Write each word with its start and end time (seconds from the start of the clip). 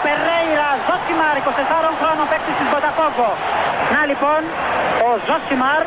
Ο 0.00 0.02
Περέιρα 0.08 0.70
Ζοσιμάρ, 0.86 1.34
24 1.40 1.90
χρόνων 2.00 2.26
παίκτης 2.30 2.54
της 2.58 2.68
Μποταφόγκο. 2.72 3.30
Να 3.94 4.00
λοιπόν, 4.10 4.40
ο 5.06 5.08
Ζοσιμάρ, 5.26 5.82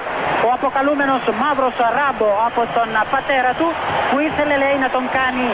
ο 0.48 0.50
αποκαλούμενος 0.58 1.22
μαύρος 1.42 1.76
Ράμπο 1.98 2.30
από 2.48 2.62
τον 2.76 2.90
πατέρα 3.14 3.52
του, 3.60 3.68
που 4.10 4.18
ήθελε 4.28 4.55
λέει 4.64 4.78
να 4.86 4.90
τον 4.96 5.04
κάνει 5.18 5.46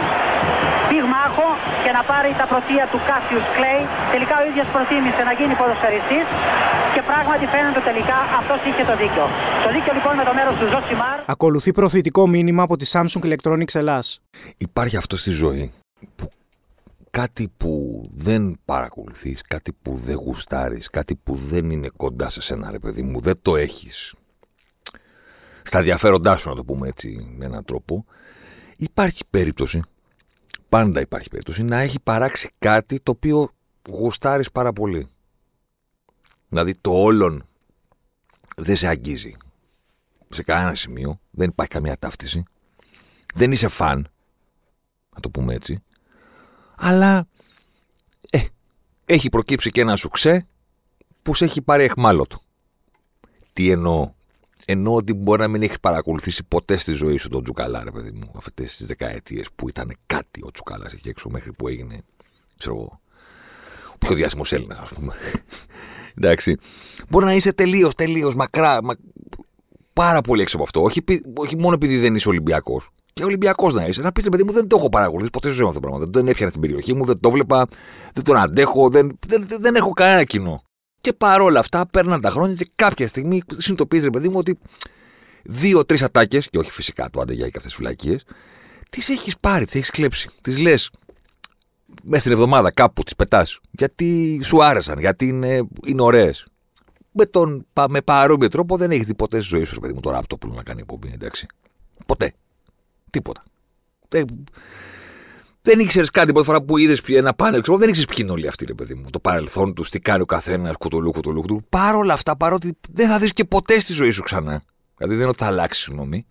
πυγμάχο 0.89 1.47
και 1.83 1.91
να 1.97 2.01
πάρει 2.11 2.29
τα 2.41 2.45
πρωτεία 2.51 2.85
του 2.91 2.99
Κάσιους 3.09 3.45
Κλέι. 3.55 3.81
Τελικά 4.13 4.35
ο 4.41 4.43
ίδιος 4.49 4.67
προτίμησε 4.75 5.21
να 5.29 5.33
γίνει 5.39 5.53
ποδοσφαιριστής 5.61 6.25
και 6.93 7.01
πράγματι 7.09 7.45
φαίνεται 7.53 7.81
τελικά 7.89 8.17
αυτός 8.39 8.59
είχε 8.67 8.83
το 8.89 8.95
δίκιο. 9.01 9.25
Το 9.65 9.69
δίκιο 9.75 9.91
λοιπόν 9.97 10.13
με 10.19 10.23
το 10.29 10.33
μέρος 10.37 10.55
του 10.59 10.67
Ζοσιμάρ. 10.73 11.17
Ακολουθεί 11.35 11.71
προωθητικό 11.79 12.21
μήνυμα 12.35 12.61
από 12.67 12.75
τη 12.79 12.85
Samsung 12.93 13.23
Electronics 13.29 13.75
Ελλάς. 13.81 14.05
Υπάρχει 14.67 14.95
αυτό 15.01 15.15
στη 15.23 15.31
ζωή 15.43 15.65
που 16.17 16.25
κάτι 17.11 17.47
που 17.57 18.03
δεν 18.13 18.59
παρακολουθείς, 18.65 19.41
κάτι 19.41 19.73
που 19.81 19.95
δεν 19.95 20.15
γουστάρεις, 20.15 20.89
κάτι 20.89 21.15
που 21.15 21.35
δεν 21.35 21.71
είναι 21.71 21.89
κοντά 21.97 22.29
σε 22.29 22.41
σένα 22.41 22.71
ρε 22.71 22.79
παιδί 22.79 23.01
μου, 23.01 23.19
δεν 23.19 23.41
το 23.41 23.55
έχεις. 23.55 24.13
Στα 25.63 25.77
ενδιαφέροντά 25.77 26.37
σου 26.37 26.49
να 26.49 26.55
το 26.55 26.63
πούμε 26.63 26.87
έτσι 26.87 27.33
με 27.37 27.45
έναν 27.45 27.65
τρόπο, 27.65 28.05
υπάρχει 28.77 29.23
περίπτωση, 29.29 29.81
πάντα 30.69 30.99
υπάρχει 30.99 31.29
περίπτωση, 31.29 31.63
να 31.63 31.79
έχει 31.79 31.99
παράξει 31.99 32.49
κάτι 32.59 32.99
το 32.99 33.11
οποίο 33.11 33.51
γουστάρεις 33.89 34.51
πάρα 34.51 34.73
πολύ. 34.73 35.07
Δηλαδή 36.49 36.75
το 36.75 36.91
όλον 36.91 37.45
δεν 38.55 38.75
σε 38.75 38.87
αγγίζει. 38.87 39.35
Σε 40.29 40.43
κανένα 40.43 40.75
σημείο, 40.75 41.19
δεν 41.31 41.49
υπάρχει 41.49 41.71
καμία 41.71 41.97
ταύτιση, 41.97 42.43
δεν 43.33 43.51
είσαι 43.51 43.67
φαν, 43.67 44.07
να 45.13 45.19
το 45.19 45.29
πούμε 45.29 45.53
έτσι, 45.53 45.83
αλλά 46.79 47.27
ε, 48.29 48.39
έχει 49.05 49.29
προκύψει 49.29 49.69
και 49.69 49.81
ένα 49.81 49.95
σουξέ 49.95 50.47
που 51.21 51.35
σε 51.35 51.45
έχει 51.45 51.61
πάρει 51.61 51.83
εχμάλωτο. 51.83 52.39
Τι 53.53 53.71
εννοώ; 53.71 54.11
Εννοώ 54.71 54.95
ότι 54.95 55.13
μπορεί 55.13 55.41
να 55.41 55.47
μην 55.47 55.61
έχει 55.61 55.79
παρακολουθήσει 55.79 56.43
ποτέ 56.43 56.77
στη 56.77 56.91
ζωή 56.91 57.17
σου 57.17 57.29
τον 57.29 57.43
Τζουκαλά, 57.43 57.83
ρε 57.83 57.91
παιδί 57.91 58.11
μου, 58.11 58.31
αυτές 58.35 58.77
τις 58.77 58.87
δεκαετίες 58.87 59.47
που 59.55 59.69
ήταν 59.69 59.97
κάτι 60.05 60.41
ο 60.43 60.51
Τσουκαλά 60.51 60.89
εκεί 60.93 61.09
έξω 61.09 61.29
μέχρι 61.29 61.51
που 61.51 61.67
έγινε, 61.67 62.01
ξέρω 62.57 62.75
εγώ, 62.75 62.99
ο 63.93 63.97
πιο 63.97 64.15
διάσημος 64.15 64.51
Έλληνας, 64.51 64.79
ας 64.79 64.89
πούμε. 64.93 65.13
Εντάξει. 66.17 66.57
Μπορεί 67.09 67.25
να 67.25 67.33
είσαι 67.33 67.53
τελείως, 67.53 67.95
τελείως 67.95 68.35
μακρά, 68.35 68.83
μα... 68.83 68.95
πάρα 69.93 70.21
πολύ 70.21 70.41
έξω 70.41 70.55
από 70.55 70.65
αυτό. 70.65 70.83
Όχι, 70.83 71.03
όχι 71.35 71.57
μόνο 71.57 71.73
επειδή 71.73 71.97
δεν 71.97 72.15
είσαι 72.15 72.29
Ολυμπιακός. 72.29 72.89
Και 73.19 73.25
Ολυμπιακός 73.25 73.73
να 73.73 73.85
είσαι. 73.85 74.01
Να 74.01 74.11
πεις, 74.11 74.29
παιδί 74.29 74.43
μου, 74.43 74.51
δεν 74.51 74.67
το 74.67 74.77
έχω 74.77 74.89
παρακολουθήσει 74.89 75.31
ποτέ 75.31 75.47
στη 75.47 75.55
ζωή 75.55 75.63
μου 75.63 75.69
αυτό 75.69 75.81
το 75.81 75.87
πράγμα. 75.87 76.05
Δεν 76.05 76.13
τον 76.13 76.27
έπιανε 76.27 76.49
στην 76.49 76.61
περιοχή 76.61 76.93
μου, 76.93 77.05
δεν 77.05 77.19
το 77.19 77.31
βλέπα, 77.31 77.67
δεν 78.13 78.23
τον 78.23 78.37
αντέχω, 78.37 78.89
δεν, 78.89 79.19
δεν, 79.27 79.45
δεν 79.59 79.75
έχω 79.75 79.91
κανένα 79.91 80.23
κοινό. 80.23 80.63
Και 81.01 81.13
παρόλα 81.13 81.59
αυτά 81.59 81.87
παίρναν 81.87 82.21
τα 82.21 82.29
χρόνια 82.29 82.55
και 82.55 82.69
κάποια 82.75 83.07
στιγμή 83.07 83.41
συνειδητοποιεί, 83.47 83.99
ρε 84.03 84.09
παιδί 84.09 84.27
μου, 84.27 84.35
ότι 84.37 84.59
δύο-τρει 85.43 86.03
ατάκες, 86.03 86.49
και 86.49 86.57
όχι 86.57 86.71
φυσικά 86.71 87.09
το 87.09 87.21
αντεγιά 87.21 87.43
και 87.43 87.57
αυτές 87.57 87.63
τις 87.63 87.75
φυλακίες, 87.75 88.25
τις 88.89 89.09
έχεις 89.09 89.37
πάρει, 89.37 89.65
τις 89.65 89.75
έχεις 89.75 89.89
κλέψει. 89.89 90.29
Τις 90.41 90.57
λες 90.57 90.89
μέσα 92.03 92.19
στην 92.19 92.31
εβδομάδα 92.31 92.71
κάπου, 92.71 93.03
τις 93.03 93.15
πετάς. 93.15 93.59
Γιατί 93.71 94.39
σου 94.43 94.63
άρεσαν, 94.63 94.99
γιατί 94.99 95.27
είναι, 95.27 95.67
είναι 95.85 96.01
ωραίες. 96.01 96.45
Με, 97.11 97.25
τον, 97.25 97.65
με 97.89 98.01
παρόμοιο 98.01 98.47
τρόπο 98.47 98.77
δεν 98.77 98.91
έχεις 98.91 99.05
δει 99.05 99.15
ποτέ 99.15 99.39
στη 99.39 99.47
ζωή 99.47 99.63
σου, 99.63 99.73
ρε 99.73 99.79
παιδί 99.79 99.93
μου, 99.93 99.99
το 99.99 100.09
ράπτο 100.09 100.37
που 100.37 100.53
να 100.53 100.63
κάνει 100.63 100.79
εκπομπή, 100.79 101.11
εντάξει. 101.13 101.45
Ποτέ. 102.05 102.33
Τίποτα. 103.09 103.43
Δεν, 104.07 104.25
δεν 105.61 105.79
ήξερες 105.79 106.09
κάτι 106.09 106.31
πρώτη 106.31 106.47
φορά 106.47 106.61
που 106.61 106.77
είδες 106.77 107.01
ένα 107.07 107.33
πάνελ, 107.33 107.61
ξέρω, 107.61 107.77
δεν 107.77 107.89
ήξερες 107.89 108.09
ποιοι 108.09 108.17
είναι 108.21 108.31
όλοι 108.31 108.47
αυτοί, 108.47 108.65
ρε 108.65 108.73
παιδί 108.73 108.93
μου. 108.93 109.05
Το 109.09 109.19
παρελθόν 109.19 109.73
τους, 109.73 109.89
τι 109.89 109.99
κάνει 109.99 110.21
ο 110.21 110.25
καθένας, 110.25 110.75
κουτουλού, 110.75 111.11
κουτουλού, 111.11 111.41
κουτουλού. 111.41 111.61
Παρ' 111.69 111.95
όλα 111.95 112.13
αυτά, 112.13 112.37
παρότι 112.37 112.77
δεν 112.91 113.07
θα 113.07 113.19
δεις 113.19 113.33
και 113.33 113.45
ποτέ 113.45 113.79
στη 113.79 113.93
ζωή 113.93 114.09
σου 114.09 114.21
ξανά. 114.21 114.63
Δηλαδή 114.97 115.15
δεν 115.15 115.23
είναι 115.23 115.27
ότι 115.27 115.37
θα 115.37 115.45
αλλάξεις 115.45 115.87
γνώμη. 115.91 116.25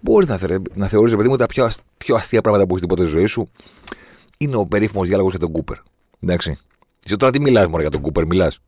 Μπορεί 0.00 0.26
να, 0.26 0.36
θε, 0.36 0.58
να 0.74 0.88
θεωρείς, 0.88 1.16
παιδί 1.16 1.28
μου, 1.28 1.36
τα 1.36 1.46
πιο, 1.46 1.70
πιο 1.96 2.14
αστεία 2.14 2.40
πράγματα 2.40 2.66
που 2.66 2.74
έχεις 2.74 2.86
ποτέ 2.86 3.02
στη 3.02 3.10
ζωή 3.10 3.26
σου 3.26 3.50
είναι 4.38 4.56
ο 4.56 4.66
περίφημος 4.66 5.08
διάλογος 5.08 5.30
για 5.30 5.40
τον 5.40 5.52
Κούπερ. 5.52 5.76
Εντάξει. 6.20 6.58
Εσύ 7.04 7.16
τώρα 7.16 7.32
τι 7.32 7.40
μιλάς 7.40 7.66
μόνο 7.66 7.80
για 7.80 7.90
τον 7.90 8.00
Κούπερ, 8.00 8.26
μιλάς. 8.26 8.58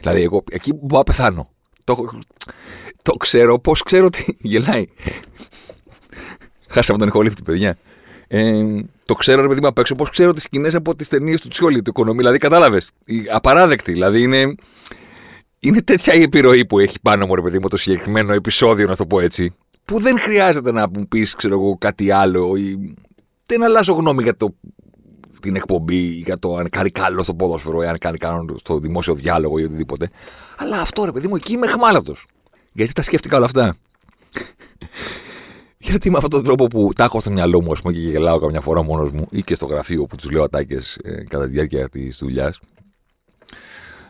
Δηλαδή, 0.00 0.22
εγώ 0.22 0.44
εκεί 0.50 0.74
που 0.74 0.96
να 0.96 1.02
πεθάνω. 1.02 1.50
Το, 1.84 2.20
το 3.02 3.12
ξέρω, 3.12 3.58
πώς 3.58 3.82
ξέρω 3.82 4.06
ότι 4.06 4.36
γελάει. 4.40 4.86
Χάσαμε 6.72 6.98
τον 6.98 7.08
ηχολήπτη, 7.08 7.42
παιδιά. 7.42 7.76
Ε, 8.28 8.62
το 9.04 9.14
ξέρω, 9.14 9.42
ρε 9.42 9.48
παιδί 9.48 9.60
μου, 9.60 9.66
απ' 9.66 9.78
έξω, 9.78 9.94
πώς 9.94 10.10
ξέρω 10.10 10.32
τις 10.32 10.42
σκηνές 10.42 10.74
από 10.74 10.96
τις 10.96 11.08
ταινίες 11.08 11.40
του 11.40 11.48
Τσιόλι, 11.48 11.82
του 11.82 11.90
οικονομή. 11.90 12.18
Δηλαδή, 12.18 12.38
κατάλαβες. 12.38 12.90
Απαράδεκτη. 13.32 13.92
Δηλαδή, 13.92 14.22
είναι, 14.22 14.54
είναι 15.58 15.82
τέτοια 15.82 16.14
η 16.14 16.22
επιρροή 16.22 16.66
που 16.66 16.78
έχει 16.78 17.00
πάνω 17.02 17.26
μου, 17.26 17.34
ρε 17.34 17.42
παιδί 17.42 17.58
μου, 17.58 17.68
το 17.68 17.76
συγκεκριμένο 17.76 18.32
επεισόδιο, 18.32 18.86
να 18.86 18.96
το 18.96 19.06
πω 19.06 19.20
έτσι. 19.20 19.54
Που 19.84 19.98
δεν 19.98 20.18
χρειάζεται 20.18 20.72
να 20.72 20.88
μου 20.94 21.08
πεις, 21.08 21.34
ξέρω 21.34 21.54
εγώ, 21.54 21.76
κάτι 21.78 22.10
άλλο. 22.10 22.56
Ή... 22.56 22.94
Δεν 23.46 23.62
αλλάζω 23.62 23.92
γνώμη 23.92 24.22
για 24.22 24.36
το, 24.36 24.54
την 25.40 25.56
εκπομπή, 25.56 25.96
για 25.96 26.38
το 26.38 26.56
αν 26.56 26.68
κάνει 26.68 26.90
καλό 26.90 27.22
στο 27.22 27.34
ποδόσφαιρο, 27.34 27.82
ή 27.82 27.86
αν 27.86 27.98
κάνει 27.98 28.18
καλό 28.18 28.56
στο 28.58 28.78
δημόσιο 28.78 29.14
διάλογο 29.14 29.58
ή 29.58 29.64
οτιδήποτε. 29.64 30.10
Αλλά 30.56 30.80
αυτό, 30.80 31.04
ρε 31.04 31.12
παιδί 31.12 31.28
μου, 31.28 31.36
εκεί 31.36 31.52
είμαι 31.52 31.66
χμάλατο. 31.66 32.14
Γιατί 32.72 32.92
τα 32.92 33.02
σκέφτηκα 33.02 33.36
όλα 33.36 33.44
αυτά. 33.44 33.76
Γιατί 35.82 36.10
με 36.10 36.16
αυτόν 36.16 36.30
τον 36.30 36.42
τρόπο 36.42 36.66
που 36.66 36.90
τα 36.94 37.04
έχω 37.04 37.20
στο 37.20 37.30
μυαλό 37.30 37.62
μου, 37.62 37.72
ας 37.72 37.80
πούμε, 37.80 37.92
και 37.92 37.98
γελάω 38.00 38.38
καμιά 38.38 38.60
φορά 38.60 38.82
μόνος 38.82 39.10
μου 39.10 39.26
ή 39.30 39.42
και 39.42 39.54
στο 39.54 39.66
γραφείο 39.66 40.06
που 40.06 40.16
τους 40.16 40.30
λέω 40.30 40.42
ατάκες 40.42 40.98
ε, 41.02 41.24
κατά 41.24 41.44
τη 41.44 41.50
διάρκεια 41.50 41.88
της 41.88 42.18
δουλειάς. 42.18 42.60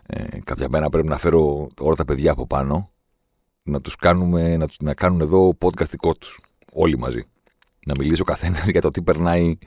Ε, 0.06 0.38
κάποια 0.44 0.68
μέρα 0.68 0.88
πρέπει 0.88 1.08
να 1.08 1.18
φέρω 1.18 1.68
όλα 1.80 1.94
τα 1.94 2.04
παιδιά 2.04 2.30
από 2.30 2.46
πάνω 2.46 2.88
να 3.62 3.80
τους 3.80 3.96
κάνουμε, 3.96 4.56
να, 4.56 4.66
τους, 4.66 4.76
να 4.80 4.94
κάνουν 4.94 5.20
εδώ 5.20 5.56
podcast 5.60 5.88
δικό 5.90 6.14
τους. 6.14 6.40
Όλοι 6.72 6.98
μαζί. 6.98 7.24
Να 7.86 7.94
μιλήσω 7.98 8.24
καθένας 8.24 8.68
για 8.68 8.80
το 8.80 8.90
τι 8.90 9.02
περνάει 9.02 9.58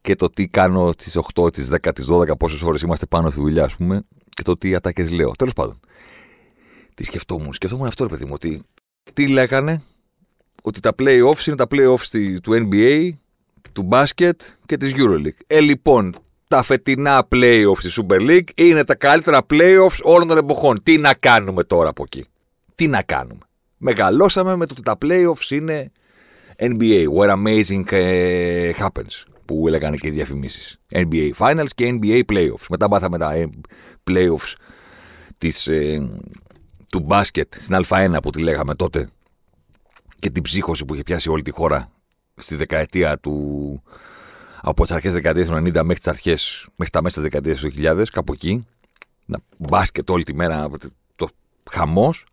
και 0.00 0.14
το 0.14 0.30
τι 0.30 0.48
κάνω 0.48 0.92
στι 0.92 1.20
8, 1.34 1.52
τις 1.52 1.68
10, 1.70 1.90
τις 1.94 2.08
12, 2.10 2.38
πόσες 2.38 2.62
ώρες 2.62 2.82
είμαστε 2.82 3.06
πάνω 3.06 3.30
στη 3.30 3.40
δουλειά, 3.40 3.64
ας 3.64 3.76
πούμε, 3.76 4.02
και 4.28 4.42
το 4.42 4.56
τι 4.56 4.74
ατάκες 4.74 5.10
λέω. 5.10 5.30
Τέλος 5.30 5.52
πάντων. 5.52 5.80
Τι 6.94 7.04
σκεφτόμουν. 7.04 7.52
Σκεφτόμουν 7.52 7.86
αυτό, 7.86 8.04
ρε 8.04 8.10
παιδί 8.10 8.24
μου, 8.24 8.32
ότι 8.34 8.62
τι 9.12 9.28
λέγανε 9.28 9.82
ότι 10.62 10.80
τα 10.80 10.94
playoffs 10.98 11.46
είναι 11.46 11.56
τα 11.56 11.66
playoffs 11.70 12.38
του 12.42 12.68
NBA, 12.70 13.10
του 13.72 13.82
μπάσκετ 13.82 14.40
και 14.66 14.76
της 14.76 14.92
EuroLeague. 14.96 15.44
Ε, 15.46 15.60
λοιπόν, 15.60 16.16
τα 16.48 16.62
φετινά 16.62 17.28
playoffs 17.34 17.78
της 17.80 18.00
Super 18.00 18.20
League 18.30 18.48
είναι 18.54 18.84
τα 18.84 18.94
καλύτερα 18.94 19.46
playoffs 19.50 19.98
όλων 20.02 20.28
των 20.28 20.38
εποχών. 20.38 20.82
Τι 20.82 20.98
να 20.98 21.14
κάνουμε 21.14 21.64
τώρα 21.64 21.88
από 21.88 22.02
εκεί; 22.02 22.24
Τι 22.74 22.86
να 22.86 23.02
κάνουμε; 23.02 23.40
Μεγαλώσαμε 23.76 24.56
με 24.56 24.66
το 24.66 24.74
ότι 24.78 24.82
τα 24.82 24.98
playoffs 25.02 25.50
είναι 25.50 25.92
NBA, 26.56 27.04
where 27.18 27.30
amazing 27.30 27.84
uh, 27.90 28.72
happens, 28.78 29.24
που 29.44 29.64
έλεγαν 29.66 29.96
και 29.96 30.08
οι 30.08 30.10
διαφημίσεις. 30.10 30.80
NBA 30.92 31.30
Finals 31.38 31.68
και 31.74 31.98
NBA 32.00 32.22
Playoffs. 32.32 32.64
Μετά 32.68 32.88
πάθαμε 32.88 33.18
τα 33.18 33.32
ε, 33.32 33.50
playoffs 34.10 34.54
της, 35.38 35.66
ε, 35.66 36.10
του 36.90 37.00
μπάσκετ 37.00 37.54
στην 37.54 37.76
Α1 37.88 38.16
που 38.22 38.30
τη 38.30 38.42
λέγαμε 38.42 38.74
τότε 38.74 39.08
και 40.20 40.30
την 40.30 40.42
ψύχωση 40.42 40.84
που 40.84 40.94
είχε 40.94 41.02
πιάσει 41.02 41.28
όλη 41.28 41.42
τη 41.42 41.50
χώρα 41.50 41.90
στη 42.36 42.54
δεκαετία 42.54 43.18
του. 43.18 43.82
από 44.62 44.82
τις 44.82 44.92
αρχές 44.92 45.12
δεκαετίας 45.12 45.48
του 45.48 45.54
90 45.54 45.62
μέχρι, 45.72 45.94
τις 45.94 46.08
αρχές, 46.08 46.66
μέχρι 46.76 46.92
τα 46.92 47.02
μέσα 47.02 47.20
της 47.20 47.30
δεκαετίας 47.30 47.60
του 47.60 47.70
2000, 47.70 48.04
κάπου 48.12 48.32
εκεί. 48.32 48.66
Να 49.26 49.38
μπάσκετ 49.56 50.10
όλη 50.10 50.24
τη 50.24 50.34
μέρα, 50.34 50.68
το 51.16 51.28
χαμός. 51.70 52.26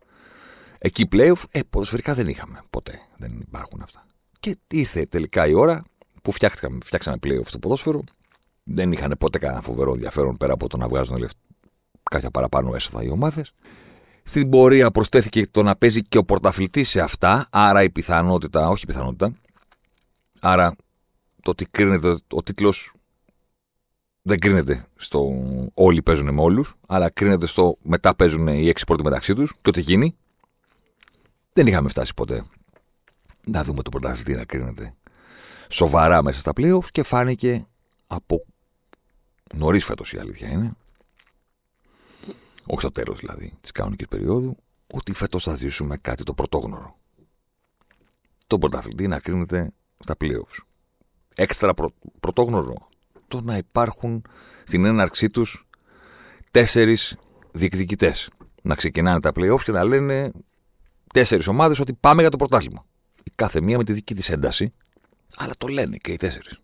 Εκεί 0.78 1.08
playoff, 1.12 1.42
ε, 1.50 1.60
ποδοσφαιρικά 1.70 2.14
δεν 2.14 2.28
είχαμε 2.28 2.62
ποτέ. 2.70 3.00
Δεν 3.16 3.40
υπάρχουν 3.40 3.80
αυτά. 3.82 4.06
Και 4.40 4.56
ήρθε 4.68 5.04
τελικά 5.04 5.46
η 5.46 5.54
ώρα 5.54 5.84
που 6.22 6.32
φτιάξαμε, 6.32 6.78
φτιάξαμε 6.84 7.16
playoff 7.22 7.46
στο 7.46 7.58
ποδόσφαιρο. 7.58 8.04
Δεν 8.64 8.92
είχαν 8.92 9.14
ποτέ 9.18 9.38
κανένα 9.38 9.60
φοβερό 9.60 9.92
ενδιαφέρον 9.92 10.36
πέρα 10.36 10.52
από 10.52 10.68
το 10.68 10.76
να 10.76 10.88
βγάζουν 10.88 11.28
κάποια 12.10 12.30
παραπάνω 12.30 12.74
έσοδα 12.74 13.02
οι 13.02 13.10
ομάδες. 13.10 13.52
Στην 14.28 14.50
πορεία 14.50 14.90
προσθέθηκε 14.90 15.46
το 15.46 15.62
να 15.62 15.76
παίζει 15.76 16.04
και 16.04 16.18
ο 16.18 16.24
πρωταθλητής 16.24 16.88
σε 16.88 17.00
αυτά, 17.00 17.48
άρα 17.50 17.82
η 17.82 17.90
πιθανότητα, 17.90 18.68
όχι 18.68 18.82
η 18.82 18.86
πιθανότητα, 18.86 19.32
άρα 20.40 20.76
το 21.42 21.50
ότι 21.50 21.64
κρίνεται 21.64 22.18
ο 22.28 22.42
τίτλος 22.42 22.92
δεν 24.22 24.38
κρίνεται 24.38 24.86
στο 24.96 25.30
όλοι 25.74 26.02
παίζουν 26.02 26.34
με 26.34 26.40
όλους, 26.40 26.74
αλλά 26.86 27.10
κρίνεται 27.10 27.46
στο 27.46 27.76
μετά 27.82 28.14
παίζουν 28.14 28.46
οι 28.46 28.68
έξι 28.68 28.84
πρώτοι 28.84 29.02
μεταξύ 29.02 29.34
τους 29.34 29.52
και 29.62 29.68
ό,τι 29.68 29.80
γίνει. 29.80 30.16
Δεν 31.52 31.66
είχαμε 31.66 31.88
φτάσει 31.88 32.14
ποτέ 32.14 32.44
να 33.44 33.64
δούμε 33.64 33.82
τον 33.82 33.92
πρωταθλητή 33.92 34.34
να 34.34 34.44
κρίνεται 34.44 34.94
σοβαρά 35.68 36.22
μέσα 36.22 36.40
στα 36.40 36.52
playoffs 36.56 36.90
και 36.92 37.02
φάνηκε 37.02 37.66
από 38.06 38.44
νωρίς 39.54 39.84
φέτος 39.84 40.12
η 40.12 40.18
αλήθεια 40.18 40.48
είναι 40.48 40.72
όχι 42.68 42.80
στο 42.80 42.92
τέλο 42.92 43.14
δηλαδή 43.14 43.52
της 43.60 43.70
κανονικής 43.70 44.08
περίοδου, 44.08 44.56
ότι 44.86 45.12
φέτος 45.12 45.42
θα 45.42 45.56
ζήσουμε 45.56 45.96
κάτι 45.96 46.22
το 46.22 46.34
πρωτόγνωρο. 46.34 46.96
Το 48.46 48.58
πρωταθλητή 48.58 49.06
να 49.06 49.18
κρίνεται 49.18 49.70
στα 49.98 50.14
playoffs. 50.20 50.64
Έξτρα 51.34 51.74
πρω, 51.74 51.92
πρωτόγνωρο 52.20 52.88
το 53.28 53.40
να 53.40 53.56
υπάρχουν 53.56 54.22
στην 54.64 54.84
έναρξή 54.84 55.28
τους 55.30 55.66
τέσσερις 56.50 57.16
διεκδικητές. 57.52 58.30
Να 58.62 58.74
ξεκινάνε 58.74 59.20
τα 59.20 59.30
playoffs 59.34 59.62
και 59.64 59.72
να 59.72 59.84
λένε 59.84 60.30
τέσσερις 61.12 61.46
ομάδες 61.46 61.78
ότι 61.80 61.92
πάμε 61.92 62.20
για 62.20 62.30
το 62.30 62.36
πρωτάθλημα. 62.36 62.86
Η 63.24 63.30
κάθε 63.34 63.60
μία 63.60 63.76
με 63.76 63.84
τη 63.84 63.92
δική 63.92 64.14
της 64.14 64.28
ένταση, 64.28 64.72
αλλά 65.36 65.52
το 65.58 65.66
λένε 65.66 65.96
και 65.96 66.12
οι 66.12 66.16
τέσσερις. 66.16 66.60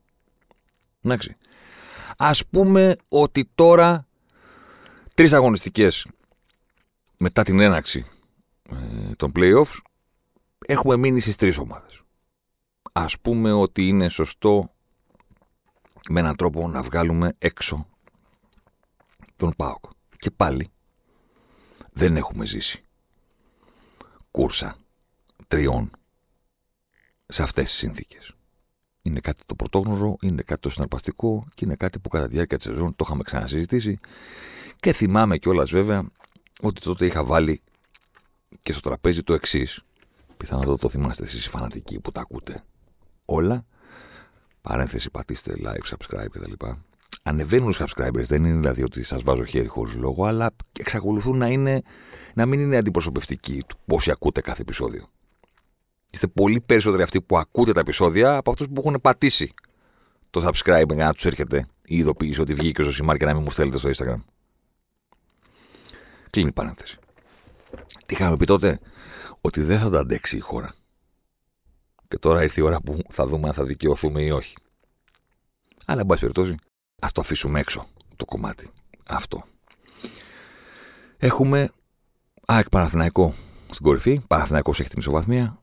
Εντάξει. 1.02 1.36
Α 2.16 2.30
πούμε 2.50 2.96
ότι 3.08 3.50
τώρα 3.54 4.06
τρεις 5.14 5.32
αγωνιστικές 5.32 6.06
μετά 7.18 7.42
την 7.42 7.60
έναρξη 7.60 8.06
ε, 8.70 9.14
των 9.16 9.32
playoffs 9.36 9.78
έχουμε 10.66 10.96
μείνει 10.96 11.20
στις 11.20 11.36
τρεις 11.36 11.58
ομάδες. 11.58 12.02
Α 12.92 13.06
πούμε 13.22 13.52
ότι 13.52 13.88
είναι 13.88 14.08
σωστό 14.08 14.74
με 16.08 16.20
έναν 16.20 16.36
τρόπο 16.36 16.68
να 16.68 16.82
βγάλουμε 16.82 17.34
έξω 17.38 17.88
τον 19.36 19.52
ΠΑΟΚ. 19.56 19.84
Και 20.16 20.30
πάλι 20.30 20.68
δεν 21.92 22.16
έχουμε 22.16 22.44
ζήσει 22.44 22.84
κούρσα 24.30 24.76
τριών 25.48 25.90
σε 27.26 27.42
αυτές 27.42 27.64
τις 27.64 27.74
συνθήκες. 27.74 28.34
Είναι 29.06 29.20
κάτι 29.20 29.42
το 29.46 29.54
πρωτόγνωρο, 29.54 30.16
είναι 30.20 30.42
κάτι 30.42 30.60
το 30.60 30.70
συναρπαστικό 30.70 31.46
και 31.54 31.64
είναι 31.64 31.74
κάτι 31.74 31.98
που 31.98 32.08
κατά 32.08 32.28
τη 32.28 32.34
διάρκεια 32.34 32.56
της 32.56 32.66
σεζόν 32.66 32.96
το 32.96 33.04
είχαμε 33.06 33.22
ξανασυζητήσει 33.22 33.98
και 34.80 34.92
θυμάμαι 34.92 35.38
κιόλας 35.38 35.70
βέβαια 35.70 36.08
ότι 36.60 36.80
τότε 36.80 37.06
είχα 37.06 37.24
βάλει 37.24 37.62
και 38.62 38.72
στο 38.72 38.80
τραπέζι 38.80 39.22
το 39.22 39.34
εξής. 39.34 39.82
Πιθανότατα 40.36 40.78
το 40.78 40.88
θυμάστε 40.88 41.22
εσείς 41.22 41.46
οι 41.46 41.48
φανατικοί 41.48 42.00
που 42.00 42.12
τα 42.12 42.20
ακούτε 42.20 42.62
όλα. 43.24 43.64
Παρένθεση, 44.60 45.10
πατήστε 45.10 45.54
like, 45.64 45.94
subscribe 45.94 46.26
κτλ. 46.30 46.52
Ανεβαίνουν 47.22 47.70
οι 47.70 47.74
subscribers, 47.78 48.24
δεν 48.24 48.44
είναι 48.44 48.58
δηλαδή 48.58 48.82
ότι 48.82 49.02
σας 49.02 49.22
βάζω 49.22 49.44
χέρι 49.44 49.66
χωρίς 49.66 49.94
λόγο, 49.94 50.24
αλλά 50.24 50.50
εξακολουθούν 50.78 51.38
να, 51.38 51.48
είναι, 51.48 51.82
να 52.34 52.46
μην 52.46 52.60
είναι 52.60 52.76
αντιπροσωπευτικοί 52.76 53.62
του 53.66 53.76
πόσοι 53.86 54.10
ακούτε 54.10 54.40
κάθε 54.40 54.62
επεισόδιο. 54.62 55.08
Είστε 56.14 56.26
πολύ 56.26 56.60
περισσότεροι 56.60 57.02
αυτοί 57.02 57.20
που 57.20 57.38
ακούτε 57.38 57.72
τα 57.72 57.80
επεισόδια 57.80 58.36
από 58.36 58.50
αυτούς 58.50 58.66
που 58.66 58.82
έχουν 58.86 59.00
πατήσει 59.00 59.54
το 60.30 60.48
subscribe 60.48 60.94
για 60.94 61.04
να 61.04 61.12
τους 61.12 61.24
έρχεται 61.24 61.66
η 61.86 61.96
ειδοποίηση 61.96 62.40
ότι 62.40 62.54
βγήκε 62.54 62.80
ο 62.80 62.84
Ζωσιμάρ 62.84 63.16
και 63.16 63.24
να 63.24 63.34
μην 63.34 63.42
μου 63.42 63.50
στέλνετε 63.50 63.78
στο 63.78 63.90
Instagram. 63.90 64.20
Κλείνει 66.30 66.48
η 66.48 66.52
παρένθεση. 66.52 66.98
Τι 68.06 68.14
είχαμε 68.14 68.36
πει 68.36 68.44
τότε, 68.44 68.80
ότι 69.40 69.60
δεν 69.60 69.78
θα 69.78 69.90
το 69.90 69.98
αντέξει 69.98 70.36
η 70.36 70.40
χώρα. 70.40 70.74
Και 72.08 72.18
τώρα 72.18 72.42
ήρθε 72.42 72.60
η 72.60 72.64
ώρα 72.64 72.80
που 72.80 72.98
θα 73.08 73.26
δούμε 73.26 73.48
αν 73.48 73.54
θα 73.54 73.64
δικαιωθούμε 73.64 74.22
ή 74.22 74.30
όχι. 74.30 74.56
Αλλά, 75.84 76.00
εν 76.00 76.06
πάση 76.06 76.20
περιπτώσει, 76.20 76.54
ας 77.00 77.12
το 77.12 77.20
αφήσουμε 77.20 77.60
έξω 77.60 77.86
το 78.16 78.24
κομμάτι 78.24 78.68
αυτό. 79.06 79.44
Έχουμε 81.16 81.70
ΑΕΚ 82.46 82.68
Παναθηναϊκό 82.68 83.34
στην 83.70 83.84
κορυφή. 83.84 84.20
Παναθηναϊκός 84.26 84.80
έχει 84.80 84.88
την 84.88 84.98
ισοβαθμία. 84.98 85.58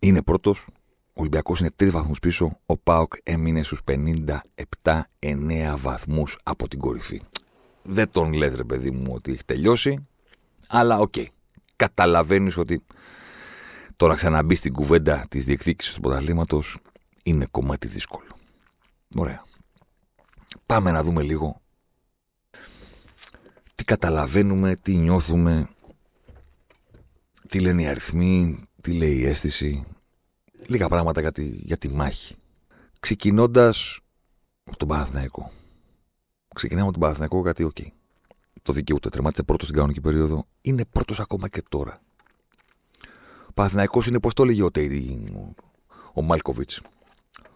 Είναι 0.00 0.22
πρώτος. 0.22 0.66
Ο 1.06 1.20
Ολυμπιακός 1.20 1.60
είναι 1.60 1.70
τρεις 1.76 1.90
βαθμούς 1.90 2.18
πίσω. 2.18 2.58
Ο 2.66 2.76
ΠΑΟΚ 2.76 3.12
έμεινε 3.22 3.62
στους 3.62 3.80
57-9 3.84 5.76
βαθμούς 5.78 6.38
από 6.42 6.68
την 6.68 6.78
κορυφή. 6.78 7.22
Δεν 7.82 8.10
τον 8.10 8.32
λες 8.32 8.54
ρε 8.54 8.64
παιδί 8.64 8.90
μου 8.90 9.12
ότι 9.14 9.32
έχει 9.32 9.44
τελειώσει. 9.44 10.06
Αλλά 10.68 10.98
OK. 10.98 11.12
Okay. 11.16 11.26
Καταλαβαίνεις 11.76 12.56
ότι 12.56 12.82
τώρα 13.96 14.14
ξαναμπεί 14.14 14.54
στην 14.54 14.72
κουβέντα 14.72 15.24
της 15.28 15.44
διεκδίκησης 15.44 15.94
του 15.94 16.00
πρωταθλήματος 16.00 16.78
είναι 17.22 17.46
κομμάτι 17.50 17.88
δύσκολο. 17.88 18.36
Ωραία. 19.16 19.44
Πάμε 20.66 20.90
να 20.90 21.02
δούμε 21.02 21.22
λίγο 21.22 21.60
τι 23.74 23.84
καταλαβαίνουμε, 23.84 24.76
τι 24.76 24.94
νιώθουμε, 24.94 25.68
τι 27.48 27.60
λένε 27.60 27.82
οι 27.82 27.86
αριθμοί, 27.86 28.58
τι 28.86 28.92
λέει 28.92 29.16
η 29.16 29.26
αίσθηση. 29.26 29.84
Λίγα 30.66 30.88
πράγματα 30.88 31.20
για 31.20 31.32
τη, 31.32 31.44
για 31.44 31.76
τη 31.76 31.88
μάχη. 31.88 32.34
Ξεκινώντας 33.00 34.00
από 34.64 34.76
τον 34.76 34.88
Παναθηναϊκό. 34.88 35.50
Ξεκινάμε 36.54 36.84
από 36.84 36.92
τον 36.92 37.00
Παναθηναϊκό 37.00 37.40
γιατί, 37.40 37.64
OK. 37.64 37.76
Okay, 37.80 37.86
το 38.62 38.72
δικαιούται. 38.72 39.08
Τερμάτισε 39.08 39.42
πρώτο 39.42 39.64
στην 39.64 39.76
κανονική 39.76 40.00
περίοδο. 40.00 40.46
Είναι 40.60 40.84
πρώτος 40.84 41.20
ακόμα 41.20 41.48
και 41.48 41.62
τώρα. 41.68 42.00
Ο 43.48 43.52
Παναθηναϊκός 43.54 44.06
είναι 44.06 44.20
πώς 44.20 44.34
το 44.34 44.42
έλεγε 44.42 44.62
ο 44.62 44.70
Τέιρι, 44.70 45.32
ο, 45.34 45.54
ο 46.12 46.22
Μάλκοβιτς, 46.22 46.80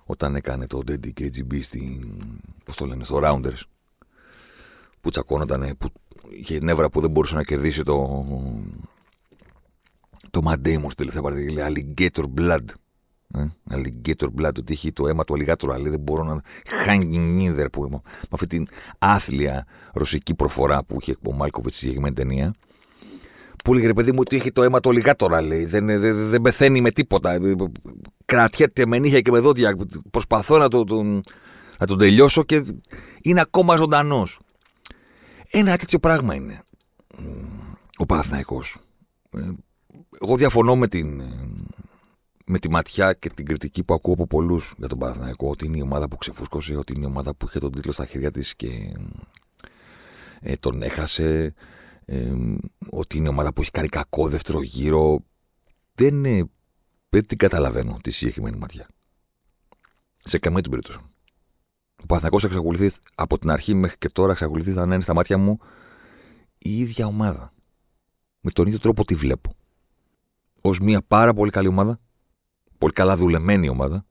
όταν 0.05 0.35
έκανε 0.35 0.67
το 0.67 0.83
Daddy 0.87 1.11
KGB 1.21 1.63
στην. 1.63 2.23
Πώς 2.65 2.77
το 2.77 2.87
λένε, 2.87 3.05
στο 3.05 3.21
Rounders. 3.23 3.63
Που 5.01 5.11
τσακώνονταν, 5.11 5.77
που 5.79 5.89
είχε 6.31 6.59
νεύρα 6.63 6.91
που 6.91 7.01
δεν 7.01 7.11
μπορούσε 7.11 7.35
να 7.35 7.43
κερδίσει 7.43 7.83
το. 7.83 8.25
Το 10.31 10.41
Matt 10.45 10.67
Damon 10.67 10.91
στη 10.91 10.95
τελευταία 10.95 11.23
partida. 11.23 11.53
Λέει 11.53 11.65
Alligator 11.69 12.25
Blood. 12.41 12.65
Ε, 13.35 13.47
alligator 13.71 14.27
blood, 14.39 14.59
ότι 14.59 14.73
έχει 14.73 14.93
το 14.93 15.07
αίμα 15.07 15.25
του 15.25 15.35
αλιγάτρου, 15.35 15.73
αλλά 15.73 15.91
δεν 15.91 16.01
μπορώ 16.01 16.23
να. 16.25 16.41
Hanging 16.87 17.41
in 17.41 17.61
there 17.61 17.71
που 17.73 17.85
είμαι. 17.85 18.01
Με 18.05 18.29
αυτή 18.31 18.47
την 18.47 18.67
άθλια 18.99 19.67
ρωσική 19.93 20.35
προφορά 20.35 20.85
που 20.85 20.97
είχε 21.01 21.17
ο 21.27 21.33
Μάλκοβιτς 21.33 21.75
στη 21.75 21.81
συγκεκριμένη 21.81 22.15
ταινία. 22.15 22.55
Που 23.65 23.73
έλεγε 23.73 23.87
ρε 23.87 23.93
παιδί 23.93 24.13
μου 24.13 24.19
ότι 24.21 24.37
έχει 24.37 24.53
το 24.53 24.63
αίμα 24.63 24.81
του 24.81 24.91
αλιγάτορα, 24.91 25.41
λέει. 25.41 25.65
Δεν, 25.65 25.87
δεν, 25.87 26.29
δεν 26.29 26.41
πεθαίνει 26.41 26.81
με 26.81 26.91
τίποτα. 26.91 27.39
Κρατιέται 28.25 28.87
με 28.87 28.99
νύχια 28.99 29.21
και 29.21 29.31
με 29.31 29.39
δόντια. 29.39 29.77
Προσπαθώ 30.11 30.59
να, 30.59 30.69
το, 30.69 30.85
τον, 30.85 31.23
να 31.79 31.87
τον 31.87 31.99
τελειώσω 31.99 32.43
και 32.43 32.65
είναι 33.23 33.41
ακόμα 33.41 33.77
ζωντανός. 33.77 34.41
Ένα 35.51 35.77
τέτοιο 35.77 35.99
πράγμα 35.99 36.35
είναι 36.35 36.63
ο 37.97 38.07
Παναθηναϊκός. 38.07 38.77
Ε, 40.11 40.17
εγώ 40.25 40.37
διαφωνώ 40.37 40.77
με 40.77 40.89
την 40.89 41.23
με 42.51 42.59
τη 42.59 42.71
ματιά 42.71 43.13
και 43.13 43.29
την 43.31 43.47
κριτική 43.47 43.83
που 43.83 43.95
ακούω 43.95 44.13
από 44.13 44.27
πολλούς 44.27 44.75
για 44.79 44.89
τον 44.89 44.99
Παναθηναϊκό, 44.99 45.49
ότι 45.49 45.67
είναι 45.67 45.77
η 45.77 45.81
ομάδα 45.81 46.09
που 46.09 46.17
ξεφούσκωσε, 46.17 46.77
ότι 46.77 46.93
είναι 46.93 47.05
η 47.05 47.09
ομάδα 47.09 47.35
που 47.35 47.47
είχε 47.49 47.59
τον 47.59 47.73
τίτλο 47.73 47.93
στα 47.93 48.07
χέρια 48.07 48.31
της 48.31 48.57
και 48.57 48.93
ε, 50.41 50.57
τον 50.57 50.83
έχασε, 50.83 51.55
ε, 52.05 52.33
ότι 52.91 53.17
είναι 53.17 53.27
η 53.27 53.31
ομάδα 53.31 53.53
που 53.53 53.61
έχει 53.61 53.71
κάνει 53.71 53.89
κακό 53.89 54.29
δεύτερο 54.29 54.63
γύρο. 54.63 55.25
Δεν, 55.95 56.25
ε, 56.25 56.51
δεν 57.09 57.27
την 57.27 57.39
καταλαβαίνω 57.39 57.99
τη 58.03 58.11
συγκεκριμένη 58.11 58.57
ματιά. 58.57 58.87
Σε 60.25 60.39
καμία 60.39 60.61
την 60.61 60.71
περίπτωση. 60.71 60.99
Ο 62.03 62.07
Παναθηναϊκός 62.07 62.45
εξακολουθεί 62.45 62.91
από 63.15 63.39
την 63.39 63.51
αρχή 63.51 63.75
μέχρι 63.75 63.99
και 63.99 64.09
τώρα 64.09 64.33
εξακολουθεί 64.33 64.71
να 64.71 64.83
είναι 64.83 65.01
στα 65.01 65.15
μάτια 65.15 65.39
μου 65.39 65.59
η 66.59 66.79
ίδια 66.79 67.07
ομάδα. 67.07 67.53
Με 68.41 68.51
τον 68.51 68.67
ίδιο 68.67 68.79
τρόπο 68.79 69.05
τη 69.05 69.15
βλέπω. 69.15 69.55
Ω 70.61 70.71
μια 70.83 71.03
πάρα 71.03 71.35
πολύ 71.35 71.51
καλή 71.51 71.69
ομάδα 71.69 72.01
πολύ 72.81 72.93
καλά 72.93 73.17
δουλεμένη 73.17 73.69
ομάδα, 73.69 74.07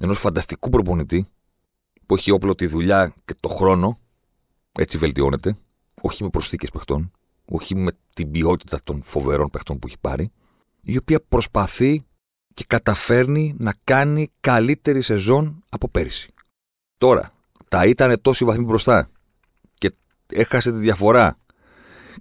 ενός 0.00 0.18
φανταστικού 0.18 0.68
προπονητή 0.68 1.26
που 2.06 2.14
έχει 2.14 2.30
όπλο 2.30 2.54
τη 2.54 2.66
δουλειά 2.66 3.14
και 3.24 3.34
το 3.40 3.48
χρόνο, 3.48 3.98
έτσι 4.72 4.98
βελτιώνεται, 4.98 5.56
όχι 6.00 6.22
με 6.22 6.28
προσθήκες 6.28 6.70
παιχτών, 6.70 7.10
όχι 7.44 7.74
με 7.74 7.92
την 8.14 8.30
ποιότητα 8.30 8.78
των 8.84 9.02
φοβερών 9.04 9.50
παιχτών 9.50 9.78
που 9.78 9.86
έχει 9.86 9.98
πάρει, 10.00 10.30
η 10.82 10.96
οποία 10.96 11.20
προσπαθεί 11.28 12.04
και 12.54 12.64
καταφέρνει 12.66 13.54
να 13.58 13.74
κάνει 13.84 14.28
καλύτερη 14.40 15.00
σεζόν 15.00 15.64
από 15.70 15.88
πέρυσι. 15.88 16.34
Τώρα, 16.98 17.32
τα 17.68 17.86
ήταν 17.86 18.20
τόσοι 18.22 18.44
βαθμοί 18.44 18.64
μπροστά 18.64 19.10
και 19.78 19.92
έχασε 20.32 20.72
τη 20.72 20.78
διαφορά 20.78 21.38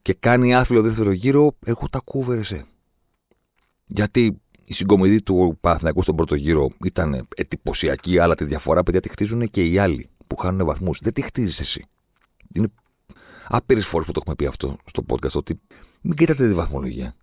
και 0.01 0.13
κάνει 0.13 0.55
άθλιο 0.55 0.81
δεύτερο 0.81 1.11
γύρο, 1.11 1.55
εγώ 1.65 1.89
τα 1.89 1.99
κούβερεσαι. 1.99 2.65
Γιατί 3.93 4.41
η 4.63 4.73
συγκομιδή 4.73 5.21
του 5.21 5.57
Παναθηναϊκού 5.61 6.01
στον 6.01 6.15
πρώτο 6.15 6.35
γύρο 6.35 6.69
ήταν 6.85 7.27
εντυπωσιακή, 7.35 8.19
αλλά 8.19 8.35
τη 8.35 8.45
διαφορά, 8.45 8.83
παιδιά, 8.83 8.99
τη 8.99 9.09
χτίζουν 9.09 9.49
και 9.49 9.65
οι 9.65 9.77
άλλοι 9.77 10.09
που 10.27 10.35
χάνουν 10.35 10.65
βαθμούς. 10.65 10.99
Δεν 11.01 11.13
τη 11.13 11.21
χτίζεις 11.21 11.59
εσύ. 11.59 11.85
Είναι 12.53 12.67
άπειρες 13.47 13.85
φορές 13.85 14.05
που 14.07 14.11
το 14.11 14.19
έχουμε 14.21 14.35
πει 14.35 14.45
αυτό 14.45 14.77
στο 14.85 15.05
podcast, 15.07 15.31
ότι 15.33 15.59
μην 16.01 16.15
κοιτάτε 16.15 16.47
τη 16.47 16.53
βαθμολογία. 16.53 17.15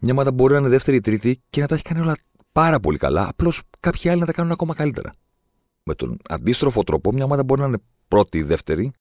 Μια 0.00 0.12
ομάδα 0.12 0.32
μπορεί 0.32 0.52
να 0.52 0.58
είναι 0.58 0.68
δεύτερη 0.68 0.96
ή 0.96 1.00
τρίτη 1.00 1.40
και 1.50 1.60
να 1.60 1.66
τα 1.66 1.74
έχει 1.74 1.84
κάνει 1.84 2.00
όλα 2.00 2.16
πάρα 2.52 2.80
πολύ 2.80 2.98
καλά. 2.98 3.28
Απλώς 3.28 3.62
κάποιοι 3.80 4.10
άλλοι 4.10 4.20
να 4.20 4.26
τα 4.26 4.32
κάνουν 4.32 4.52
ακόμα 4.52 4.74
καλύτερα. 4.74 5.12
Με 5.82 5.94
τον 5.94 6.18
αντίστροφο 6.28 6.82
τρόπο, 6.82 7.12
μια 7.12 7.24
ομάδα 7.24 7.44
μπορεί 7.44 7.60
να 7.60 7.66
είναι 7.66 7.78
πρώτη 8.08 8.38
ή 8.38 8.42
δεύτερη, 8.42 8.92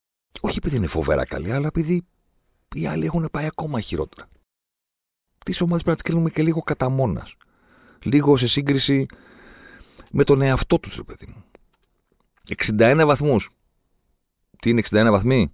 όχι 0.41 0.57
επειδή 0.57 0.75
είναι 0.75 0.87
φοβερά 0.87 1.25
καλή, 1.25 1.51
αλλά 1.51 1.67
επειδή 1.67 2.05
οι 2.75 2.87
άλλοι 2.87 3.05
έχουν 3.05 3.27
πάει 3.31 3.45
ακόμα 3.45 3.79
χειρότερα. 3.79 4.27
Τι 5.45 5.57
ομάδε 5.59 5.83
πρέπει 5.83 5.89
να 5.89 5.93
τις 5.93 6.03
κρίνουμε 6.03 6.29
και 6.29 6.43
λίγο 6.43 6.61
κατά 6.61 6.89
μόνας 6.89 7.35
λίγο 8.05 8.37
σε 8.37 8.47
σύγκριση 8.47 9.05
με 10.11 10.23
τον 10.23 10.41
εαυτό 10.41 10.79
τους, 10.79 10.95
ρε 10.95 11.03
παιδί 11.03 11.25
μου. 11.27 11.43
61 12.79 13.03
βαθμούς. 13.05 13.49
Τι 14.59 14.69
είναι 14.69 14.81
61 14.89 15.07
βαθμοί; 15.11 15.49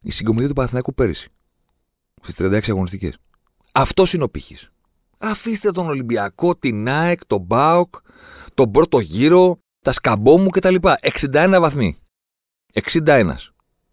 Η 0.00 0.10
συγκομιδή 0.10 0.48
του 0.48 0.54
Παναθηναϊκού 0.54 0.94
πέρυσι. 0.94 1.28
στις 2.22 2.34
36 2.34 2.70
αγωνιστικές. 2.70 3.18
Αυτός 3.72 4.12
είναι 4.12 4.24
ο 4.24 4.28
πύχης. 4.28 4.70
Αφήστε 5.18 5.70
τον 5.70 5.86
Ολυμπιακό, 5.86 6.56
την 6.56 6.88
ΑΕΚ, 6.88 7.26
τον 7.26 7.40
Μπάουκ, 7.40 7.94
τον 8.54 8.70
πρώτο 8.70 8.98
γύρο, 9.00 9.58
τα 9.84 9.92
σκαμπόμου 9.92 10.48
κτλ. 10.48 10.74
61 11.00 11.56
βαθμοί. 11.60 11.96
61. 12.72 13.34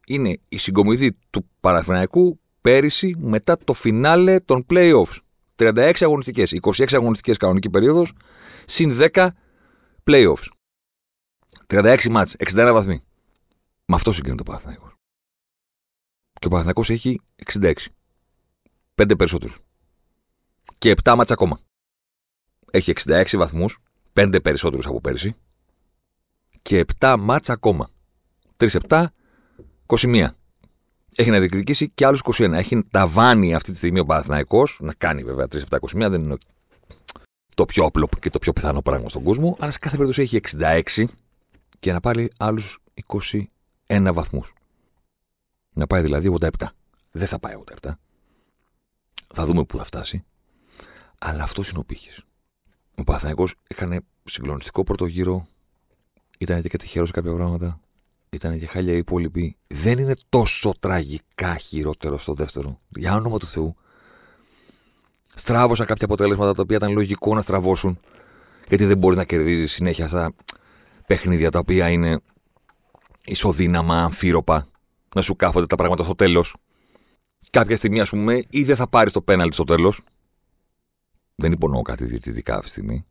Είναι 0.08 0.40
η 0.50 0.58
συγκομιδή 0.58 1.18
του 1.30 1.50
Παναθηναϊκού 1.60 2.40
πέρυσι 2.66 3.16
μετά 3.18 3.58
το 3.64 3.74
φινάλε 3.74 4.40
των 4.40 4.66
playoffs. 4.70 5.18
36 5.56 5.94
αγωνιστικές, 6.00 6.52
26 6.52 6.86
αγωνιστικές 6.94 7.38
κανονική 7.38 7.70
περίοδος, 7.70 8.14
συν 8.66 8.92
10 9.14 9.28
playoffs. 10.04 10.48
36 11.68 12.10
μάτς, 12.10 12.36
61 12.38 12.70
βαθμοί. 12.74 13.04
Με 13.86 13.96
αυτό 13.96 14.12
συγκρίνεται 14.12 14.42
ο 14.42 14.46
Παναθηναϊκός. 14.46 14.94
Και 16.34 16.46
ο 16.46 16.50
Παναθηναϊκός 16.50 16.90
έχει 16.90 17.22
66. 17.36 17.74
5 18.96 19.16
περισσότερους. 19.18 19.60
Και 20.78 20.90
7 21.04 21.16
μάτς 21.16 21.32
ακόμα. 21.32 21.60
Έχει 22.72 22.92
66 22.92 23.38
βαθμούς, 23.38 23.78
5 24.14 24.40
περισσότερους 24.42 24.86
από 24.86 25.02
πέρσι. 25.02 25.36
Και 26.62 26.86
7 27.00 27.16
μάτς 27.20 27.50
ακόμα. 27.50 27.90
3-7, 28.58 29.06
21. 29.86 30.36
Έχει 31.16 31.30
να 31.30 31.40
διεκδικήσει 31.40 31.90
και 31.90 32.06
άλλους 32.06 32.22
21. 32.24 32.52
Έχει 32.52 32.84
ταβάνει 32.92 33.54
αυτή 33.54 33.72
τη 33.72 33.78
στιγμή 33.78 34.00
ο 34.00 34.06
Παναθηναϊκός, 34.06 34.78
να 34.82 34.94
κάνει 34.94 35.24
βέβαια 35.24 35.48
3-7-21, 35.52 35.88
δεν 35.94 36.22
είναι 36.22 36.38
το 37.56 37.66
πιο 37.66 37.84
απλό 37.86 38.10
και 38.20 38.30
το 38.30 38.40
πιο 38.40 38.54
πιθανό 38.54 38.82
πράγμα 38.82 39.10
στον 39.10 39.24
κόσμο, 39.24 39.58
αλλά 39.60 39.72
σε 39.72 39.80
κάθε 39.80 39.98
περίπτωση 39.98 40.22
έχει 40.22 40.40
66 40.96 41.06
και 41.80 41.92
να 41.92 42.00
πάρει 42.00 42.32
άλλους 42.38 42.80
21 43.88 44.12
βαθμούς. 44.14 44.54
Να 45.74 45.88
πάει 45.88 46.02
δηλαδή 46.02 46.36
87. 46.42 46.50
Δεν 47.12 47.28
θα 47.28 47.40
πάει 47.40 47.54
87. 47.82 47.92
Θα 49.34 49.46
δούμε 49.46 49.64
πού 49.64 49.78
θα 49.78 49.84
φτάσει. 49.84 50.24
Αλλά 51.20 51.44
αυτός 51.44 51.70
είναι 51.70 51.80
ο 51.80 51.84
πύχης. 51.84 52.22
Ο 52.96 53.04
Παναθηναϊκός 53.04 53.56
έκανε 53.68 54.02
συγκλονιστικό 54.24 54.84
πρώτο 54.84 55.06
γύρο. 55.06 55.46
Ήταν 56.38 56.62
και 56.62 56.78
τυχερός 56.78 57.08
σε 57.08 57.14
κάποια 57.14 57.34
πράγματα. 57.34 57.80
Ήταν 58.36 58.60
και 58.60 58.68
χάλια 58.68 58.94
οι 58.94 58.98
υπόλοιποι. 58.98 59.58
Δεν 59.68 59.98
είναι 59.98 60.14
τόσο 60.30 60.74
τραγικά 60.80 61.58
χειρότερο 61.58 62.18
στο 62.18 62.34
δεύτερο. 62.34 62.80
Για 62.90 63.16
όνομα 63.16 63.38
του 63.38 63.46
Θεού. 63.46 63.76
Στράβωσα 65.36 65.86
κάποια 65.86 66.06
αποτέλεσματα 66.06 66.54
τα 66.54 66.62
οποία 66.62 66.76
ήταν 66.76 66.92
λογικό 66.92 67.36
να 67.36 67.42
στραβώσουν. 67.42 68.00
Γιατί 68.68 68.86
δεν 68.86 68.98
μπορεί 68.98 69.16
να 69.16 69.24
κερδίζεις 69.24 69.72
συνέχεια 69.72 70.08
στα 70.08 70.34
παιχνίδια 71.08 71.52
τα 71.52 71.60
οποία 71.60 71.90
είναι 71.90 72.22
ισοδύναμα, 73.26 74.04
αμφίροπα, 74.04 74.68
να 75.16 75.22
σου 75.22 75.36
κάθονται 75.36 75.66
τα 75.66 75.76
πράγματα 75.76 76.04
στο 76.04 76.16
τέλος. 76.16 76.56
Κάποια 77.50 77.76
στιγμή, 77.76 78.00
ας 78.00 78.10
πούμε, 78.10 78.42
ή 78.50 78.64
δεν 78.64 78.76
θα 78.76 78.88
πάρεις 78.88 79.14
το 79.14 79.22
πέναλτι 79.22 79.54
στο 79.54 79.64
τέλος. 79.64 80.02
Δεν 81.36 81.52
υπονοώ 81.52 81.82
κάτι 81.82 82.06
διαιτητικά 82.06 82.54
αυτή 82.54 82.66
τη 82.66 82.72
στιγμή. 82.72 83.06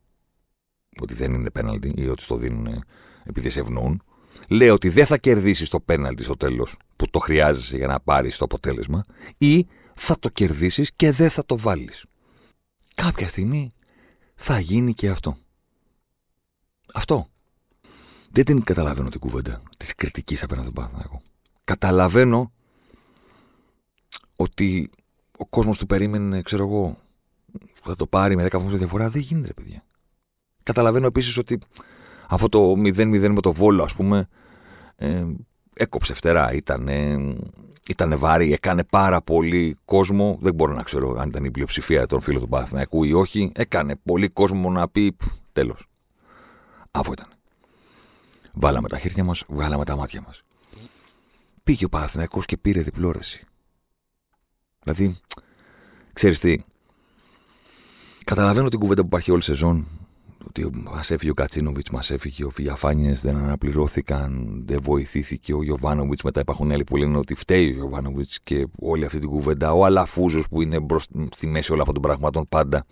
Ότι 1.01 1.13
δεν 1.13 1.33
είναι 1.33 1.49
πέναλτι 1.49 1.93
ή 1.95 2.07
ότι 2.07 2.25
το 2.25 2.35
δίνουν 2.35 2.83
επειδή 3.23 3.49
σε 3.49 3.59
ευνοούν. 3.59 4.03
Λέω 4.47 4.73
ότι 4.73 4.89
δεν 4.89 5.05
θα 5.05 5.17
κερδίσεις 5.17 5.69
το 5.69 5.79
πέναλτι 5.79 6.23
στο 6.23 6.37
τέλος 6.37 6.77
που 6.95 7.09
το 7.09 7.19
χρειάζεσαι 7.19 7.77
για 7.77 7.87
να 7.87 7.99
πάρεις 7.99 8.37
το 8.37 8.45
αποτέλεσμα, 8.45 9.05
ή 9.37 9.67
θα 9.95 10.19
το 10.19 10.29
κερδίσεις 10.29 10.91
και 10.93 11.11
δεν 11.11 11.29
θα 11.29 11.45
το 11.45 11.57
βάλεις. 11.57 12.05
Κάποια 12.95 13.27
στιγμή 13.27 13.71
θα 14.35 14.59
γίνει 14.59 14.93
και 14.93 15.09
αυτό. 15.09 15.37
Αυτό. 16.93 17.27
Δεν 18.31 18.45
την 18.45 18.63
καταλαβαίνω 18.63 19.09
την 19.09 19.19
κουβέντα 19.19 19.61
της 19.77 19.95
κριτικής 19.95 20.43
απέναντι 20.43 20.67
στον 20.67 20.83
Παναθηναϊκό. 20.83 21.21
Καταλαβαίνω 21.63 22.51
ότι 24.35 24.89
ο 25.37 25.45
κόσμος 25.45 25.77
του 25.77 25.85
περίμενε, 25.85 26.41
ξέρω 26.41 26.63
εγώ, 26.63 26.97
θα 27.81 27.95
το 27.95 28.07
πάρει 28.07 28.35
με 28.35 28.43
10 28.43 28.49
βαθμούς 28.51 28.77
διαφορά. 28.77 29.09
Δεν 29.09 29.21
γίνεται, 29.21 29.53
παιδιά. 29.53 29.85
Καταλαβαίνω 30.63 31.05
επίσης 31.05 31.37
ότι 31.37 31.59
αυτό 32.27 32.49
το 32.49 32.71
0-0 32.71 33.29
με 33.29 33.41
το 33.41 33.53
βόλο, 33.53 33.83
ας 33.83 33.93
πούμε, 33.95 34.27
ε, 34.95 35.25
έκοψε 35.73 36.13
φτερά. 36.13 36.53
Ήταν, 36.53 36.89
ήτανε 37.87 38.15
βάρη, 38.15 38.53
έκανε 38.53 38.83
πάρα 38.83 39.21
πολύ 39.21 39.77
κόσμο. 39.85 40.37
Δεν 40.41 40.53
μπορώ 40.53 40.73
να 40.73 40.83
ξέρω 40.83 41.15
αν 41.19 41.29
ήταν 41.29 41.43
η 41.43 41.51
πλειοψηφία 41.51 42.05
των 42.07 42.21
φίλων 42.21 42.41
του 42.41 42.49
Παναθηναϊκού 42.49 43.03
ή 43.03 43.13
όχι. 43.13 43.51
Έκανε 43.55 43.95
πολύ 43.95 44.29
κόσμο 44.29 44.69
να 44.69 44.87
πει 44.87 45.15
τέλος. 45.53 45.87
Αυτό 46.91 47.11
ήταν. 47.11 47.27
Βάλαμε 48.53 48.87
τα 48.87 48.99
χέρια 48.99 49.23
μας, 49.23 49.43
βγάλαμε 49.47 49.85
τα 49.85 49.95
μάτια 49.95 50.21
μας. 50.21 50.41
Πήγε 51.63 51.85
ο 51.85 51.89
Παναθηναϊκός 51.89 52.45
και 52.45 52.57
πήρε 52.57 52.81
διπλόρεση. 52.81 53.45
Δηλαδή, 54.83 55.17
ξέρεις 56.13 56.39
τι, 56.39 56.63
καταλαβαίνω 58.23 58.69
την 58.69 58.79
κουβέντα 58.79 59.01
που 59.01 59.07
υπάρχει 59.07 59.31
όλη 59.31 59.41
σεζόν 59.41 59.87
ότι 60.47 60.69
μας 60.73 61.11
έφυγε 61.11 61.31
ο 61.31 61.33
Γκατσίνοβιτς, 61.33 61.89
μας 61.89 62.09
έφυγε 62.09 62.43
ο 62.43 62.49
Βιγιαφάνιες, 62.49 63.13
δεν 63.13 63.35
αναπληρώθηκαν, 63.35 64.61
δεν 64.65 64.79
βοηθήθηκε 64.83 65.53
ο 65.53 65.63
Γιοβάνοβιτς. 65.63 66.23
Μετά 66.23 66.39
υπάρχουν 66.39 66.71
άλλοι 66.71 66.83
που 66.83 66.97
λένε 66.97 67.17
ότι 67.17 67.35
φταίει 67.35 67.67
ο 67.69 67.73
Γιοβάνοβιτς 67.73 68.39
και 68.43 68.67
όλη 68.79 69.05
αυτή 69.05 69.19
την 69.19 69.29
κουβέντα. 69.29 69.73
Ο 69.73 69.85
Αλαφούζος 69.85 70.47
που 70.47 70.61
είναι 70.61 70.79
μπρος 70.79 71.07
στη 71.31 71.47
μέση 71.47 71.71
όλων 71.71 71.81
αυτών 71.81 72.01
των 72.01 72.03
πραγμάτων 72.03 72.45
πάντα. 72.49 72.85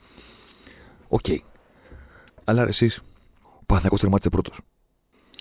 OK. 1.08 1.25
Okay. 1.28 1.38
Αλλά 2.44 2.68
εσείς, 2.68 2.98
ο 3.42 3.64
Παναθηναϊκός 3.66 4.00
τερμάτισε 4.00 4.30
πρώτος. 4.30 4.60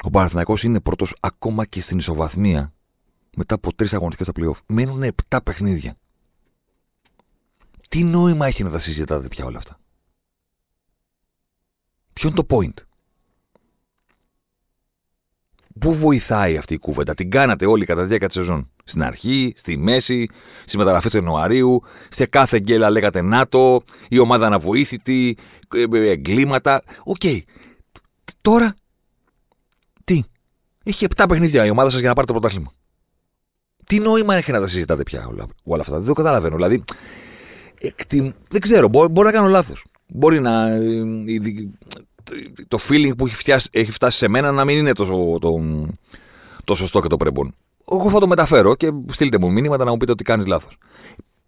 Ο 0.03 0.11
Παναθηναϊκός 0.11 0.63
είναι 0.63 0.81
πρώτος 0.81 1.15
ακόμα 1.21 1.65
και 1.65 1.81
στην 1.81 1.99
ισοβαθμία 1.99 2.73
μετά 3.37 3.55
από 3.55 3.75
τρεις 3.75 3.95
αγωνιστικές 3.95 4.27
στα 4.27 4.43
playoff. 4.43 4.61
Μένουν 4.67 5.03
7 5.29 5.39
παιχνίδια. 5.45 5.97
Τι 7.89 8.05
νόημα 8.05 8.47
έχει 8.47 8.63
να 8.63 8.71
τα 8.71 8.79
συζητάτε 8.79 9.29
πια 9.29 9.45
όλα 9.45 9.59
αυτά; 9.59 9.79
Ποιο 12.13 12.29
είναι 12.29 12.43
το 12.43 12.57
point; 12.57 12.85
Πού 15.81 15.95
βοηθάει 15.95 16.57
αυτή 16.57 16.75
η 16.75 16.79
κουβέντα. 16.79 17.15
Την 17.15 17.31
κάνατε 17.31 17.67
όλοι 17.67 17.85
κατά 17.85 18.01
τη 18.01 18.07
διάρκεια 18.07 18.29
της 18.29 18.37
σεζόν. 18.37 18.71
Στην 18.85 19.03
αρχή, 19.03 19.53
στη 19.57 19.77
μέση, 19.77 20.29
στη 20.65 20.77
μεταγραφή 20.77 21.11
του 21.11 21.17
Ιανουαρίου, 21.17 21.83
σε 22.09 22.27
κάθε 22.27 22.59
γκέλα 22.59 22.91
λέγατε 22.91 23.23
να 23.23 23.47
το, 23.47 23.83
η 24.09 24.19
ομάδα 24.19 24.47
αβοήθητη, 24.47 25.37
ε, 25.75 25.85
ε, 25.93 26.11
εγκλήματα. 26.11 26.83
OK. 27.05 27.17
Okay. 27.23 27.41
Τώρα, 28.41 28.75
τι; 30.05 30.23
Έχει 30.85 31.07
7 31.17 31.25
παιχνίδια 31.29 31.65
η 31.65 31.71
ομάδα 31.71 31.91
σας 31.91 31.99
για 32.01 32.09
να 32.09 32.15
πάρει 32.15 32.27
το 32.27 32.33
πρωτάθλημα. 32.33 32.73
Τι 33.87 33.99
νόημα 33.99 34.35
έχει 34.35 34.53
να 34.53 34.61
τα 34.61 34.69
συζητάτε 34.69 35.03
πια 35.03 35.27
όλα, 35.27 35.47
όλα 35.65 35.81
αυτά; 35.81 35.99
Δεν 35.99 36.07
το 36.07 36.13
καταλαβαίνω. 36.13 36.55
Δηλαδή, 36.55 36.85
εκτιμ... 37.81 38.31
δεν 38.49 38.61
ξέρω, 38.61 38.89
μπορεί, 38.89 39.09
μπορεί 39.09 39.27
να 39.27 39.33
κάνω 39.33 39.49
λάθος. 39.49 39.85
Μπορεί 40.15 40.41
να. 40.41 40.69
Ε, 40.69 41.03
το 42.69 42.79
feeling 42.89 43.13
που 43.17 43.27
έχει 43.27 43.35
φτάσει, 43.35 43.69
έχει 43.73 43.91
φτάσει 43.91 44.19
σε 44.19 44.29
μένα 44.29 44.53
να 44.53 44.65
μην 44.65 44.79
είναι 44.79 44.93
το, 44.93 45.39
το, 45.39 45.61
το 46.65 46.75
σωστό 46.75 47.01
και 47.01 47.09
το 47.09 47.17
πρέπον. 47.17 47.55
Εγώ 47.91 48.11
θα 48.11 48.21
το 48.21 48.27
μεταφέρω 48.27 48.75
και 48.75 48.93
στείλτε 49.11 49.39
μου 49.39 49.53
μήνυματα 49.53 49.85
να 49.85 49.91
μου 49.91 49.97
πείτε 49.97 50.13
ότι 50.13 50.25
κάνεις 50.25 50.47
λάθος. 50.47 50.77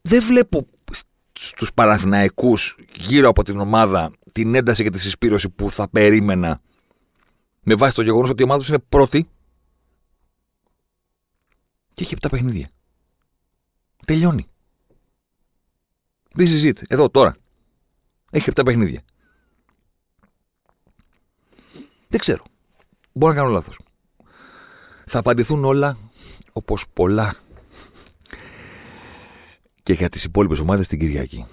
Δεν 0.03 0.23
βλέπω 0.23 0.67
στους 1.33 1.73
Παναθηναϊκούς 1.75 2.77
γύρω 2.97 3.29
από 3.29 3.43
την 3.43 3.61
ομάδα 3.61 4.11
την 4.33 4.55
ένταση 4.55 4.83
και 4.83 4.91
τη 4.91 5.01
συσπήρωση 5.01 5.49
που 5.49 5.71
θα 5.71 5.89
περίμενα 5.89 6.61
με 7.63 7.75
βάση 7.75 7.97
το 7.97 8.03
γεγονός 8.03 8.31
ότι 8.31 8.43
η 8.43 8.45
ομάδα 8.45 8.61
τους 8.61 8.69
είναι 8.69 8.79
πρώτη 8.89 9.29
και 11.93 12.03
έχει 12.03 12.17
7 12.21 12.27
παιχνίδια. 12.31 12.69
Τελειώνει. 14.07 14.47
Δεν 16.33 16.47
συζητεί. 16.47 16.87
Εδώ, 16.89 17.11
τώρα. 17.11 17.37
Έχει 18.35 18.51
7 18.55 18.63
παιχνίδια. 18.65 19.03
Δεν 22.09 22.21
ξέρω. 22.21 22.45
Μπορώ 23.13 23.33
να 23.33 23.39
κάνω 23.39 23.51
λάθος. 23.53 23.79
Θα 25.07 25.19
απαντηθούν 25.19 25.65
όλα 25.65 25.99
όπως 26.53 26.89
πολλά 26.93 27.37
και 29.83 29.93
για 29.93 30.09
τις 30.09 30.25
υπόλοιπες 30.25 30.59
ομάδες 30.59 30.87
την 30.87 30.99
Κυριακή. 30.99 31.47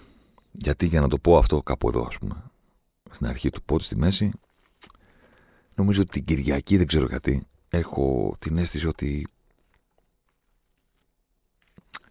Γιατί 0.52 0.86
για 0.86 1.02
να 1.02 1.08
το 1.08 1.18
πω 1.18 1.38
αυτό 1.38 1.64
κάπου 1.64 1.88
εδώ 1.88 2.06
ας 2.08 2.18
πούμε, 2.18 2.44
στην 3.12 3.28
αρχή 3.28 3.50
του 3.50 3.64
πόντου 3.64 3.84
στη 3.84 3.96
μέση, 3.96 4.32
νομίζω 5.76 6.02
ότι 6.02 6.12
την 6.12 6.26
Κυριακή 6.26 6.78
δεν 6.78 6.88
ξέρω 6.88 7.06
γιατί, 7.06 7.48
έχω 7.70 8.36
την 8.40 8.58
αίσθηση 8.58 8.88
ότι 8.88 9.28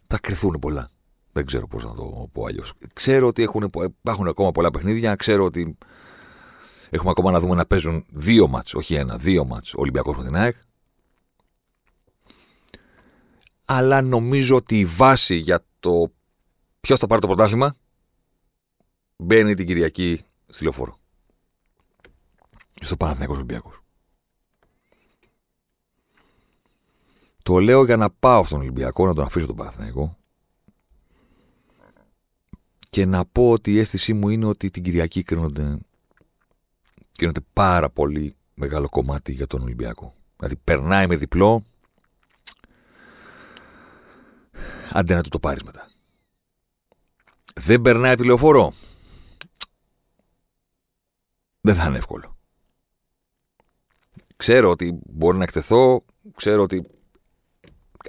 θα 0.06 0.18
κρυθούν 0.18 0.58
πολλά. 0.58 0.90
Δεν 1.32 1.46
ξέρω 1.46 1.66
πώς 1.66 1.84
να 1.84 1.94
το 1.94 2.28
πω 2.32 2.44
αλλιώς. 2.44 2.72
Ξέρω 2.92 3.26
ότι 3.26 3.42
έχουν, 3.42 3.70
υπάρχουν 3.84 4.28
ακόμα 4.28 4.50
πολλά 4.50 4.70
παιχνίδια. 4.70 5.16
Ξέρω 5.16 5.44
ότι 5.44 5.78
έχουμε 6.90 7.10
ακόμα 7.10 7.30
να 7.30 7.40
δούμε 7.40 7.54
να 7.54 7.66
παίζουν 7.66 8.04
δύο 8.08 8.49
μάτς, 8.49 8.75
όχι 8.75 8.94
ένα, 8.94 9.16
δύο 9.16 9.44
μάτς 9.44 9.75
Ολυμπιακός 9.75 10.16
με 10.16 10.25
την 10.25 10.37
ΑΕΚ. 10.37 10.56
Αλλά 13.64 14.02
νομίζω 14.02 14.56
ότι 14.56 14.78
η 14.78 14.84
βάση 14.84 15.34
για 15.37 15.64
το 15.80 16.12
ποιος 16.80 16.99
θα 16.99 17.06
πάρει 17.06 17.20
το 17.20 17.26
πρωτάθλημα 17.26 17.75
μπαίνει 19.16 19.54
την 19.54 19.66
Κυριακή 19.66 20.25
στη 20.46 20.62
λεωφόρο. 20.62 20.99
Στο 22.80 22.96
Παναθηναϊκός 22.96 23.37
Ολυμπιακός. 23.37 23.80
Το 27.42 27.58
λέω 27.58 27.84
για 27.84 27.96
να 27.96 28.10
πάω 28.10 28.44
στον 28.44 28.60
Ολυμπιακό, 28.60 29.06
να 29.06 29.14
τον 29.14 29.25
αφήσω 29.25 29.46
τον 29.46 29.56
Παναθηναϊκό 29.56 30.19
και 32.90 33.06
να 33.06 33.25
πω 33.25 33.50
ότι 33.50 33.73
η 33.73 33.78
αίσθησή 33.78 34.12
μου 34.12 34.28
είναι 34.28 34.47
ότι 34.47 34.70
την 34.70 34.82
Κυριακή 34.82 35.23
κρίνονται, 35.23 35.78
κρίνονται 37.16 37.40
πάρα 37.52 37.90
πολύ 37.90 38.37
μεγάλο 38.54 38.88
κομμάτι 38.88 39.32
για 39.32 39.47
τον 39.47 39.62
Ολυμπιακό. 39.62 40.14
Δηλαδή 40.37 40.56
περνάει 40.56 41.06
με 41.06 41.16
διπλό, 41.16 41.66
αντί 44.90 45.14
να 45.14 45.23
του 45.23 45.28
το 45.28 45.38
πάρεις 45.38 45.62
μετά. 45.62 45.90
Δεν 47.54 47.80
περνάει 47.80 48.14
τηλεοφόρο. 48.14 48.73
Δεν 51.61 51.75
θα 51.75 51.87
είναι 51.87 51.97
εύκολο. 51.97 52.37
Ξέρω 54.37 54.70
ότι 54.70 55.00
μπορεί 55.06 55.37
να 55.37 55.42
εκτεθώ, 55.42 56.04
ξέρω 56.37 56.62
ότι 56.62 56.87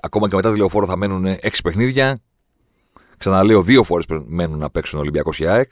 ακόμα 0.01 0.29
και 0.29 0.35
μετά 0.35 0.51
τηλεοφόρο 0.51 0.85
θα 0.85 0.95
μένουν 0.95 1.25
έξι 1.25 1.61
παιχνίδια. 1.61 2.21
Ξαναλέω, 3.21 3.63
δύο 3.63 3.83
φορές 3.83 4.05
μένουν 4.25 4.57
να 4.57 4.69
παίξουν 4.69 4.97
ο 4.97 5.01
Ολυμπιακός 5.01 5.37
και 5.37 5.49
ΑΕΚ. 5.49 5.71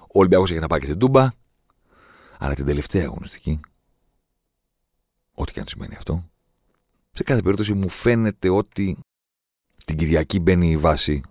Ο 0.00 0.18
Ολυμπιακός 0.18 0.50
έχει 0.50 0.60
να 0.60 0.66
πάει 0.66 0.78
και 0.78 0.86
στην 0.86 0.98
Τούμπα. 0.98 1.28
Αλλά 2.38 2.54
την 2.54 2.64
τελευταία 2.66 3.04
αγωνιστική, 3.04 3.60
ό,τι 5.32 5.52
και 5.52 5.60
αν 5.60 5.66
σημαίνει 5.68 5.94
αυτό, 5.94 6.24
σε 7.10 7.22
κάθε 7.22 7.42
περίπτωση 7.42 7.72
μου 7.74 7.88
φαίνεται 7.88 8.48
ότι 8.48 8.98
την 9.84 9.96
Κυριακή 9.96 10.40
μπαίνει 10.40 10.70
η 10.70 10.76
βάση 10.76 11.22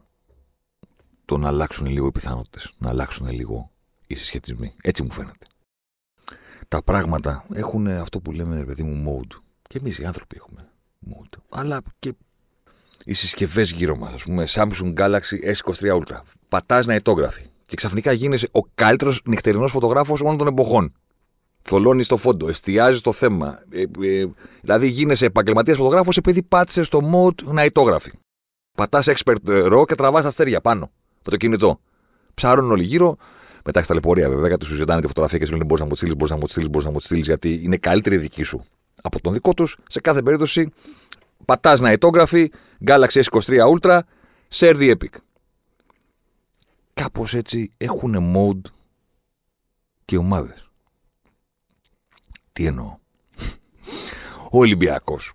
το 1.25 1.38
να 1.38 1.47
αλλάξουν 1.47 1.88
λίγο 1.88 2.07
οι 2.07 2.12
πιθανότητες, 2.12 2.74
να 2.77 2.89
αλλάξουν 2.89 3.29
λίγο 3.29 3.71
οι 4.07 4.15
συσχετισμοί. 4.15 4.75
Έτσι 4.81 5.03
μου 5.03 5.12
φαίνεται. 5.12 5.45
Τα 6.67 6.83
πράγματα 6.83 7.45
έχουν 7.53 7.88
αυτό 7.88 8.19
που 8.19 8.31
λέμε, 8.31 8.57
ρε 8.57 8.65
παιδί 8.65 8.83
μου, 8.83 9.21
mode. 9.21 9.36
Και 9.62 9.77
εμείς 9.77 9.97
οι 9.97 10.05
άνθρωποι 10.05 10.36
έχουμε 10.36 10.69
mode. 11.09 11.39
Αλλά 11.50 11.81
και 12.00 12.13
οι 13.05 13.13
συσκευές 13.13 13.71
γύρω 13.71 13.97
μας, 13.97 14.13
ας 14.13 14.23
πούμε, 14.23 14.43
Samsung 14.47 14.93
Galaxy 14.97 15.53
S23 15.53 15.97
Ultra. 15.97 16.21
Πατάς 16.47 16.85
να 16.85 16.93
ετόγραφει. 16.93 17.41
Και 17.65 17.75
ξαφνικά 17.75 18.11
γίνεσαι 18.11 18.47
ο 18.51 18.59
καλύτερος 18.75 19.21
νυχτερινός 19.25 19.71
φωτογράφος 19.71 20.21
όλων 20.21 20.37
των 20.37 20.47
εποχών. 20.47 20.93
Θολώνεις 21.61 22.07
το 22.07 22.17
φόντο, 22.17 22.49
εστιάζεις 22.49 23.01
το 23.01 23.11
θέμα. 23.11 23.59
Ε, 23.69 23.81
ε, 23.81 24.25
δηλαδή 24.61 24.87
γίνεσαι 24.87 25.25
επαγγελματίας 25.25 25.77
φωτογράφος 25.77 26.17
επειδή 26.17 26.43
πάτησες 26.43 26.85
στο 26.85 26.99
mode 27.13 27.43
να 27.43 27.61
ετόγραφει. 27.61 28.11
Πατάς 28.77 29.07
expert 29.09 29.71
raw 29.73 29.85
και 29.85 29.95
τραβάς 29.95 30.25
αστέρια 30.25 30.61
πάνω 30.61 30.91
με 31.25 31.31
το 31.31 31.37
κινητό. 31.37 31.79
Ψάρουν 32.33 32.71
όλοι 32.71 32.83
γύρω. 32.83 33.17
Μετά 33.65 33.79
έχει 33.79 33.87
ταλαιπωρία 33.87 34.29
βέβαια, 34.29 34.47
γιατί 34.47 34.59
τους 34.59 34.69
συζητάνε 34.69 35.01
τη 35.01 35.07
φωτογραφία 35.07 35.39
και 35.39 35.45
σου 35.45 35.51
λένε 35.51 35.63
μπορείς 35.63 35.83
να 35.83 35.89
μου 35.89 35.95
στείλεις, 35.95 36.15
μπορείς 36.15 36.31
να 36.31 36.39
μου 36.39 36.47
στείλεις, 36.47 36.69
μπορείς 36.69 36.85
να 36.87 36.93
μου 36.93 36.99
στείλεις, 36.99 37.25
γιατί 37.25 37.61
είναι 37.63 37.77
καλύτερη 37.77 38.17
δική 38.17 38.43
σου 38.43 38.63
από 39.01 39.21
τον 39.21 39.33
δικό 39.33 39.53
τους. 39.53 39.77
Σε 39.87 39.99
κάθε 39.99 40.21
περίπτωση, 40.21 40.71
πατάς 41.47 41.79
να 41.79 41.89
ετόγραφη, 41.89 42.51
Galaxy 42.85 43.21
S23 43.23 43.75
Ultra, 43.75 43.99
share 44.53 44.75
the 44.75 44.95
Epic. 44.95 45.17
Κάπως 46.93 47.33
έτσι 47.33 47.71
έχουν 47.77 48.33
mode 48.35 48.69
και 50.05 50.17
ομάδες. 50.17 50.69
Τι 52.53 52.65
εννοώ. 52.65 52.97
Ο 54.51 54.57
Ολυμπιακός 54.59 55.33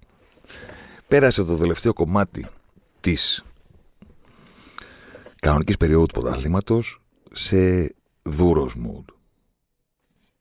πέρασε 1.09 1.45
το 1.45 1.57
τελευταίο 1.57 1.93
κομμάτι 1.93 2.47
της 3.01 3.45
κανονικής 5.41 5.77
περίοδου 5.77 6.07
του 6.07 6.21
πρωταθλήματος 6.21 7.03
σε 7.33 7.95
δούρος 8.23 8.75
mode. 8.77 9.15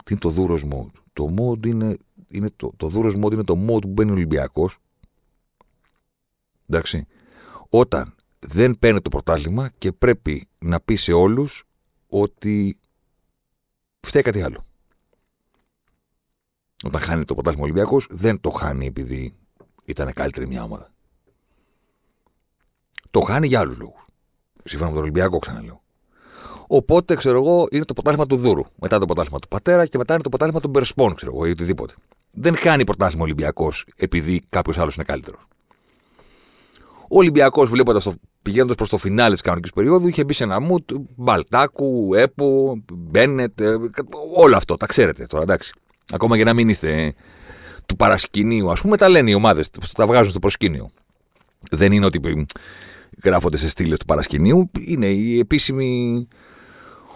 Τι 0.03 0.09
είναι 0.09 0.19
το 0.19 0.29
δούρος 0.29 0.63
mode; 0.71 1.01
Το 1.13 1.33
mode 1.37 1.65
είναι, 1.65 1.97
είναι 2.27 2.49
το, 2.55 2.73
το 2.77 2.87
δούρος 2.87 3.13
mode 3.23 3.31
είναι 3.31 3.43
το 3.43 3.65
mode 3.67 3.81
που 3.81 3.87
μπαίνει 3.87 4.09
ο 4.09 4.13
Ολυμπιακός 4.13 4.79
εντάξει, 6.75 7.07
όταν 7.69 8.15
δεν 8.39 8.79
παίρνει 8.79 9.01
το 9.01 9.09
πρωτάθλημα 9.09 9.71
και 9.77 9.91
πρέπει 9.91 10.47
να 10.59 10.79
πει 10.79 10.95
σε 10.95 11.13
όλους 11.13 11.63
ότι 12.07 12.79
φταίει 13.99 14.21
κάτι 14.21 14.41
άλλο. 14.41 14.65
Όταν 16.83 17.01
χάνει 17.01 17.25
το 17.25 17.33
πρωτάθλημα 17.33 17.65
ο 17.65 17.69
Ολυμπιακός 17.69 18.07
δεν 18.09 18.39
το 18.41 18.49
χάνει 18.49 18.85
επειδή 18.85 19.35
ήταν 19.85 20.13
καλύτερη 20.13 20.47
μια 20.47 20.63
ομάδα. 20.63 20.93
Το 23.11 23.19
χάνει 23.19 23.47
για 23.47 23.59
άλλους 23.59 23.77
λόγους. 23.77 24.05
Σύμφωνα 24.63 24.89
με 24.89 24.95
τον 24.95 25.03
Ολυμπιακό, 25.03 25.39
ξαναλέω. 25.39 25.81
Οπότε, 26.67 27.15
ξέρω 27.15 27.37
εγώ, 27.37 27.67
είναι 27.71 27.85
το 27.85 27.93
πρωτάθλημα 27.93 28.25
του 28.25 28.35
Δούρου. 28.35 28.63
Μετά 28.75 28.99
το 28.99 29.05
πρωτάθλημα 29.05 29.39
του 29.39 29.47
πατέρα 29.47 29.85
και 29.85 29.97
μετά 29.97 30.13
είναι 30.13 30.23
το 30.23 30.29
πρωτάθλημα 30.29 30.61
του 30.61 30.69
Μπερσπών, 30.69 31.15
ξέρω 31.15 31.31
εγώ, 31.35 31.45
ή 31.45 31.49
οτιδήποτε. 31.49 31.93
Δεν 32.31 32.57
χάνει 32.57 32.83
πρωτάθλημα 32.83 33.23
Ολυμπιακός 33.23 33.85
επειδή 33.95 34.41
κάποιος 34.49 34.77
άλλος 34.77 34.95
είναι 34.95 35.03
καλύτερος. 35.03 35.47
Ο 37.13 37.17
Ολυμπιακός, 37.17 37.69
βλέποντας 37.69 38.03
το, 38.03 38.13
πηγαίνοντας 38.41 38.75
προς 38.75 38.89
το 38.89 38.97
φινάλε 38.97 39.31
της 39.31 39.41
κανονικής 39.41 39.71
περίοδου, 39.71 40.07
είχε 40.07 40.23
μπει 40.23 40.33
σε 40.33 40.43
ένα 40.43 40.59
μουτ 40.59 40.91
Μπαλτάκου, 41.15 42.13
Έπο, 42.13 42.81
Μπένετ, 42.93 43.61
ε, 43.61 43.75
όλο 44.35 44.55
αυτό. 44.55 44.75
Τα 44.75 44.85
ξέρετε 44.85 45.25
τώρα, 45.25 45.43
εντάξει. 45.43 45.73
Ακόμα 46.13 46.37
και 46.37 46.43
να 46.43 46.53
μην 46.53 46.69
είστε 46.69 47.13
του 47.85 47.95
παρασκηνίου, 47.95 48.71
ας 48.71 48.81
πούμε, 48.81 48.97
τα 48.97 49.09
λένε 49.09 49.29
οι 49.29 49.33
ομάδες, 49.33 49.69
τα 49.93 50.07
βγάζουν 50.07 50.29
στο 50.29 50.39
προσκήνιο. 50.39 50.89
Δεν 51.71 51.91
είναι 51.91 52.05
ότι 52.05 52.45
γράφονται 53.23 53.57
σε 53.57 53.69
στήλες 53.69 53.97
του 53.97 54.05
παρασκηνίου. 54.05 54.71
Είναι 54.79 55.07
η 55.07 55.39
επίσημη, 55.39 56.27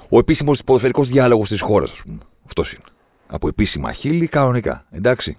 ο 0.09 0.17
επίσημος 0.17 0.63
ποδοσφαιρικός 0.63 1.07
διάλογος 1.07 1.49
της 1.49 1.61
χώρας, 1.61 1.91
ας 1.91 2.01
πούμε. 2.01 2.19
Αυτός 2.45 2.73
είναι. 2.73 2.83
Από 3.27 3.47
επίσημα 3.47 3.91
χείλη, 3.91 4.27
κανονικά. 4.27 4.85
Εντάξει. 4.91 5.37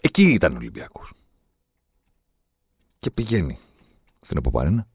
Εκεί 0.00 0.22
ήταν 0.22 0.52
ο 0.52 0.56
Ολυμπιακός. 0.56 1.12
Και 2.98 3.10
πηγαίνει 3.10 3.58
στην 4.28 4.40
Εποπαρένα 4.40 4.86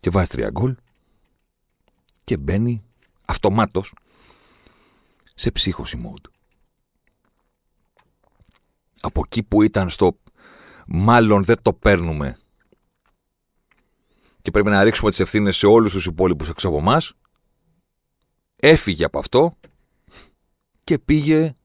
και 0.00 0.10
βάζει 0.10 0.28
τρία 0.28 0.50
γκολ 0.50 0.76
και 2.24 2.36
μπαίνει 2.36 2.84
αυτομάτως 3.24 3.94
σε 5.34 5.50
ψύχωση 5.50 6.00
mode. 6.04 6.30
Από 9.00 9.22
εκεί 9.24 9.42
που 9.42 9.62
ήταν 9.62 9.90
στο 9.90 10.18
μάλλον 10.86 11.44
δεν 11.44 11.62
το 11.62 11.72
παίρνουμε 11.72 12.38
και 14.42 14.50
πρέπει 14.50 14.68
να 14.68 14.82
ρίξουμε 14.82 15.10
τις 15.10 15.20
ευθύνες 15.20 15.56
σε 15.56 15.66
όλους 15.66 15.92
τους 15.92 16.06
υπόλοιπους 16.06 16.48
έξω 16.48 16.68
από 16.68 16.78
εμάς, 16.78 17.12
έφυγε 18.56 19.04
από 19.04 19.18
αυτό 19.18 19.56
και 20.84 20.98
πήγε 20.98 21.56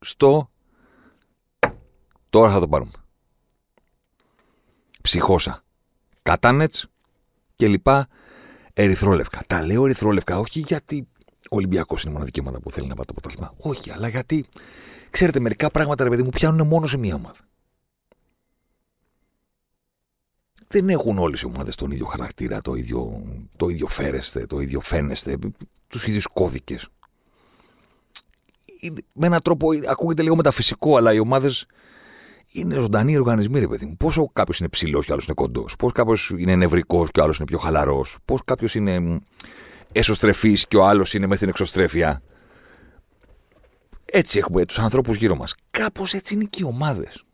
στο 0.00 0.50
τώρα 2.30 2.52
θα 2.52 2.60
το 2.60 2.68
πάρουμε. 2.68 3.05
Ψυχώσα. 5.06 5.62
Κατάνετς 6.22 6.86
και 7.54 7.68
λοιπά 7.68 8.08
ερυθρόλευκα. 8.72 9.42
Τα 9.46 9.62
λέω 9.62 9.84
ερυθρόλευκα 9.84 10.38
όχι 10.38 10.60
γιατί 10.60 11.08
ο 11.50 11.56
Ολυμπιακός 11.56 12.02
είναι 12.02 12.12
μοναδική 12.12 12.40
ομάδα 12.40 12.60
που 12.60 12.70
θέλει 12.70 12.86
να 12.86 12.94
πάρει 12.94 13.06
το 13.06 13.12
πρωτάθλημα. 13.12 13.54
Όχι, 13.58 13.90
αλλά 13.90 14.08
γιατί 14.08 14.46
ξέρετε, 15.10 15.40
μερικά 15.40 15.70
πράγματα 15.70 16.04
ρε 16.04 16.10
παιδί 16.10 16.22
μου 16.22 16.28
πιάνουν 16.28 16.66
μόνο 16.66 16.86
σε 16.86 16.96
μία 16.96 17.14
ομάδα. 17.14 17.36
δεν 20.68 20.88
έχουν 20.88 21.18
όλες 21.18 21.40
οι 21.40 21.46
ομάδες 21.46 21.74
τον 21.74 21.90
ίδιο 21.90 22.06
χαρακτήρα, 22.06 22.60
το 22.60 22.74
ίδιο, 22.74 23.22
το 23.56 23.68
ίδιο 23.68 23.86
φέρεστε, 23.86 24.46
το 24.46 24.60
ίδιο 24.60 24.80
φαίνεστε, 24.80 25.38
τους 25.88 26.06
ίδιους 26.06 26.26
κώδικες. 26.26 26.88
Με 29.12 29.26
έναν 29.26 29.42
τρόπο 29.42 29.68
ακούγεται 29.88 30.22
λίγο 30.22 30.36
μεταφυσικό, 30.36 30.96
αλλά 30.96 31.12
οι 31.12 31.18
ομάδες 31.18 31.66
είναι 32.56 32.74
ζωντανοί 32.74 33.16
οργανισμοί, 33.16 33.58
ρε 33.58 33.68
παιδί 33.68 33.86
μου. 33.86 33.96
Πόσο 33.96 34.30
κάποιος 34.32 34.58
είναι 34.58 34.68
ψηλός 34.68 35.06
και 35.06 35.12
άλλος 35.12 35.24
είναι 35.24 35.34
κοντός, 35.34 35.76
πώς 35.76 35.92
κάποιος 35.92 36.32
είναι 36.36 36.56
νευρικός 36.56 37.10
και 37.10 37.20
ο 37.20 37.22
άλλος 37.22 37.36
είναι 37.36 37.46
πιο 37.46 37.58
χαλαρός, 37.58 38.16
πώς 38.24 38.40
κάποιος 38.44 38.74
είναι 38.74 39.20
εσωστρεφής 39.92 40.66
και 40.66 40.76
ο 40.76 40.86
άλλος 40.86 41.14
είναι 41.14 41.24
μέσα 41.24 41.36
στην 41.36 41.48
εξωστρέφεια. 41.48 42.22
Έτσι 44.04 44.38
έχουμε 44.38 44.64
τους 44.64 44.78
ανθρώπους 44.78 45.16
γύρω 45.16 45.36
μας. 45.36 45.54
Κάπως 45.70 46.14
έτσι 46.14 46.34
είναι 46.34 46.44
και 46.44 46.58
οι 46.62 46.66
ομάδες 46.66 47.24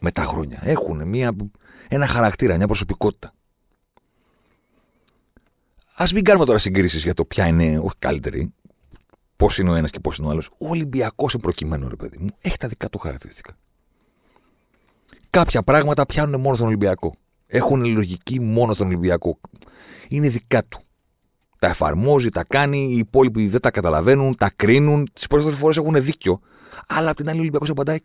με 0.00 0.10
τα 0.10 0.24
χρόνια. 0.24 0.58
Έχουν 0.62 1.08
μια, 1.08 1.36
ένα 1.88 2.06
χαρακτήρα, 2.06 2.56
μια 2.56 2.66
προσωπικότητα. 2.66 3.32
Α 5.96 6.04
μην 6.14 6.24
κάνουμε 6.24 6.44
τώρα 6.44 6.58
συγκρίσεις 6.58 7.02
για 7.02 7.14
το 7.14 7.24
ποια 7.24 7.46
είναι, 7.46 7.78
όχι 7.78 7.96
καλύτερη, 7.98 8.52
πώς 9.38 9.58
είναι 9.58 9.70
ο 9.70 9.74
ένας 9.74 9.90
και 9.90 10.00
πώς 10.00 10.16
είναι 10.16 10.26
ο 10.26 10.30
άλλος. 10.30 10.50
Ο 10.58 10.68
Ολυμπιακός 10.68 11.32
είναι 11.32 11.42
προκειμένο, 11.42 11.88
ρε 11.88 11.96
παιδί 11.96 12.18
μου, 12.20 12.26
έχει 12.40 12.56
τα 12.56 12.68
δικά 12.68 12.88
του 12.88 12.98
χαρακτηριστικά. 12.98 13.56
Κάποια 15.30 15.62
πράγματα 15.62 16.06
πιάνουν 16.06 16.40
μόνο 16.40 16.54
στον 16.54 16.66
Ολυμπιακό. 16.66 17.14
Έχουν 17.46 17.84
λογική 17.84 18.40
μόνο 18.40 18.74
στον 18.74 18.86
Ολυμπιακό. 18.86 19.38
Είναι 20.08 20.28
δικά 20.28 20.64
του. 20.64 20.80
Τα 21.58 21.66
εφαρμόζει, 21.66 22.28
τα 22.28 22.44
κάνει, 22.44 22.88
οι 22.90 22.96
υπόλοιποι 22.96 23.48
δεν 23.48 23.60
τα 23.60 23.70
καταλαβαίνουν, 23.70 24.36
τα 24.36 24.50
κρίνουν. 24.56 25.08
Τις 25.12 25.26
περισσότερες 25.26 25.60
φορές 25.60 25.76
έχουν 25.76 26.02
δίκιο. 26.02 26.40
Αλλά 26.86 27.10
απ' 27.10 27.16
την 27.16 27.28
άλλη, 27.28 27.38
ο 27.38 27.40
Ολυμπιακός 27.40 27.70
απαντάει 27.70 27.98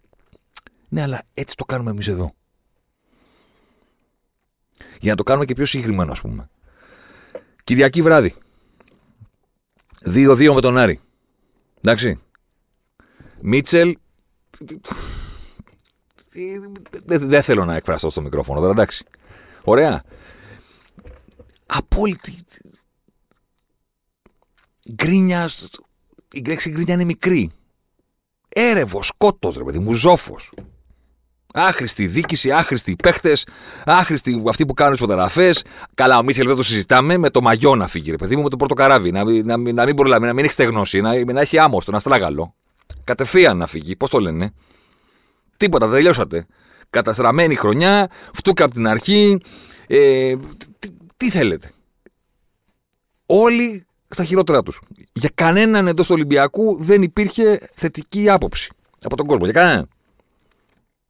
ναι, 0.93 1.02
αλλά 1.02 1.22
έτσι 1.34 1.56
το 1.56 1.65
κάνουμε 1.65 1.89
εμείς 1.89 2.08
εδώ. 2.08 2.34
Για 5.00 5.12
να 5.12 5.17
το 5.17 5.24
κάνουμε 5.24 5.46
και 5.46 5.54
πιο 5.54 5.65
συγκεκριμένο, 5.65 6.12
ας 6.12 6.22
πούμε. 6.22 6.50
Κυριακή 7.63 8.02
βράδυ. 8.02 8.34
2-2 10.06 10.54
με 10.54 10.62
τον 10.62 10.78
Άρη. 10.78 11.00
Εντάξει. 11.86 12.19
Μίτσελ. 13.41 13.98
Δεν 17.04 17.28
δεν 17.28 17.43
θέλω 17.43 17.65
να 17.65 17.76
εκφραστώ 17.76 18.10
στο 18.10 18.22
μικρόφωνο 18.22 18.60
τώρα, 18.60 18.72
εντάξει. 18.72 19.06
Ωραία. 19.63 20.04
Απόλυτη. 21.65 22.36
Γκρίνια. 24.93 25.50
Η 26.32 26.41
λέξη 26.46 26.69
γκρίνια 26.69 26.93
είναι 26.93 27.04
μικρή. 27.04 27.52
Έρευος, 28.50 29.08
σκότος, 29.08 29.58
ρε 29.58 29.63
παιδί 29.63 29.80
μου, 29.80 29.93
ζόφος. 29.93 30.54
Άχρηστη 31.56 32.08
δίκηση, 32.08 32.52
άχρηστοι 32.52 32.96
παίχτες, 33.04 33.46
άχρηστοι 33.86 34.44
αυτοί 34.48 34.66
που 34.66 34.74
κάνουν 34.74 34.92
τις 34.94 35.02
φωτογραφίες. 35.02 35.63
Καλά, 35.94 36.18
ο 36.18 36.24
Μίτσελ 36.24 36.48
δεν 36.48 36.56
το 36.56 36.63
συζητάμε 36.63 37.18
με 37.18 37.30
το 37.30 37.42
μαγιό 37.42 37.76
να 37.76 37.88
φύγει, 37.88 38.12
ρε 38.12 38.16
παιδί 38.18 38.36
μου, 38.36 38.42
με 38.44 38.50
το 38.50 38.56
πρώτο 38.56 38.74
καράβι. 38.74 39.12
Να, 39.12 39.26
μην- 39.26 39.46
να, 39.46 39.58
μην- 39.58 39.76
να 39.76 39.86
μην 39.86 39.96
προλάβει, 39.96 40.26
να 40.26 40.34
μην 40.34 40.44
έχει 40.44 40.54
στεγνώσει, 40.54 41.02
να, 41.02 41.34
να 41.34 41.42
έχει 41.42 41.58
άμμο 41.58 41.82
στον 41.82 41.96
αστράγαλο. 41.96 42.54
Κατευθείαν 43.04 43.58
να 43.58 43.68
φύγει, 43.68 43.96
πώς 43.96 44.10
το 44.10 44.20
λένε. 44.20 44.54
Τίποτα, 45.58 45.86
δεν 45.88 45.96
τελειώσατε. 45.96 46.46
Καταστραμμένη 46.89 47.56
χρονιά, 47.56 48.10
φτούκα 48.34 48.63
από 48.66 48.74
την 48.74 48.88
αρχή. 48.88 49.38
Ε, 49.88 50.36
τι, 50.80 50.88
τι 51.18 51.30
θέλετε. 51.30 51.72
Όλοι 53.26 53.86
στα 54.10 54.24
χειρότερα 54.24 54.63
τους. 54.63 54.80
Για 55.13 55.32
κανέναν 55.36 55.88
εντός 55.88 56.06
του 56.08 56.13
Ολυμπιακού 56.16 56.76
δεν 56.84 57.02
υπήρχε 57.02 57.60
θετική 57.76 58.30
άποψη 58.30 58.70
από 59.04 59.16
τον 59.16 59.26
κόσμο. 59.28 59.44
Για 59.46 59.54
κανέναν. 59.54 59.88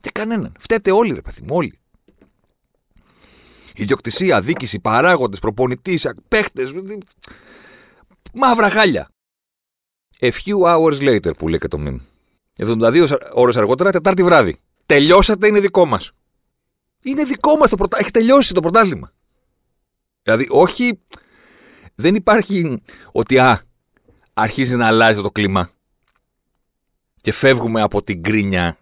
Για 0.03 0.11
κανέναν. 0.13 0.55
Φταίτε 0.59 0.91
όλοι, 0.91 1.13
ρε 1.13 1.21
παιδί 1.21 1.41
μου, 1.41 1.55
όλοι. 1.55 1.79
Ιδιοκτησία, 3.75 4.41
δίκηση, 4.41 4.79
παράγοντες, 4.79 5.39
προπονητής, 5.39 6.07
παίχτες. 6.27 6.73
Μαύρα 8.33 8.69
χάλια. 8.69 9.09
A 10.19 10.31
few 10.31 10.61
hours 10.65 10.99
later 10.99 11.37
που 11.37 11.47
λέει 11.47 11.59
και 11.59 11.67
το 11.67 11.77
meme. 11.81 11.99
72 12.57 13.07
ώρες 13.33 13.57
αργότερα, 13.57 13.91
Τετάρτη 13.91 14.23
βράδυ. 14.23 14.57
Τελειώσατε, 14.85 15.47
είναι 15.47 15.59
δικό 15.59 15.85
μας. 15.85 16.11
Είναι 17.03 17.23
δικό 17.23 17.55
μας 17.57 17.69
το 17.69 17.75
πρωτάθλημα. 17.75 18.01
Έχει 18.01 18.11
τελειώσει 18.11 18.53
το 18.53 18.61
πρωτάθλημα. 18.61 19.11
Δηλαδή, 20.21 20.47
όχι. 20.49 20.99
Δεν 21.95 22.15
υπάρχει 22.15 22.81
ότι 23.11 23.37
α, 23.39 23.61
αρχίζει 24.33 24.75
να 24.75 24.87
αλλάζει 24.87 25.21
το 25.21 25.31
κλίμα 25.31 25.69
και 27.21 27.31
φεύγουμε 27.31 27.81
από 27.81 28.01
την 28.01 28.23
κρίνια 28.23 28.77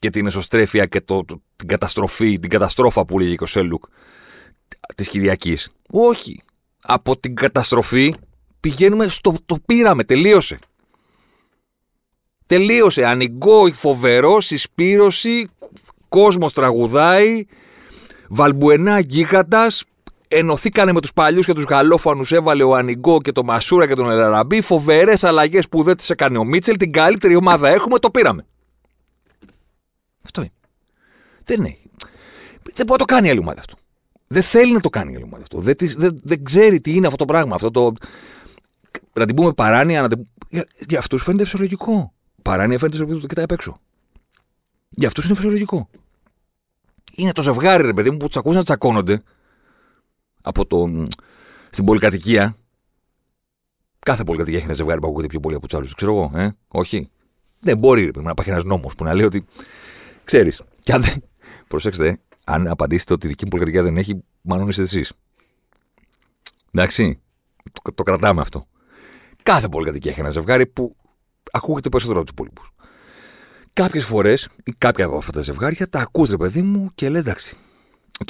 και 0.00 0.10
την 0.10 0.26
εσωστρέφεια 0.26 0.86
και 0.86 1.00
το, 1.00 1.24
το- 1.24 1.42
την 1.56 1.68
καταστροφή, 1.68 2.38
την 2.38 2.50
καταστρόφα 2.50 3.04
που 3.04 3.18
λέγει 3.18 3.34
και 3.36 3.42
ο 3.44 3.46
Σέλουκ 3.46 3.84
της 4.94 5.08
Κυριακής. 5.08 5.68
Όχι. 5.90 6.42
Από 6.82 7.16
την 7.18 7.34
καταστροφή 7.34 8.14
πηγαίνουμε 8.60 9.08
στο 9.08 9.34
το 9.46 9.58
πήραμε, 9.66 10.04
τελείωσε. 10.04 10.58
Τελείωσε. 12.46 13.04
Ανοιγό, 13.04 13.72
φοβερό, 13.72 14.40
συσπήρωση, 14.40 15.48
κόσμος 16.08 16.52
τραγουδάει, 16.52 17.44
βαλμπουενά 18.28 18.98
γίγαντας, 18.98 19.84
ενωθήκανε 20.28 20.92
με 20.92 21.00
τους 21.00 21.12
παλιούς 21.12 21.46
και 21.46 21.52
τους 21.52 21.64
γαλλόφανους, 21.64 22.32
έβαλε 22.32 22.62
ο 22.62 22.74
Ανοιγό 22.74 23.20
και 23.20 23.32
το 23.32 23.44
Μασούρα 23.44 23.86
και 23.86 23.94
τον 23.94 24.10
Ελαραμπή, 24.10 24.60
φοβερές 24.60 25.24
αλλαγές 25.24 25.68
που 25.68 25.82
δεν 25.82 25.96
τις 25.96 26.10
έκανε 26.10 26.38
ο 26.38 26.44
Μίτσελ, 26.44 26.76
την 26.76 26.92
καλύτερη 26.92 27.36
ομάδα 27.36 27.68
έχουμε, 27.68 27.98
το 27.98 28.10
πήραμε. 28.10 28.44
Αυτό 30.22 30.40
είναι. 30.40 30.50
Δεν 31.44 31.58
είναι. 31.58 31.76
Δεν 32.62 32.86
μπορεί 32.86 32.90
να 32.90 32.96
το 32.96 33.04
κάνει 33.04 33.26
η 33.26 33.30
άλλη 33.30 33.38
ομάδα 33.40 33.58
αυτό. 33.60 33.76
Δεν 34.26 34.42
θέλει 34.42 34.72
να 34.72 34.80
το 34.80 34.88
κάνει 34.90 35.12
η 35.12 35.14
άλλη 35.14 35.24
ομάδα 35.24 35.42
αυτό. 35.42 35.58
Δεν, 35.60 35.76
της- 35.76 35.94
δεν, 35.94 36.20
δεν 36.22 36.44
ξέρει 36.44 36.80
τι 36.80 36.94
είναι 36.94 37.06
αυτό 37.06 37.18
το 37.18 37.24
πράγμα. 37.24 37.54
Αυτό 37.54 37.70
το. 37.70 37.92
Να 39.12 39.26
την 39.26 39.34
πούμε 39.36 39.52
παράνοια, 39.52 40.02
να 40.02 40.08
την... 40.08 40.26
για, 40.48 40.66
για 40.88 40.98
αυτούς 40.98 41.22
φαίνεται 41.22 41.44
φυσιολογικό. 41.44 42.12
Παράνοια 42.42 42.78
φαίνεται 42.78 42.96
φυσιολογικό, 42.96 43.20
το 43.20 43.26
κοιτάει 43.26 43.44
απ' 43.44 43.50
έξω. 43.52 43.80
Για 44.90 45.08
αυτούς 45.08 45.24
είναι 45.24 45.34
φυσιολογικό. 45.34 45.88
Είναι 47.12 47.32
το 47.32 47.42
ζευγάρι, 47.42 47.82
ρε 47.86 47.92
παιδί 47.92 48.10
μου, 48.10 48.16
που 48.16 48.26
τους 48.26 48.36
ακούς 48.36 48.54
να 48.54 48.62
τσακώνονται 48.64 49.22
από 50.42 50.66
το, 50.66 51.06
στην 51.70 51.84
πολυκατοικία. 51.84 52.56
Κάθε 53.98 54.24
πολυκατοικία 54.24 54.58
έχει 54.58 54.66
ένα 54.68 54.76
ζευγάρι 54.76 55.00
που 55.00 55.06
ακούγεται 55.06 55.26
πιο 55.26 55.40
πολύ 55.40 55.54
από 55.54 55.66
τους 55.66 55.78
άλλους. 55.78 55.94
Ξέρω 55.94 56.12
εγώ, 56.12 56.38
ε; 56.38 56.56
Όχι. 56.68 57.10
Δεν 57.60 57.78
μπορεί, 57.78 58.00
ρε 58.00 58.06
παιδί 58.06 58.18
μου, 58.18 58.24
να 58.24 58.30
υπάρχει 58.30 58.50
ένας 58.50 58.64
νόμος 58.64 58.94
που 58.94 59.04
να 59.04 59.14
λέει 59.14 59.26
ότι. 59.26 59.44
Ξέρεις. 60.30 60.62
Και 60.82 60.92
αν 60.92 61.02
δεν. 61.02 61.24
Προσέξτε, 61.68 62.18
αν 62.44 62.66
απαντήσετε 62.66 63.12
ότι 63.12 63.26
η 63.26 63.28
δική 63.28 63.44
μου 63.44 63.50
πολυκατοικία 63.50 63.82
δεν 63.82 63.96
έχει, 63.96 64.24
μάλλον 64.40 64.68
είστε 64.68 64.82
εσείς. 64.82 65.12
Εντάξει. 66.70 67.20
Το, 67.82 67.92
το 67.94 68.02
κρατάμε 68.02 68.40
αυτό. 68.40 68.66
Κάθε 69.42 69.68
πολυκατοικία 69.68 70.10
έχει 70.10 70.20
ένα 70.20 70.30
ζευγάρι 70.30 70.66
που 70.66 70.96
ακούγεται 71.50 71.88
περισσότερο 71.88 72.20
από 72.20 72.30
τους 72.30 72.38
υπόλοιπους. 72.38 72.70
Κάποιες 73.72 74.04
φορές 74.04 74.48
ή 74.64 74.72
κάποια 74.72 75.04
από 75.04 75.16
αυτά 75.16 75.32
τα 75.32 75.40
ζευγάρια 75.40 75.88
τα 75.88 76.00
ακούς 76.00 76.30
ρε 76.30 76.36
παιδί 76.36 76.62
μου 76.62 76.90
και 76.94 77.08
λέει 77.08 77.20
εντάξει. 77.20 77.56
Οκ. 78.20 78.28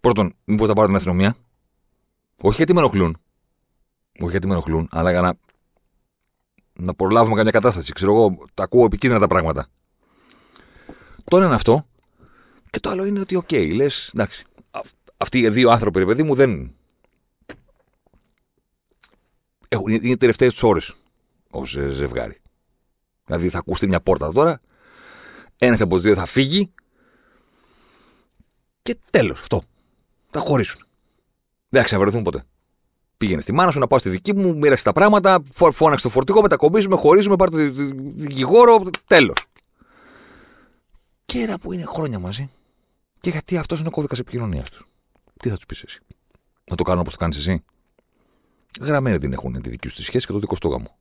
Πρώτον, 0.00 0.34
μήπως 0.44 0.68
θα 0.68 0.72
πάρω 0.72 0.86
την 0.86 0.96
αστυνομία; 0.96 1.36
Όχι 2.40 2.56
γιατί 2.56 2.72
με 2.72 2.80
ενοχλούν. 2.80 3.16
Όχι 4.20 4.30
γιατί 4.30 4.46
με 4.46 4.52
ενοχλούν, 4.52 4.88
αλλά 4.90 5.10
για 5.10 5.20
να, 5.20 5.38
να 6.72 6.94
προλάβουμε 6.94 7.36
καμιά 7.36 7.50
κατάσταση. 7.50 7.92
Ξέρω 7.92 8.12
εγώ, 8.12 8.38
τα 8.54 8.62
ακούω 8.62 8.84
επικίνδυνα 8.84 9.20
τα 9.20 9.26
πράγματα. 9.26 9.68
Το 11.28 11.36
ένα 11.36 11.46
είναι 11.46 11.54
αυτό. 11.54 11.86
Και 12.70 12.80
το 12.80 12.90
άλλο 12.90 13.04
είναι 13.04 13.20
ότι, 13.20 13.34
οκ, 13.34 13.52
λες, 13.52 14.10
εντάξει. 14.14 14.44
α- 14.70 14.80
Αυτοί 15.16 15.38
οι 15.38 15.48
δύο 15.48 15.70
άνθρωποι, 15.70 15.98
ρε 15.98 16.04
παιδί 16.04 16.22
μου, 16.22 16.34
δεν. 16.34 16.72
Έχουν, 19.68 19.88
είναι 19.92 20.08
οι 20.08 20.16
τελευταίες 20.16 20.52
τους 20.52 20.62
ώρες 20.62 20.94
ως 21.50 21.70
ζευγάρι. 21.90 22.40
Δηλαδή 23.24 23.48
θα 23.48 23.58
ακούστε 23.58 23.86
μια 23.86 24.00
πόρτα 24.00 24.32
τώρα, 24.32 24.60
ένας 25.58 25.80
από 25.80 25.94
τους 25.94 26.02
δύο 26.02 26.14
θα 26.14 26.26
φύγει 26.26 26.72
και 28.82 28.96
τέλος. 29.10 29.40
Αυτό. 29.40 29.62
Θα 30.30 30.40
χωρίσουν. 30.40 30.80
Δεν 31.68 31.80
θα 31.80 31.86
ξαναβρεθούν 31.86 32.22
ποτέ. 32.22 32.44
Πήγαινε 33.16 33.40
στη 33.40 33.52
μάνα 33.52 33.70
σου 33.70 33.78
να 33.78 33.86
πάω 33.86 33.98
στη 33.98 34.08
δική 34.08 34.34
μου, 34.34 34.56
μοίραξε 34.56 34.84
τα 34.84 34.92
πράγματα, 34.92 35.42
φω- 35.52 35.72
φώναξε 35.72 36.02
το 36.04 36.10
φορτηγό, 36.10 36.40
μετακομίζουμε, 36.42 36.96
χωρίζουμε, 36.96 37.36
πάρε 37.36 37.50
το 37.50 37.56
δι- 37.56 37.72
δι- 37.74 37.92
δικηγόρο, 38.14 38.82
τέλος. 39.06 39.36
Και 41.32 41.38
ένα 41.38 41.58
που 41.58 41.72
είναι 41.72 41.84
χρόνια 41.84 42.18
μαζί. 42.18 42.50
Και 43.20 43.30
γιατί 43.30 43.56
αυτός 43.56 43.78
είναι 43.78 43.88
ο 43.88 43.90
κώδικας 43.90 44.18
επικοινωνίας 44.18 44.70
τους. 44.70 44.88
Τι 45.36 45.48
θα 45.48 45.54
τους 45.54 45.66
πεις 45.66 45.82
εσύ; 45.82 46.00
Να 46.70 46.76
το 46.76 46.82
κάνουν 46.82 47.00
όπως 47.00 47.12
το 47.12 47.18
κάνεις 47.18 47.36
εσύ. 47.38 47.64
Γραμμένη 48.80 49.18
την 49.18 49.32
έχουν 49.32 49.62
τη 49.62 49.70
δική 49.70 49.88
σου 49.88 49.94
τη 49.94 50.02
σχέση 50.02 50.26
και 50.26 50.32
το 50.32 50.38
δικό 50.38 50.54
σου 50.54 50.60
το 50.60 50.68
γάμο. 50.68 50.98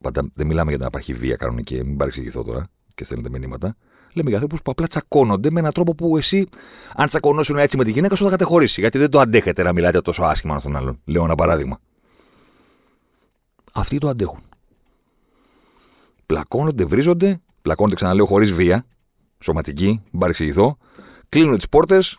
Πάντα 0.00 0.30
δεν 0.34 0.46
μιλάμε 0.46 0.70
για 0.70 0.78
να 0.78 0.86
υπάρχει 0.86 1.14
βία 1.14 1.36
κανονική, 1.36 1.84
μην 1.84 1.96
παρεξηγηθώ 1.96 2.42
τώρα 2.42 2.68
και 2.94 3.04
στέλνετε 3.04 3.38
μηνύματα. 3.38 3.76
Λέμε 4.12 4.28
για 4.28 4.38
ανθρώπους 4.38 4.62
που 4.62 4.70
απλά 4.70 4.86
τσακώνονται 4.86 5.50
με 5.50 5.60
έναν 5.60 5.72
τρόπο 5.72 5.94
που 5.94 6.16
εσύ, 6.16 6.48
αν 6.94 7.08
τσακωνώσουν 7.08 7.56
έτσι 7.56 7.76
με 7.76 7.84
τη 7.84 7.90
γυναίκα 7.90 8.14
σου, 8.14 8.24
θα 8.24 8.30
κατεχωρήσει. 8.30 8.80
Γιατί 8.80 8.98
δεν 8.98 9.10
το 9.10 9.20
αντέχετε 9.20 9.62
να 9.62 9.72
μιλάτε 9.72 10.00
τόσο 10.00 10.22
άσχημα 10.22 10.52
ένα 10.52 10.60
στον 10.60 10.76
άλλον. 10.76 11.00
Λέω 11.04 11.24
ένα 11.24 11.34
παράδειγμα. 11.34 11.80
Αυτοί 13.72 13.98
το 13.98 14.08
αντέχουν. 14.08 14.42
Πλακώνονται, 16.26 16.84
βρίζονται, 16.84 17.40
πλακώνονται 17.66 17.94
ξαναλέω 17.94 18.26
χωρίς 18.26 18.52
βία, 18.52 18.86
σωματική, 19.38 19.86
μην 19.86 20.20
παρεξηγηθώ. 20.20 20.78
Κλείνουν 21.28 21.56
τις 21.56 21.68
πόρτες, 21.68 22.18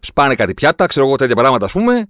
σπάνε 0.00 0.34
κάτι 0.34 0.54
πιάτα, 0.54 0.86
ξέρω 0.86 1.06
εγώ 1.06 1.16
τέτοια 1.16 1.34
πράγματα 1.34 1.64
ας 1.64 1.72
πούμε, 1.72 2.06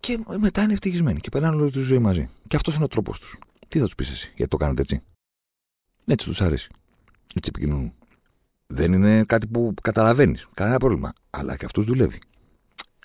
και 0.00 0.18
μετά 0.38 0.62
είναι 0.62 0.72
ευτυχισμένοι 0.72 1.20
και 1.20 1.28
περνάνε 1.28 1.62
όλη 1.62 1.70
τη 1.70 1.78
ζωή 1.78 1.98
μαζί. 1.98 2.28
Και 2.48 2.56
αυτός 2.56 2.74
είναι 2.74 2.84
ο 2.84 2.88
τρόπος 2.88 3.18
τους. 3.18 3.38
Τι 3.68 3.78
θα 3.78 3.84
τους 3.84 3.94
πεις 3.94 4.10
εσύ, 4.10 4.32
γιατί 4.34 4.50
το 4.50 4.56
κάνετε 4.56 4.82
έτσι; 4.82 5.02
Έτσι 6.04 6.26
τους 6.26 6.40
αρέσει. 6.40 6.70
Έτσι 7.34 7.50
επικοινωνούν. 7.54 7.92
Δεν 8.66 8.92
είναι 8.92 9.24
κάτι 9.24 9.46
που 9.46 9.74
καταλαβαίνεις. 9.82 10.48
Κανένα 10.54 10.78
πρόβλημα. 10.78 11.12
Αλλά 11.30 11.56
και 11.56 11.64
αυτού 11.64 11.82
δουλεύει. 11.82 12.20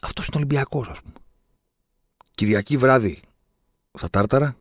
Αυτός 0.02 0.28
είναι 0.28 0.38
Ολυμπιακός, 0.38 0.88
ας 0.88 1.02
πούμε. 1.02 1.13
Κυριακή 2.36 2.78
βράδυ 2.78 3.20
στα 3.94 4.10
Τάρταρα. 4.10 4.56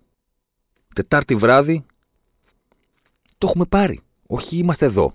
Τετάρτη 0.94 1.34
βράδυ. 1.34 1.84
Το 3.38 3.46
έχουμε 3.46 3.64
πάρει. 3.64 4.00
Όχι 4.32 4.56
είμαστε 4.56 4.86
εδώ. 4.86 5.14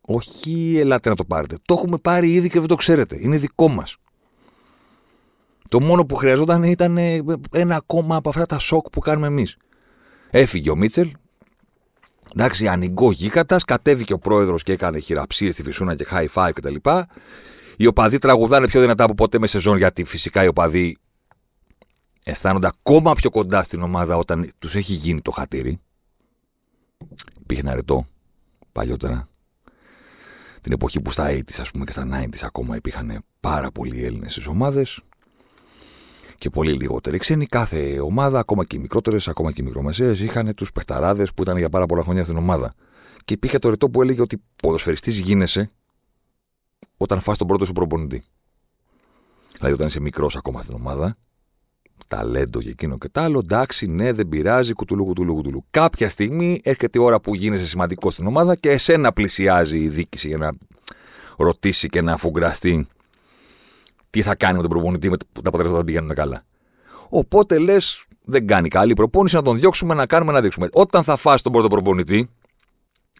Όχι 0.00 0.76
ελάτε 0.78 1.08
να 1.08 1.14
το 1.14 1.24
πάρετε. 1.24 1.56
Το 1.64 1.74
έχουμε 1.74 1.98
πάρει 1.98 2.32
ήδη 2.32 2.48
και 2.48 2.58
δεν 2.58 2.68
το 2.68 2.74
ξέρετε. 2.74 3.18
Είναι 3.20 3.36
δικό 3.36 3.68
μας. 3.68 3.96
Το 5.68 5.80
μόνο 5.80 6.04
που 6.04 6.14
χρειαζόταν 6.14 6.62
ήταν 6.62 6.96
ε, 6.96 7.22
ένα 7.52 7.76
ακόμα 7.76 8.16
από 8.16 8.28
αυτά 8.28 8.46
τα 8.46 8.58
σοκ 8.58 8.90
που 8.90 9.00
κάνουμε 9.00 9.26
εμείς. 9.26 9.56
Έφυγε 10.30 10.70
ο 10.70 10.76
Μίτσελ. 10.76 11.10
Εντάξει, 12.34 12.68
ανοιγό 12.68 13.12
γίγαντας. 13.12 13.64
Κατέβηκε 13.64 14.12
ο 14.12 14.18
πρόεδρος 14.18 14.62
και 14.62 14.72
έκανε 14.72 14.98
χειραψίες 14.98 15.54
στη 15.54 15.62
φυσούνα 15.62 15.94
και 15.94 16.06
high 16.10 16.28
five 16.34 16.50
κτλ. 16.54 16.74
Οι 17.76 17.86
οπαδοί 17.86 18.18
τραγουδάνε 18.18 18.66
πιο 18.66 18.80
δυνατά 18.80 19.04
από 19.04 19.14
ποτέ 19.14 19.38
με 19.38 19.46
σεζόν 19.46 19.76
γιατί 19.76 20.04
φυσικά 20.04 20.44
οι 20.44 20.46
οπαδοί 20.46 20.98
αισθάνονται 22.24 22.66
ακόμα 22.66 23.14
πιο 23.14 23.30
κοντά 23.30 23.62
στην 23.62 23.82
ομάδα 23.82 24.16
όταν 24.16 24.50
τους 24.58 24.74
έχει 24.74 24.92
γίνει 24.92 25.20
το 25.20 25.30
χατήρι. 25.30 25.80
Υπήρχε 27.40 27.62
ένα 27.62 27.74
ρετό 27.74 28.06
παλιότερα. 28.74 29.28
Την 30.60 30.72
εποχή 30.72 31.00
που 31.00 31.10
στα 31.10 31.30
80s 31.30 31.60
ας 31.60 31.70
πούμε 31.70 31.84
και 31.84 31.92
στα 31.92 32.08
90s 32.12 32.42
ακόμα 32.42 32.76
υπήρχαν 32.76 33.24
πάρα 33.40 33.70
πολλοί 33.70 34.04
Έλληνες 34.04 34.32
στις 34.32 34.46
ομάδες 34.46 35.00
και 36.38 36.50
πολύ 36.50 36.72
λιγότεροι 36.72 37.18
ξένοι. 37.18 37.46
Κάθε 37.46 38.00
ομάδα, 38.00 38.38
ακόμα 38.38 38.64
και 38.64 38.76
οι 38.76 38.78
μικρότερες, 38.78 39.28
ακόμα 39.28 39.52
και 39.52 39.62
οι 39.62 39.64
μικρομεσαίες, 39.64 40.20
είχαν 40.20 40.54
τους 40.54 40.72
παιχταράδες 40.72 41.34
που 41.34 41.42
ήταν 41.42 41.56
για 41.56 41.68
πάρα 41.68 41.86
πολλά 41.86 42.02
χρόνια 42.02 42.24
στην 42.24 42.36
ομάδα. 42.36 42.74
Και 43.24 43.34
υπήρχε 43.34 43.58
το 43.58 43.70
ρητό 43.70 43.90
που 43.90 44.02
έλεγε 44.02 44.20
ότι 44.20 44.42
ποδοσφαιριστής 44.62 45.18
γίνεσαι 45.18 45.70
όταν 46.96 47.20
φας 47.20 47.38
τον 47.38 47.46
πρώτο 47.46 47.64
σου 47.64 47.72
προπονητή. 47.72 48.24
Δηλαδή, 49.56 49.74
όταν 49.74 49.86
είσαι 49.86 50.00
μικρός 50.00 50.36
ακόμα 50.36 50.60
στην 50.60 50.74
ομάδα, 50.74 51.16
ταλέντο 52.08 52.60
και 52.60 52.68
εκείνο 52.68 52.98
και 52.98 53.08
τ' 53.08 53.18
άλλο, 53.18 53.38
εντάξει, 53.38 53.86
ναι, 53.86 54.12
δεν 54.12 54.28
πειράζει, 54.28 54.72
κουτουλού, 54.72 55.04
κουτουλού, 55.04 55.34
κουτουλού. 55.34 55.64
Κάποια 55.70 56.08
στιγμή 56.08 56.60
έρχεται 56.64 56.98
η 56.98 57.02
ώρα 57.02 57.20
που 57.20 57.34
γίνεσαι 57.34 57.66
σημαντικό 57.66 58.10
στην 58.10 58.26
ομάδα 58.26 58.54
και 58.54 58.70
εσένα 58.70 59.12
πλησιάζει 59.12 59.78
η 59.78 59.88
δίκηση 59.88 60.28
για 60.28 60.38
να 60.38 60.56
ρωτήσει 61.36 61.88
και 61.88 62.02
να 62.02 62.12
αφουγκραστεί 62.12 62.86
τι 64.10 64.22
θα 64.22 64.34
κάνει 64.34 64.56
με 64.56 64.60
τον 64.62 64.70
προπονητή 64.70 65.10
με 65.10 65.16
τα 65.16 65.24
αποτελέσματα 65.44 65.76
δεν 65.76 65.84
πηγαίνουν 65.84 66.14
καλά. 66.14 66.44
Οπότε 67.08 67.58
λες, 67.58 68.04
δεν 68.24 68.46
κάνει 68.46 68.68
καλή 68.68 68.94
προπόνηση, 68.94 69.34
να 69.34 69.42
τον 69.42 69.58
διώξουμε, 69.58 69.94
να 69.94 70.06
κάνουμε, 70.06 70.32
να 70.32 70.40
δείξουμε. 70.40 70.68
Όταν 70.72 71.02
θα 71.02 71.16
φας 71.16 71.42
τον 71.42 71.52
πρώτο 71.52 71.68
προπονητή, 71.68 72.28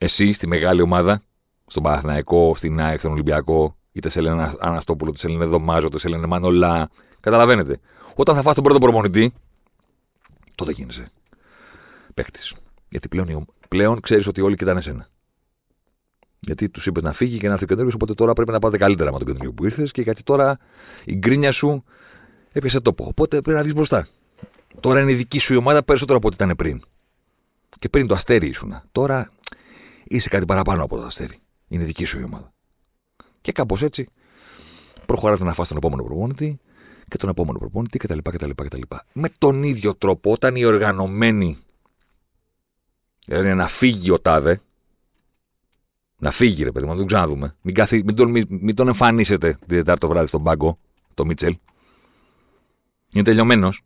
εσύ 0.01 0.33
στη 0.33 0.47
μεγάλη 0.47 0.81
ομάδα, 0.81 1.23
στον 1.67 1.83
Παναθηναϊκό, 1.83 2.55
στην 2.55 2.81
ΑΕΚ, 2.81 2.99
στον 2.99 3.13
Ολυμπιακό, 3.13 3.77
είτε 3.93 4.09
σε 4.09 4.21
λένε 4.21 4.55
Αναστόπουλο, 4.59 5.11
είτε 5.11 5.19
σε 5.19 5.29
λένε 5.29 5.45
Δωμάζο, 5.45 5.87
είτε 5.87 5.99
σε 5.99 6.09
λένε 6.09 6.27
Μανολά. 6.27 6.91
Καταλαβαίνετε. 7.21 7.81
Όταν 8.15 8.35
θα 8.35 8.43
φας 8.43 8.55
τον 8.55 8.65
πρώτο 8.65 8.79
προπονητή, 8.79 9.33
τότε 10.55 10.73
γίνεσαι 10.73 11.11
παίκτης. 12.15 12.55
Γιατί 12.89 13.09
πλέον, 13.09 13.47
πλέον 13.69 14.01
ξέρεις 14.01 14.27
ότι 14.27 14.41
όλοι 14.41 14.57
κοιτάνε 14.57 14.79
εσένα. 14.79 15.09
Γιατί 16.41 16.69
τους 16.69 16.87
είπες 16.87 17.03
να 17.03 17.13
φύγει 17.13 17.39
και 17.39 17.47
να 17.47 17.53
έρθει 17.53 17.65
ο 17.65 17.67
καινούριο, 17.67 17.91
οπότε 17.95 18.15
τώρα 18.15 18.33
πρέπει 18.33 18.51
να 18.51 18.59
πάτε 18.59 18.79
καλύτερα 18.79 19.13
με 19.13 19.19
τον 19.19 19.27
καινούριο 19.27 19.53
που 19.53 19.65
ήρθες 19.65 19.91
και 19.91 20.03
γιατί 20.03 20.23
τώρα 20.23 20.59
η 21.05 21.15
γκρίνια 21.15 21.53
σου 21.53 21.85
έπιασε 22.53 22.81
τόπο. 22.81 23.05
Οπότε 23.09 23.41
πρέπει 23.41 23.57
να 23.57 23.63
βγεις 23.63 23.75
μπροστά. 23.75 24.09
Τώρα 24.81 25.01
είναι 25.01 25.13
η 25.13 25.15
δική 25.15 25.39
σου 25.39 25.55
η 25.55 25.57
ομάδα 25.57 25.83
περισσότερο 25.83 26.19
από 26.19 26.27
ό,τι 26.27 26.37
ήταν 26.37 26.57
πριν. 26.57 26.83
Και 27.79 27.89
πριν 27.89 28.07
το 28.07 28.15
αστέρι 28.15 28.47
ήσουν. 28.47 28.81
Τώρα 28.93 29.33
είσαι 30.05 30.29
κάτι 30.29 30.45
παραπάνω 30.45 30.85
από 30.85 30.97
το 30.97 31.03
αστέρι. 31.03 31.39
Είναι 31.69 31.83
η 31.83 31.87
δική 31.87 32.05
σου 32.05 32.21
η 32.21 32.23
ομάδα. 32.23 32.53
Και 33.41 33.53
κάπως 33.53 33.83
έτσι 33.83 34.09
προχωράτε 35.07 35.45
να 35.45 35.53
φας 35.53 35.69
τον 35.69 35.77
επόμενο 35.77 36.03
προπόνητη 36.03 36.59
και 37.09 37.17
τον 37.17 37.29
επόμενο 37.29 37.59
προπόνητη 37.59 37.99
κτλ. 37.99 38.19
κτλ, 38.23 38.51
κτλ. 38.51 38.81
Με 39.13 39.29
τον 39.39 39.63
ίδιο 39.63 39.95
τρόπο, 39.95 40.33
όταν 40.33 40.57
οι 40.57 40.65
οργανωμένοι 40.65 41.59
δηλαδή 43.27 43.55
να 43.55 43.67
φύγει 43.67 44.11
ο 44.11 44.21
τάδε, 44.21 44.61
να 46.19 46.31
φύγει 46.31 46.65
ρε 46.65 46.73
παιδί 46.73 46.85
μου, 46.85 46.93
να 46.93 46.99
τον 46.99 47.07
ξαναδούμε. 47.07 47.57
Μην, 47.63 47.75
καθί, 47.75 48.03
μην, 48.05 48.15
τον, 48.15 48.31
μην, 48.31 48.47
μην 48.49 48.75
τον 48.75 48.87
εμφανίσετε 48.87 49.59
τη 49.67 49.75
Δετάρτη 49.75 50.01
το 50.01 50.09
βράδυ 50.09 50.27
στον 50.27 50.43
πάγκο, 50.43 50.79
το 51.15 51.25
Μίτσελ. 51.25 51.57
Είναι 53.13 53.25
τελειωμένος. 53.25 53.83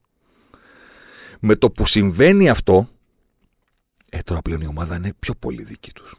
Με 1.40 1.56
το 1.56 1.70
που 1.70 1.86
συμβαίνει 1.86 2.48
αυτό, 2.48 2.88
ε, 4.10 4.18
τώρα 4.18 4.42
πλέον 4.42 4.60
η 4.60 4.66
ομάδα 4.66 4.96
είναι 4.96 5.12
πιο 5.18 5.34
πολύ 5.34 5.62
δική 5.62 5.92
τους. 5.92 6.16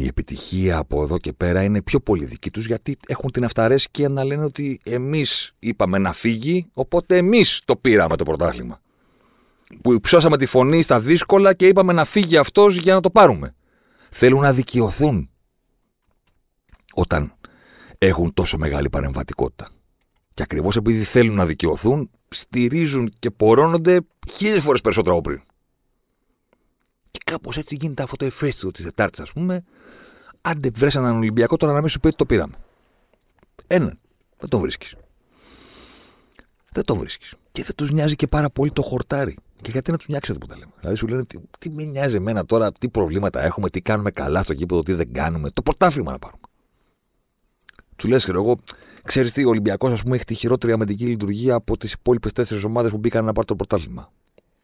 Η 0.00 0.06
επιτυχία 0.06 0.76
από 0.78 1.02
εδώ 1.02 1.18
και 1.18 1.32
πέρα 1.32 1.62
είναι 1.62 1.82
πιο 1.82 2.00
πολύ 2.00 2.24
δική 2.24 2.50
τους 2.50 2.66
γιατί 2.66 2.96
έχουν 3.06 3.30
την 3.30 3.44
αυταρέσκεια 3.44 4.08
να 4.08 4.24
λένε 4.24 4.44
ότι 4.44 4.80
εμείς 4.84 5.54
είπαμε 5.58 5.98
να 5.98 6.12
φύγει, 6.12 6.66
οπότε 6.72 7.16
εμείς 7.16 7.62
το 7.64 7.76
πήραμε 7.76 8.16
το 8.16 8.24
πρωτάθλημα. 8.24 8.80
Που 9.82 9.92
υψώσαμε 9.92 10.38
τη 10.38 10.46
φωνή 10.46 10.82
στα 10.82 11.00
δύσκολα 11.00 11.54
και 11.54 11.66
είπαμε 11.66 11.92
να 11.92 12.04
φύγει 12.04 12.36
αυτός 12.36 12.76
για 12.76 12.94
να 12.94 13.00
το 13.00 13.10
πάρουμε. 13.10 13.54
Θέλουν 14.10 14.40
να 14.40 14.52
δικαιωθούν 14.52 15.30
όταν 16.94 17.32
έχουν 17.98 18.34
τόσο 18.34 18.58
μεγάλη 18.58 18.88
παρεμβατικότητα. 18.88 19.68
Και 20.34 20.42
ακριβώς 20.42 20.76
επειδή 20.76 21.02
θέλουν 21.02 21.34
να 21.34 21.46
δικαιωθούν, 21.46 22.10
στηρίζουν 22.28 23.12
και 23.18 23.30
πορώνονται 23.30 24.00
χίλιες 24.30 24.62
φορές 24.62 24.80
περισσότερο 24.80 25.16
από 25.16 25.30
πριν. 25.30 25.42
Και 27.10 27.18
κάπως 27.24 27.56
έτσι 27.56 27.76
γίνεται 27.80 28.02
αυτό 28.02 28.16
το 28.16 28.24
εφέστητο 28.24 28.70
της 28.70 28.84
Τετάρτης, 28.84 29.20
ας 29.20 29.32
πούμε. 29.32 29.64
Άντε, 30.40 30.70
βρες 30.70 30.94
έναν 30.94 31.16
Ολυμπιακό 31.16 31.56
τώρα 31.56 31.72
να 31.72 31.80
μην 31.80 31.88
σου 31.88 32.00
πει 32.00 32.06
ότι 32.06 32.16
το 32.16 32.26
πήραμε. 32.26 32.54
Έναν. 33.66 33.98
Δεν 34.38 34.48
τον 34.48 34.60
βρίσκεις. 34.60 34.94
Δεν 36.72 36.84
τον 36.84 36.98
βρίσκεις. 36.98 37.34
Και 37.52 37.62
δεν 37.62 37.74
τους 37.74 37.90
νοιάζει 37.90 38.16
και 38.16 38.26
πάρα 38.26 38.50
πολύ 38.50 38.70
το 38.70 38.82
χορτάρι. 38.82 39.36
Και 39.62 39.70
γιατί 39.70 39.90
να 39.90 39.96
τους 39.96 40.08
νοιάξει 40.08 40.34
που 40.38 40.46
τα 40.46 40.56
λέμε. 40.56 40.72
Δηλαδή 40.80 40.96
σου 40.96 41.06
λένε 41.06 41.24
τι, 41.24 41.38
τι 41.58 41.70
με 41.70 41.84
νοιάζει 41.84 42.16
εμένα 42.16 42.44
τώρα, 42.44 42.72
τι 42.72 42.88
προβλήματα 42.88 43.42
έχουμε, 43.42 43.70
τι 43.70 43.80
κάνουμε 43.80 44.10
καλά 44.10 44.42
στο 44.42 44.54
κήπο, 44.54 44.82
τι 44.82 44.92
δεν 44.92 45.12
κάνουμε. 45.12 45.50
Το 45.50 45.62
πρωτάθλημα 45.62 46.10
να 46.10 46.18
πάρουμε. 46.18 46.42
Του 47.96 48.08
λες, 48.08 48.28
εγώ, 48.28 48.56
ξέρεις 49.04 49.32
τι, 49.32 49.44
ο 49.44 49.48
Ολυμπιακός, 49.48 49.92
ας 49.92 50.02
πούμε, 50.02 50.14
έχει 50.14 50.24
τη 50.24 50.34
χειρότερη 50.34 50.72
αμυντική 50.72 51.06
λειτουργία 51.06 51.54
από 51.54 51.76
τις 51.76 51.92
υπόλοιπες 51.92 52.32
τέσσερις 52.32 52.64
ομάδες 52.64 52.90
που 52.90 52.98
μπήκαν 52.98 53.24
να 53.24 53.32
πάρουν 53.32 53.46
το 53.46 53.56
πρωτάθλημα. 53.56 54.12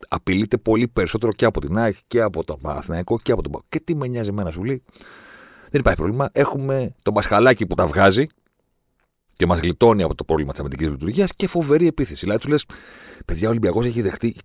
Απειλείται 0.09 0.57
πολύ 0.57 0.89
περισσότερο 0.89 1.33
και 1.33 1.45
από 1.45 1.61
την 1.61 1.79
ΑΕΚ 1.79 1.97
και 2.07 2.21
από 2.21 2.45
το 2.45 2.57
Παναθηναϊκό 2.57 3.19
και 3.19 3.33
από 3.33 3.43
τον 3.43 3.53
Παο. 3.53 3.61
Και 3.69 3.81
τι 3.81 3.97
με 3.97 4.07
νοιάζει 4.07 4.29
εμένα, 4.29 4.51
σου 4.51 4.65
λέει. 4.65 4.83
Δεν 5.71 5.81
υπάρχει 5.81 6.01
πρόβλημα. 6.01 6.29
Έχουμε 6.33 6.95
τον 7.03 7.15
Πασχαλάκη 7.15 7.67
που 7.67 7.75
τα 7.75 7.87
βγάζει 7.87 8.27
και 9.37 9.47
μας 9.47 9.59
γλιτώνει 9.59 10.03
από 10.03 10.15
το 10.15 10.25
πρόβλημα 10.25 10.51
της 10.51 10.61
αμυντικής 10.61 10.89
λειτουργίας 10.89 11.31
και 11.37 11.47
φοβερή 11.47 11.87
επίθεση. 11.87 12.21
Δηλαδή 12.21 12.41
του 12.41 12.49
λες, 12.49 12.65
παιδιά, 13.25 13.47
ο 13.47 13.51
Ολυμπιακός 13.51 13.85
έχει 13.85 14.03
δεχτεί 14.03 14.37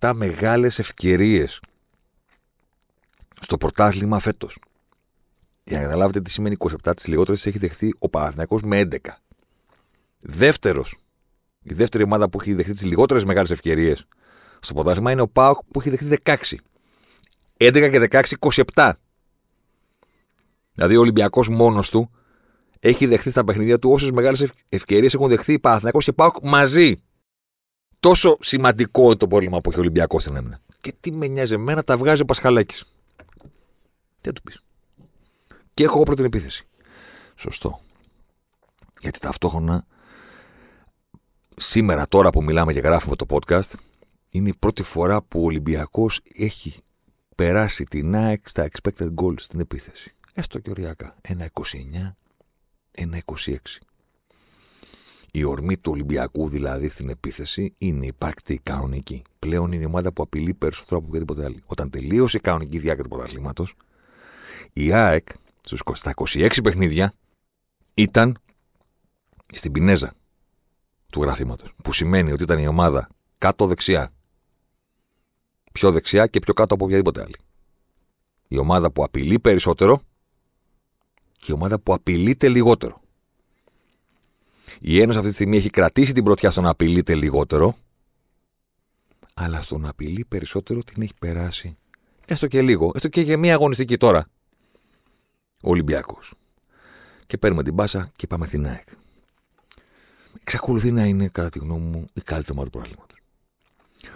27 0.00 0.12
μεγάλες 0.14 0.78
ευκαιρίες 0.78 1.60
στο 3.40 3.56
πρωτάθλημα 3.56 4.18
φέτος. 4.18 4.58
Για 5.64 5.78
να 5.78 5.84
καταλάβετε 5.84 6.20
τι 6.20 6.30
σημαίνει 6.30 6.56
27, 6.84 6.92
τις 6.96 7.06
λιγότερες 7.06 7.46
έχει 7.46 7.58
δεχτεί 7.58 7.94
ο 7.98 8.08
Παναθηναϊκός 8.08 8.62
με 8.62 8.78
11. 8.78 8.98
Δεύτερος, 10.18 10.96
η 11.62 11.74
δεύτερη 11.74 12.04
ομάδα 12.04 12.28
που 12.28 12.40
έχει 12.40 12.54
δεχτεί 12.54 12.72
τις 12.72 12.84
λιγότερες 12.84 13.24
μεγάλες 13.24 13.50
ευκαιρίες 13.50 14.06
στο 14.66 14.74
πρωτάθλημα 14.74 15.10
είναι 15.12 15.20
ο 15.20 15.28
Πάοκ 15.28 15.58
που 15.70 15.80
έχει 15.80 15.90
δεχτεί 15.90 16.20
16. 16.24 16.56
11 17.56 17.90
και 17.90 18.08
16, 18.10 18.62
27. 18.74 18.92
Δηλαδή 20.72 20.96
ο 20.96 21.00
Ολυμπιακός 21.00 21.48
μόνος 21.48 21.90
του 21.90 22.10
έχει 22.80 23.06
δεχθεί 23.06 23.30
στα 23.30 23.44
παιχνίδια 23.44 23.78
του 23.78 23.90
όσες 23.90 24.10
μεγάλες 24.10 24.52
ευκαιρίες 24.68 25.14
έχουν 25.14 25.28
δεχθεί 25.28 25.52
οι 25.52 25.58
Παναθηναϊκός 25.58 26.04
και 26.04 26.12
Πάοκ 26.12 26.36
μαζί. 26.42 26.96
Τόσο 28.00 28.36
σημαντικό 28.40 29.04
είναι 29.04 29.16
το 29.16 29.26
πρόβλημα 29.26 29.60
που 29.60 29.70
έχει 29.70 29.78
ο 29.78 29.82
Ολυμπιακός 29.82 30.22
στην 30.22 30.36
έμενα. 30.36 30.60
Και 30.80 30.92
τι 31.00 31.12
με 31.12 31.26
νοιάζει 31.26 31.54
εμένα, 31.54 31.84
τα 31.84 31.96
βγάζει 31.96 32.22
ο 32.22 32.24
Πασχαλάκης. 32.24 32.84
Τι 34.20 34.28
θα 34.28 34.32
του 34.32 34.42
πεις. 34.42 34.60
Και 35.74 35.84
έχω 35.84 35.94
εγώ 35.94 36.02
πρώτη 36.02 36.22
επίθεση. 36.22 36.66
Σωστό. 37.34 37.80
Γιατί 39.00 39.18
ταυτόχρονα 39.18 39.86
σήμερα 41.56 42.08
τώρα 42.08 42.30
που 42.30 42.42
μιλάμε 42.42 42.72
και 42.72 42.80
γράφουμε 42.80 43.16
το 43.16 43.26
podcast 43.28 43.70
είναι 44.36 44.48
η 44.48 44.54
πρώτη 44.58 44.82
φορά 44.82 45.22
που 45.22 45.40
ο 45.40 45.44
Ολυμπιακός 45.44 46.20
έχει 46.34 46.82
περάσει 47.36 47.84
την 47.84 48.14
ΑΕΚ 48.14 48.48
στα 48.48 48.68
expected 48.68 49.14
goals 49.14 49.40
στην 49.40 49.60
επίθεση. 49.60 50.14
Έστω 50.32 50.58
και 50.58 50.70
οριακά. 50.70 51.16
1,29, 51.28 52.14
1,26. 52.94 53.56
Η 55.32 55.44
ορμή 55.44 55.78
του 55.78 55.92
Ολυμπιακού 55.92 56.48
δηλαδή 56.48 56.88
στην 56.88 57.08
επίθεση 57.08 57.74
είναι 57.78 58.06
υπαρκτή, 58.06 58.60
κανονική. 58.62 59.22
Πλέον 59.38 59.72
είναι 59.72 59.82
η 59.82 59.86
ομάδα 59.86 60.12
που 60.12 60.22
απειλεί 60.22 60.54
περισσότερο 60.54 60.96
από 60.96 61.06
οποιαδήποτε 61.06 61.44
άλλη. 61.44 61.62
Όταν 61.66 61.90
τελείωσε 61.90 62.36
η 62.36 62.40
κανονική 62.40 62.78
διάρκεια 62.78 63.04
του 63.04 63.10
πρωταθλήματος, 63.10 63.74
η 64.72 64.92
ΑΕΚ 64.92 65.28
στα 65.92 66.14
26 66.16 66.58
παιχνίδια 66.62 67.12
ήταν 67.94 68.38
στην 69.52 69.72
πινέζα 69.72 70.14
του 71.12 71.22
γραφήματος. 71.22 71.72
Που 71.82 71.92
σημαίνει 71.92 72.32
ότι 72.32 72.42
ήταν 72.42 72.58
η 72.58 72.66
ομάδα 72.66 73.08
κάτω 73.38 73.66
δεξιά. 73.66 74.10
Πιο 75.76 75.92
δεξιά 75.92 76.26
και 76.26 76.38
πιο 76.38 76.54
κάτω 76.54 76.74
από 76.74 76.84
οποιαδήποτε 76.84 77.22
άλλη. 77.22 77.36
Η 78.48 78.58
ομάδα 78.58 78.90
που 78.90 79.02
απειλεί 79.04 79.38
περισσότερο 79.38 80.00
και 81.32 81.46
η 81.48 81.52
ομάδα 81.52 81.78
που 81.78 81.92
απειλείται 81.92 82.48
λιγότερο. 82.48 83.00
Η 84.80 85.00
Ένωση 85.00 85.18
αυτή 85.18 85.30
τη 85.30 85.34
στιγμή 85.34 85.56
έχει 85.56 85.70
κρατήσει 85.70 86.12
την 86.12 86.24
πρωτιά 86.24 86.50
στο 86.50 86.60
να 86.60 86.70
απειλείται 86.70 87.14
λιγότερο, 87.14 87.76
αλλά 89.34 89.60
στο 89.60 89.78
να 89.78 89.88
απειλεί 89.88 90.24
περισσότερο 90.24 90.82
την 90.82 91.02
έχει 91.02 91.14
περάσει. 91.18 91.76
Έστω 92.26 92.46
και 92.46 92.62
λίγο, 92.62 92.90
έστω 92.94 93.08
και 93.08 93.20
για 93.20 93.38
μία 93.38 93.54
αγωνιστική 93.54 93.96
τώρα. 93.96 94.28
Ο 95.62 95.70
Ολυμπιακός. 95.70 96.34
Και 97.26 97.38
παίρνουμε 97.38 97.62
την 97.62 97.74
μπάσα 97.74 98.10
και 98.16 98.26
πάμε 98.26 98.46
στην 98.46 98.66
ΑΕΚ. 98.66 98.88
Εξακολουθεί 100.40 100.92
να 100.92 101.04
είναι, 101.04 101.28
κατά 101.28 101.48
τη 101.48 101.58
γνώμη 101.58 101.84
μου, 101.84 102.04
η 102.12 102.20
καλύτερη 102.20 102.52
ομάδα 102.52 102.70
του 102.70 102.78
προβλήματο. 102.78 103.14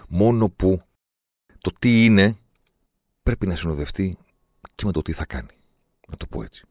Μόνο 0.08 0.48
που 0.48 0.82
το 1.60 1.72
τι 1.78 2.04
είναι 2.04 2.36
πρέπει 3.22 3.46
να 3.46 3.56
συνοδευτεί 3.56 4.18
και 4.74 4.84
με 4.84 4.92
το 4.92 5.02
τι 5.02 5.12
θα 5.12 5.26
κάνει. 5.26 5.48
Να 6.08 6.16
το 6.16 6.26
πω 6.26 6.42
έτσι. 6.42 6.64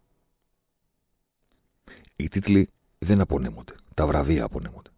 Οι 2.15 2.27
τίτλοι 2.27 2.69
δεν 2.97 3.21
απονέμονται. 3.21 3.75
Τα 3.93 4.07
βραβεία 4.07 4.43
απονέμονται. 4.43 4.89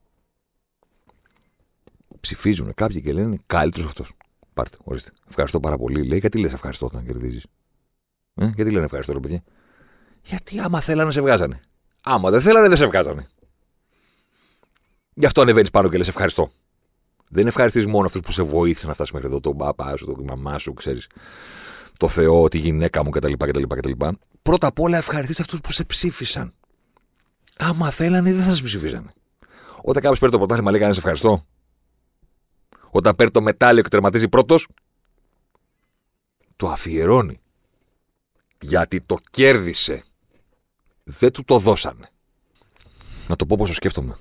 Ψηφίζουν 2.20 2.74
κάποιοι 2.74 3.02
και 3.02 3.14
λένε 3.14 3.38
καλύτερος 3.46 3.88
αυτός. 3.90 4.12
Πάρτε, 4.54 4.78
ορίστε. 4.84 5.12
Ευχαριστώ 5.28 5.60
πάρα 5.60 5.78
πολύ. 5.78 6.08
Λέει, 6.08 6.20
γιατί 6.20 6.40
λες 6.40 6.54
ευχαριστώ 6.54 6.86
όταν 6.86 7.06
κερδίζεις; 7.06 7.46
Ε, 8.36 8.52
γιατί 8.56 8.72
λένε 8.72 8.86
ευχαριστώ, 8.86 9.14
ρε 9.14 9.20
παιδιά; 9.20 9.44
Γιατί 10.24 10.60
άμα 10.60 10.82
θέλανε 10.82 11.12
σε 11.12 11.22
βγάζανε. 11.22 11.62
Άμα 12.04 12.30
δεν 12.30 12.42
θέλανε 12.42 12.68
δεν 12.68 12.78
σε 12.78 12.86
βγάζανε. 12.86 13.28
Γι' 15.14 15.26
αυτό 15.26 15.42
ανεβαίνεις 15.42 15.70
πάνω 15.70 15.90
και 15.90 15.98
λες 15.98 16.08
ευχαριστώ. 16.08 16.52
Δεν 17.34 17.48
ευχαριστείς 17.48 17.86
μόνο 17.86 18.06
αυτούς 18.06 18.22
που 18.22 18.32
σε 18.32 18.44
βοήθησαν 18.44 18.88
να 18.88 18.94
φτάσεις 18.94 19.14
μέχρι 19.14 19.28
εδώ, 19.30 19.40
τον 19.40 19.58
παπά 19.58 19.96
σου, 19.96 20.06
τον 20.06 20.24
μαμά 20.24 20.58
σου, 20.58 20.74
ξέρεις. 20.74 21.08
το 21.98 22.08
Θεό, 22.08 22.48
τη 22.48 22.58
γυναίκα 22.58 23.04
μου 23.04 23.10
κτλ. 23.10 23.34
κτλ, 23.34 23.64
κτλ. 23.64 23.92
Πρώτα 24.42 24.68
απ' 24.68 24.80
όλα 24.80 24.98
ευχαριστήσει 24.98 25.42
αυτούς 25.42 25.62
που 25.62 25.72
σε 25.72 25.84
ψήφισαν. 25.84 26.54
Άμα 27.58 27.92
θέλανε, 27.92 28.34
δεν 28.34 28.44
θα 28.44 28.54
σε 28.54 28.64
ψηφίζανε. 28.64 29.14
Όταν 29.82 30.02
κάποιος 30.02 30.20
παίρνει 30.20 30.34
το 30.34 30.38
πρωτάθλημα, 30.38 30.70
λέει 30.70 30.80
κανένας 30.80 30.98
ευχαριστώ. 30.98 31.46
Όταν 32.90 33.16
παίρνει 33.16 33.32
το 33.32 33.42
μετάλλιο 33.42 33.84
και 33.84 33.90
τερματίζει 33.90 34.28
πρώτος, 34.28 34.68
το 36.56 36.70
αφιερώνει. 36.70 37.40
Γιατί 38.62 39.02
το 39.02 39.18
κέρδισε. 39.30 40.04
Δεν 41.04 41.32
του 41.32 41.44
το 41.44 41.60
δώσανε. 41.60 42.10
Να 43.28 43.36
το 43.36 43.46
πω 43.46 43.56
πόσο 43.58 43.74
σκέφτομαι. 43.74 44.18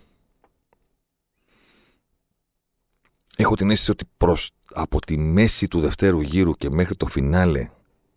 Έχω 3.41 3.55
την 3.55 3.71
αίσθηση 3.71 3.91
ότι 3.91 4.05
προς, 4.17 4.51
από 4.73 5.01
τη 5.01 5.17
μέση 5.17 5.69
του 5.69 5.81
δευτέρου 5.81 6.21
γύρου 6.21 6.55
και 6.55 6.71
μέχρι 6.71 6.97
το 6.97 7.07
φινάλε 7.07 7.71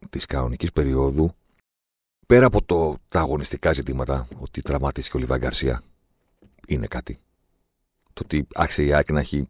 της 0.10 0.26
κανονικής 0.26 0.72
περίοδου, 0.72 1.36
πέρα 2.28 2.46
από 2.46 2.64
το, 2.64 2.96
τα 3.10 3.20
αγωνιστικά 3.20 3.74
ζητήματα, 3.74 4.28
ότι 4.40 4.62
τραυματίστηκε 4.62 5.18
ο 5.18 5.20
Λιβάη 5.20 5.40
Γκαρσία, 5.40 5.82
είναι 6.68 6.88
κάτι. 6.88 7.20
Το 8.14 8.22
ότι 8.24 8.48
άρχισε 8.54 8.84
η 8.84 8.94
ΑΕΚ 8.94 9.12
να 9.12 9.20
έχει 9.20 9.48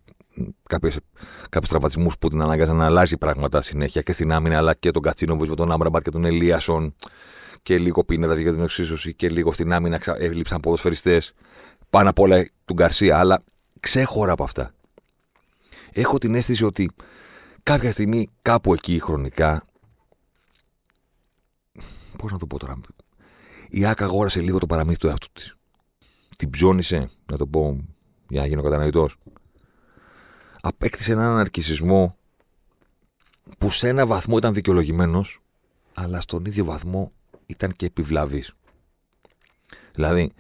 κάποιους 0.70 1.70
τραυματισμούς 1.70 2.18
που 2.18 2.28
την 2.28 2.42
ανάγκαζαν 2.42 2.76
να 2.76 2.86
αλλάζει 2.86 3.18
πράγματα 3.18 3.62
συνέχεια 3.62 4.02
και 4.02 4.12
στην 4.12 4.32
άμυνα, 4.32 4.58
αλλά 4.58 4.74
και 4.74 4.92
τον 4.92 5.02
Κατσίνο 5.02 5.36
με 5.36 5.56
τον 5.56 5.72
Άμπραμπατ 5.72 6.04
και 6.04 6.10
τον 6.10 6.26
Ελίασον 6.26 6.96
και 7.62 7.78
λίγο 7.78 8.04
πίνεδα 8.04 8.40
για 8.40 8.54
την 8.54 8.64
εξίσωση 8.64 9.14
και 9.14 9.30
λίγο 9.30 9.52
στην 9.52 9.74
άμυνα 9.74 10.00
έλειψαν 10.18 10.60
ποδοσφαιριστές. 10.60 11.34
Πάνω 11.90 12.10
απ' 12.10 12.20
όλα 12.20 12.48
του 12.66 12.74
Γκαρσία, 12.74 13.18
αλλά 13.18 13.44
ξέχωρα 13.80 14.32
από 14.32 14.44
αυτά. 14.44 14.74
Έχω 15.94 16.18
την 16.18 16.36
αίσθηση 16.36 16.64
ότι 16.64 16.92
κάποια 17.64 17.92
στιγμή 17.92 18.30
κάπου 18.42 18.74
εκεί 18.74 19.00
χρονικά. 19.00 19.64
Πώς 22.18 22.32
να 22.32 22.38
το 22.38 22.48
πω 22.48 22.60
τώρα. 22.60 22.80
Η 23.70 23.86
Άκα 23.86 24.06
αγόρασε 24.06 24.42
λίγο 24.42 24.58
το 24.58 24.66
παραμύθι 24.66 25.00
του 25.00 25.08
εαυτού 25.08 25.28
της. 25.34 25.56
Την 26.38 26.50
ψώνισε, 26.50 27.10
να 27.32 27.38
το 27.38 27.48
πω 27.48 27.86
για 28.30 28.42
να 28.42 28.48
γίνω 28.48 28.62
κατανοητός. 28.62 29.18
Απέκτησε 30.62 31.12
έναν 31.12 31.38
αρκισισμό 31.38 32.18
που 33.58 33.70
σε 33.70 33.88
ένα 33.88 34.06
βαθμό 34.06 34.38
ήταν 34.38 34.54
δικαιολογημένος, 34.54 35.42
αλλά 35.94 36.22
στον 36.22 36.46
ίδιο 36.46 36.66
βαθμό 36.66 37.12
ήταν 37.46 37.72
και 37.72 37.86
επιβλαβής. 37.86 38.54
Δηλαδή, 39.94 40.32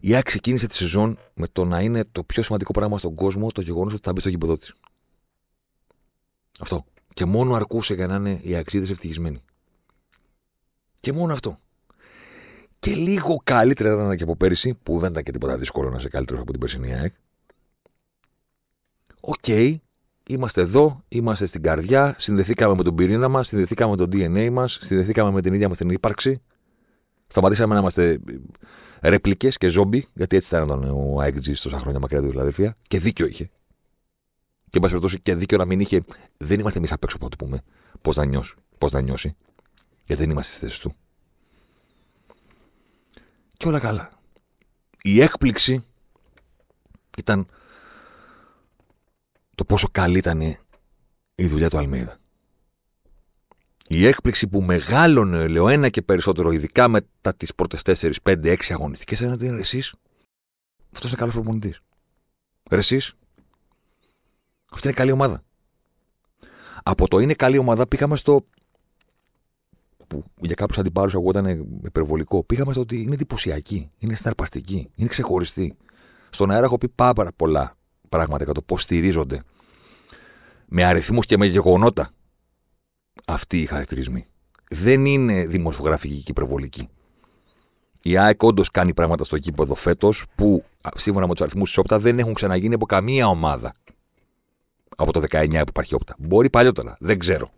η 0.00 0.14
ΑΕΚ 0.14 0.24
ξεκίνησε 0.24 0.66
τη 0.66 0.74
σεζόν 0.74 1.18
με 1.34 1.46
το 1.52 1.64
να 1.64 1.80
είναι 1.80 2.04
το 2.12 2.24
πιο 2.24 2.42
σημαντικό 2.42 2.72
πράγμα 2.72 2.98
στον 2.98 3.14
κόσμο 3.14 3.50
το 3.50 3.60
γεγονός 3.60 3.92
ότι 3.92 4.02
θα 4.02 4.12
μπει 4.12 4.20
στο 4.20 4.28
γήπεδο 4.28 4.58
της. 4.58 4.74
Αυτό. 6.60 6.84
Και 7.14 7.24
μόνο 7.24 7.54
αρκούσε 7.54 7.94
για 7.94 8.06
να 8.06 8.14
είναι 8.14 8.40
οι 8.42 8.56
ΑΕΚτζήδες 8.56 8.92
ευτυχισμένοι. 8.92 9.42
Και 11.00 11.12
μόνο 11.12 11.32
αυτό. 11.32 11.58
Και 12.78 12.94
λίγο 12.94 13.40
καλύτερα 13.44 13.92
ήταν 13.92 14.16
και 14.16 14.22
από 14.22 14.36
πέρυσι, 14.36 14.78
που 14.82 14.98
δεν 14.98 15.10
ήταν 15.10 15.22
και 15.22 15.30
τίποτα 15.30 15.56
δύσκολο 15.56 15.90
να 15.90 15.98
είσαι 15.98 16.08
καλύτερος 16.08 16.40
από 16.40 16.50
την 16.50 16.60
περσινή 16.60 16.94
ΑΕΚ. 16.94 17.14
Οκ, 19.20 19.46
είμαστε 20.26 20.60
εδώ, 20.60 21.04
είμαστε 21.08 21.46
στην 21.46 21.62
καρδιά, 21.62 22.14
συνδεθήκαμε 22.18 22.74
με 22.74 22.82
τον 22.82 22.94
πυρήνα 22.94 23.28
μας, 23.28 23.46
συνδεθήκαμε 23.48 23.90
με 23.90 23.96
το 23.96 24.08
DNA 24.12 24.50
μας, 24.50 24.78
συνδεθήκαμε 24.80 25.30
με 25.30 25.42
την 25.42 25.54
ίδια 25.54 25.68
μας 25.68 25.76
την 25.76 25.90
ύπαρξη. 25.90 26.42
Σταματήσαμε 27.26 27.74
να 27.74 27.80
είμαστε 27.80 28.20
ρεπλικές 29.00 29.56
και 29.56 29.68
ζόμπι, 29.68 30.08
γιατί 30.14 30.36
έτσι 30.36 30.54
ήταν 30.54 30.84
ο 30.84 31.16
AXG 31.22 31.54
τόσα 31.62 31.78
χρόνια 31.78 32.00
μακριά 32.00 32.20
απ' 32.20 32.25
τη 32.25 32.28
Φιλαδέλφεια. 32.28 32.76
Και 32.88 32.98
δίκιο 32.98 33.26
είχε. 33.26 33.44
Και 34.64 34.76
εν 34.76 34.80
πάση 34.80 34.94
περιπτώσει 34.94 35.20
και 35.20 35.34
δίκιο 35.34 35.58
να 35.58 35.64
μην 35.64 35.80
είχε. 35.80 36.04
Δεν 36.36 36.60
είμαστε 36.60 36.78
εμείς 36.78 36.92
απ' 36.92 37.04
έξω 37.04 37.16
από 37.16 37.28
το 37.28 37.36
πούμε 37.36 37.62
πώς 38.02 38.14
θα, 38.14 38.24
νιώσει, 38.24 38.54
πώς 38.78 38.90
θα 38.90 39.00
νιώσει. 39.00 39.36
Γιατί 40.04 40.22
δεν 40.22 40.30
είμαστε 40.30 40.52
στη 40.52 40.66
θέση 40.66 40.80
του. 40.80 40.94
Και 43.56 43.68
όλα 43.68 43.78
καλά. 43.78 44.12
Η 45.02 45.20
έκπληξη 45.20 45.84
ήταν 47.18 47.46
το 49.54 49.64
πόσο 49.64 49.88
καλή 49.92 50.18
ήταν 50.18 50.40
η 51.34 51.46
δουλειά 51.46 51.70
του 51.70 51.78
Αλμίδα. 51.78 52.19
Η 53.92 54.06
έκπληξη 54.06 54.48
που 54.48 54.62
μεγάλωνε, 54.62 55.48
λέω, 55.48 55.68
ένα 55.68 55.88
και 55.88 56.02
περισσότερο, 56.02 56.50
ειδικά 56.50 56.88
μετά 56.88 57.34
τις 57.34 57.54
πρώτες 57.54 57.82
4, 57.84 58.12
5, 58.22 58.52
6 58.52 58.56
αγωνιστικές, 58.68 59.20
ήταν 59.20 59.32
ότι 59.32 59.46
εσεί. 59.46 59.82
Αυτός 60.92 61.10
είναι 61.10 61.18
καλός 61.18 61.34
προπονητής. 61.34 61.80
Εσεί. 62.70 62.96
Αυτή 64.70 64.86
είναι 64.86 64.96
καλή 64.96 65.10
ομάδα. 65.10 65.42
Από 66.82 67.08
το 67.08 67.18
είναι 67.18 67.34
καλή 67.34 67.58
ομάδα 67.58 67.86
πήγαμε 67.86 68.16
στο. 68.16 68.46
που 70.06 70.24
για 70.40 70.54
κάποιους 70.54 70.78
αντιπάλους 70.78 71.14
εγώ 71.14 71.30
ήταν 71.30 71.46
υπερβολικό. 71.84 72.44
Πήγαμε 72.44 72.72
στο 72.72 72.80
ότι 72.80 73.02
είναι 73.02 73.14
εντυπωσιακή, 73.14 73.90
είναι 73.98 74.14
συναρπαστική, 74.14 74.90
είναι 74.94 75.08
ξεχωριστή. 75.08 75.76
Στον 76.30 76.50
αέρα 76.50 76.64
έχω 76.64 76.78
πει 76.78 76.88
πάρα 76.88 77.32
πολλά 77.36 77.76
πράγματα 78.08 78.44
για 78.44 78.52
το 78.54 78.62
πώς 78.62 78.82
στηρίζονται 78.82 79.42
με 80.66 80.84
αριθμούς 80.84 81.26
και 81.26 81.36
με 81.38 81.46
γεγονότα 81.46 82.10
αυτοί 83.26 83.60
οι 83.60 83.66
χαρακτηρισμοί. 83.66 84.26
Δεν 84.70 85.04
είναι 85.04 85.46
δημοσιογραφική 85.46 86.14
και 86.14 86.30
υπερβολική. 86.30 86.88
Η 88.02 88.16
ΑΕΚ 88.16 88.42
όντως 88.42 88.70
κάνει 88.70 88.94
πράγματα 88.94 89.24
στο 89.24 89.38
κήπεδο 89.38 89.74
φέτος 89.74 90.26
που 90.34 90.64
σύμφωνα 90.94 91.26
με 91.26 91.32
τους 91.32 91.42
αριθμούς 91.42 91.68
της 91.68 91.78
Όπτα 91.78 91.98
δεν 91.98 92.18
έχουν 92.18 92.34
ξαναγίνει 92.34 92.74
από 92.74 92.86
καμία 92.86 93.26
ομάδα 93.26 93.74
από 94.96 95.12
το 95.12 95.20
19 95.30 95.48
που 95.50 95.64
υπάρχει 95.68 95.94
Όπτα. 95.94 96.14
Μπορεί 96.18 96.50
παλιότερα, 96.50 96.96
δεν 97.00 97.18
ξέρω. 97.18 97.50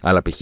Αλλά 0.00 0.22
π.χ. 0.22 0.40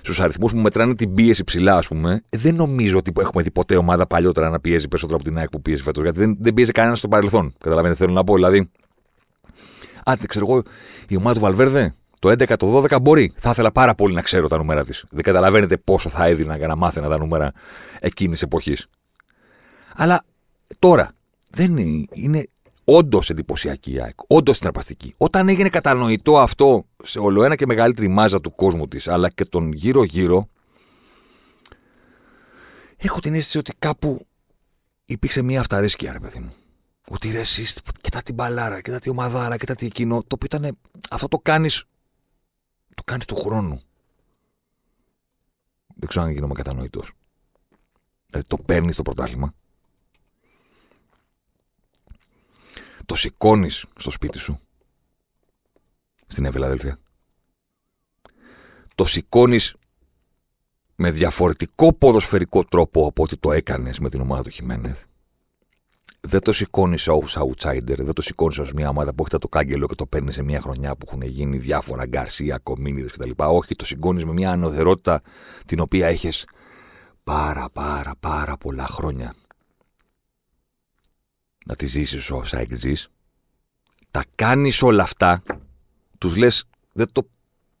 στους 0.00 0.20
αριθμούς 0.20 0.52
που 0.52 0.58
μετράνε 0.58 0.94
την 0.94 1.14
πίεση 1.14 1.44
ψηλά, 1.44 1.76
ας 1.76 1.86
πούμε, 1.86 2.22
δεν 2.30 2.54
νομίζω 2.54 2.98
ότι 2.98 3.12
έχουμε 3.18 3.42
δει 3.42 3.50
ποτέ 3.50 3.76
ομάδα 3.76 4.06
παλιότερα 4.06 4.50
να 4.50 4.60
πιέζει 4.60 4.88
περισσότερο 4.88 5.18
από 5.20 5.28
την 5.28 5.38
ΑΕΚ 5.38 5.48
που 5.48 5.62
πίεζει 5.62 5.82
φέτος. 5.82 6.02
Γιατί 6.02 6.18
δεν, 6.18 6.36
δεν 6.40 6.54
πίεζε 6.54 6.72
κανένας 6.72 6.98
στο 6.98 7.08
παρελθόν. 7.08 7.54
Καταλαβαίνετε, 7.58 7.98
θέλω 7.98 8.12
να 8.12 8.24
πω. 8.24 8.34
Δηλαδή, 8.34 8.70
Άντε, 10.04 10.26
ξέρω 10.26 10.46
εγώ, 10.48 10.62
η 11.08 11.16
ομάδα 11.16 11.34
του 11.34 11.40
Βαλβέρδε 11.40 11.94
το 12.22 12.30
11, 12.30 12.56
το 12.56 12.84
12 12.90 13.00
μπορεί. 13.02 13.32
Θα 13.36 13.50
ήθελα 13.50 13.72
πάρα 13.72 13.94
πολύ 13.94 14.14
να 14.14 14.22
ξέρω 14.22 14.48
τα 14.48 14.56
νούμερα 14.56 14.84
της. 14.84 15.04
Δεν 15.10 15.22
καταλαβαίνετε 15.22 15.76
πόσο 15.76 16.08
θα 16.08 16.24
έδινα 16.24 16.56
για 16.56 16.66
να 16.66 16.76
μάθαινα 16.76 17.08
τα 17.08 17.18
νούμερα 17.18 17.52
εκείνης 18.00 18.42
εποχής. 18.42 18.86
Αλλά 19.96 20.24
τώρα 20.78 21.12
δεν 21.50 21.76
είναι, 21.76 22.06
είναι 22.12 22.46
όντως 22.84 23.30
εντυπωσιακή 23.30 23.92
η 23.92 24.00
ΑΕΚ. 24.00 24.14
Όντως 24.26 24.56
συναρπαστική. 24.56 25.14
Όταν 25.16 25.48
έγινε 25.48 25.68
κατανοητό 25.68 26.38
αυτό 26.38 26.86
σε 27.02 27.18
ολοένα 27.18 27.56
και 27.56 27.66
μεγαλύτερη 27.66 28.08
μάζα 28.08 28.40
του 28.40 28.52
κόσμου 28.52 28.88
της, 28.88 29.08
αλλά 29.08 29.28
και 29.28 29.44
τον 29.44 29.72
γύρω-γύρω, 29.72 30.48
έχω 32.96 33.20
την 33.20 33.34
αίσθηση 33.34 33.58
ότι 33.58 33.72
κάπου 33.78 34.26
υπήρξε 35.04 35.42
μια 35.42 35.60
αυταρέσκεια, 35.60 36.12
ρε 36.12 36.20
παιδί 36.20 36.38
μου. 36.38 36.52
Ότι 37.08 37.30
ρε 37.30 37.38
εσείς, 37.38 37.80
κοιτά 38.00 38.22
την 38.22 38.34
μπαλάρα, 38.34 38.80
κοιτά 38.80 38.98
την 38.98 39.10
ομαδάρα, 39.10 39.56
κοιτά 39.56 39.74
τι 39.74 39.86
εκείνο, 39.86 40.18
το 40.26 40.34
οποίο 40.34 40.48
ήταν, 40.58 40.78
αυτό 41.10 41.28
το 41.28 41.38
κάνεις, 41.38 41.84
το 42.94 43.02
κάνεις 43.04 43.26
του 43.26 43.36
χρόνου. 43.36 43.82
Δεν 45.94 46.08
ξέρω 46.08 46.24
αν 46.24 46.30
γίνομαι 46.30 46.54
κατανοητός. 46.54 47.12
Δηλαδή 48.26 48.48
το 48.48 48.56
παίρνεις 48.56 48.96
το 48.96 49.02
πρωτάθλημα, 49.02 49.54
το 53.06 53.14
σηκώνεις 53.14 53.86
στο 53.96 54.10
σπίτι 54.10 54.38
σου, 54.38 54.58
στην 56.26 56.44
Ευελαδέλφια. 56.44 56.98
Το 58.94 59.04
σηκώνεις 59.04 59.74
με 60.96 61.10
διαφορετικό 61.10 61.92
ποδοσφαιρικό 61.92 62.64
τρόπο 62.64 63.06
από 63.06 63.22
ό,τι 63.22 63.36
το 63.36 63.52
έκανες 63.52 63.98
με 63.98 64.10
την 64.10 64.20
ομάδα 64.20 64.42
του 64.42 64.50
Χιμένεθ 64.50 65.04
δεν 66.28 66.40
το 66.40 66.52
σηκώνεις 66.52 67.08
ως 67.08 67.38
outsider, 67.38 67.96
δεν 67.96 68.12
το 68.12 68.22
σηκώνεις 68.22 68.58
ως 68.58 68.72
μια 68.72 68.88
ομάδα 68.88 69.14
που 69.14 69.24
έχει 69.26 69.38
το 69.38 69.48
κάγκελο 69.48 69.86
και 69.86 69.94
το 69.94 70.06
παίρνεις 70.06 70.34
σε 70.34 70.42
μια 70.42 70.60
χρονιά 70.60 70.96
που 70.96 71.06
έχουν 71.08 71.22
γίνει 71.22 71.58
διάφορα 71.58 72.06
γκαρσία, 72.06 72.58
κομίνιδες 72.62 73.12
κτλ. 73.12 73.30
Όχι, 73.36 73.74
το 73.74 73.84
σηκώνεις 73.84 74.24
με 74.24 74.32
μια 74.32 74.50
ανωτερότητα 74.50 75.20
την 75.66 75.80
οποία 75.80 76.06
έχεις 76.06 76.46
πάρα 77.24 77.68
πάρα 77.72 78.12
πάρα 78.20 78.56
πολλά 78.56 78.86
χρόνια 78.86 79.34
να 81.66 81.76
τη 81.76 81.86
ζήσεις 81.86 82.30
όσα 82.30 82.58
έχεις 82.58 83.08
Τα 84.10 84.24
κάνεις 84.34 84.82
όλα 84.82 85.02
αυτά, 85.02 85.42
τους 86.18 86.36
λες, 86.36 86.64
δεν 86.92 87.12
το 87.12 87.26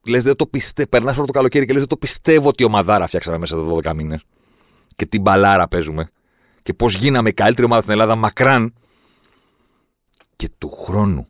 Λες, 0.06 0.22
δεν 0.22 0.36
το 0.36 0.46
πιστεύω. 0.46 0.88
Περνάς 0.88 1.16
όλο 1.16 1.26
το 1.26 1.32
καλοκαίρι 1.32 1.64
και 1.64 1.72
λες: 1.72 1.80
Δεν 1.80 1.88
το 1.88 1.96
πιστεύω 1.96 2.48
ότι 2.48 2.64
ομαδάρα 2.64 3.06
φτιάξαμε 3.06 3.38
μέσα 3.38 3.56
σε 3.56 3.62
12 3.62 3.94
μήνες. 3.94 4.24
Και 4.96 5.06
την 5.06 5.20
μπαλάρα 5.20 5.68
παίζουμε 5.68 6.10
και 6.62 6.74
πώς 6.74 6.94
γίναμε 6.94 7.28
η 7.28 7.32
καλύτερη 7.32 7.66
ομάδα 7.66 7.80
στην 7.80 7.92
Ελλάδα 7.92 8.16
μακράν 8.16 8.74
και 10.36 10.48
του 10.58 10.70
χρόνου. 10.70 11.26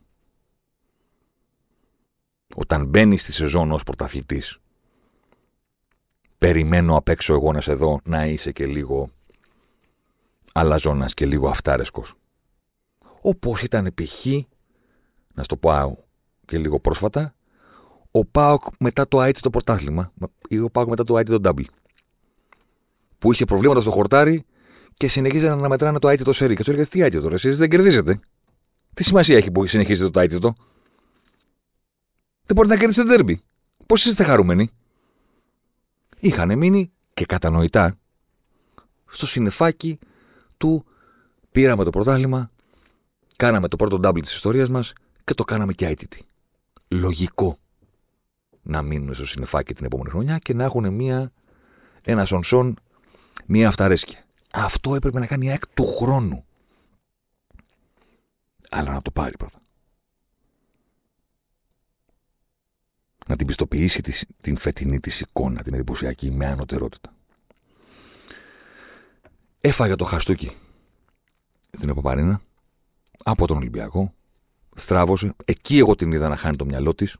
Όταν 2.55 2.87
μπαίνει 2.87 3.19
στη 3.19 3.33
σεζόν 3.33 3.73
ως 3.73 3.83
πρωταθλητής, 3.83 4.59
περιμένω 6.39 6.97
απ' 6.97 7.09
έξω 7.09 7.35
εγώ 7.35 7.53
να 7.53 7.61
σε 7.61 7.73
δω 7.73 8.01
να 8.05 8.27
είσαι 8.27 8.53
και 8.53 8.67
λίγο 8.67 9.11
αλαζόνας 10.53 11.15
και 11.15 11.27
λίγο 11.27 11.49
αυτάρεσκος. 11.49 12.15
Όπως 13.21 13.63
ήταν 13.63 13.95
π.χ. 13.95 14.27
να 15.35 15.43
στο 15.43 15.57
πω 15.57 16.05
και 16.47 16.59
λίγο 16.59 16.81
πρόσφατα, 16.81 17.35
ο 18.11 18.25
Πάοκ 18.25 18.63
μετά 18.79 19.09
το 19.09 19.25
IT 19.25 19.37
το 19.41 19.51
πρωτάθλημα 19.51 20.13
ή 20.49 20.59
ο 20.59 20.71
Πάοκ 20.71 20.89
μετά 20.89 21.05
το 21.05 21.19
IT 21.19 21.25
το 21.25 21.39
Double. 21.45 21.65
Που 23.19 23.33
είχε 23.33 23.45
προβλήματα 23.45 23.81
στο 23.81 23.91
χορτάρι 23.91 24.45
και 25.03 25.09
συνεχίζανε 25.09 25.61
να 25.61 25.69
μετράνε 25.69 25.99
το 25.99 26.09
IT 26.09 26.23
το 26.23 26.33
σερί. 26.33 26.57
Και 26.57 26.63
του 26.63 26.71
έλεγε 26.71 26.89
τι 26.89 27.01
IT 27.03 27.21
τώρα, 27.23 27.35
εσείς 27.35 27.59
δεν 27.59 27.71
κερδίζετε. 27.71 28.21
Τι 28.95 29.05
σημασία 29.05 29.37
έχει 29.37 29.51
που 29.51 29.67
συνεχίζετε 29.67 30.11
το 30.11 30.21
IT 30.21 30.41
το. 30.41 30.55
Δεν 32.43 32.55
μπορείτε 32.55 32.75
να 32.75 32.81
κερδίσετε 32.81 33.09
τέρμπι. 33.09 33.41
Πώς 33.87 34.05
είστε 34.05 34.25
χαρούμενοι; 34.25 34.71
Είχαν 36.21 36.59
μείνει 36.59 36.93
και 37.15 37.27
κατανοητά 37.27 37.99
στο 39.07 39.27
συνεφάκι 39.27 39.99
του 40.57 40.85
πήραμε 41.53 41.85
το 41.85 41.91
πρωτάθλημα, 41.91 42.51
κάναμε 43.37 43.69
το 43.69 43.77
πρώτο 43.77 44.01
double 44.03 44.23
της 44.23 44.35
ιστορίας 44.35 44.69
μας 44.69 44.93
και 45.25 45.35
το 45.35 45.45
κάναμε 45.45 45.73
και 45.73 45.97
ITT. 45.97 46.19
Λογικό 46.89 47.59
να 48.63 48.83
μείνουν 48.83 49.15
στο 49.15 49.27
συνεφάκι 49.27 49.75
την 49.75 49.85
επόμενη 49.85 50.11
χρονιά 50.11 50.39
και 50.39 50.55
να 50.55 50.65
έχουν 50.65 50.95
μία, 50.95 51.33
ένα 52.03 52.25
σονσόν, 52.25 52.77
μία 53.47 53.69
αυταρέσκεια. 53.69 54.25
Αυτό 54.53 54.95
έπρεπε 54.95 55.19
να 55.19 55.27
κάνει 55.27 55.47
η 55.47 55.51
ΑΕΚ 55.51 55.67
του 55.67 55.87
χρόνου. 55.87 56.45
Αλλά 58.71 58.93
να 58.93 59.03
το 59.03 59.11
πάρει 59.11 59.37
πρώτα. 59.37 59.61
Να 63.27 63.37
την 63.37 63.47
πιστοποιήσει 63.47 64.27
την 64.41 64.57
φετινή 64.57 65.01
της 65.01 65.21
εικόνα, 65.21 65.63
την 65.63 65.75
εντυπωσιακή, 65.75 66.31
με 66.31 66.47
ανωτερότητα. 66.47 67.15
Έφαγε 69.61 69.95
το 69.95 70.05
χαστούκι 70.05 70.53
στην 71.71 71.89
Επαπαρίνα 71.89 72.41
από 73.23 73.47
τον 73.47 73.57
Ολυμπιακό. 73.57 74.15
Στράβωσε. 74.75 75.35
Εκεί 75.45 75.79
εγώ 75.79 75.95
την 75.95 76.13
είδα 76.13 76.29
να 76.29 76.37
χάνει 76.37 76.57
το 76.57 76.65
μυαλό 76.65 76.95
της. 76.95 77.17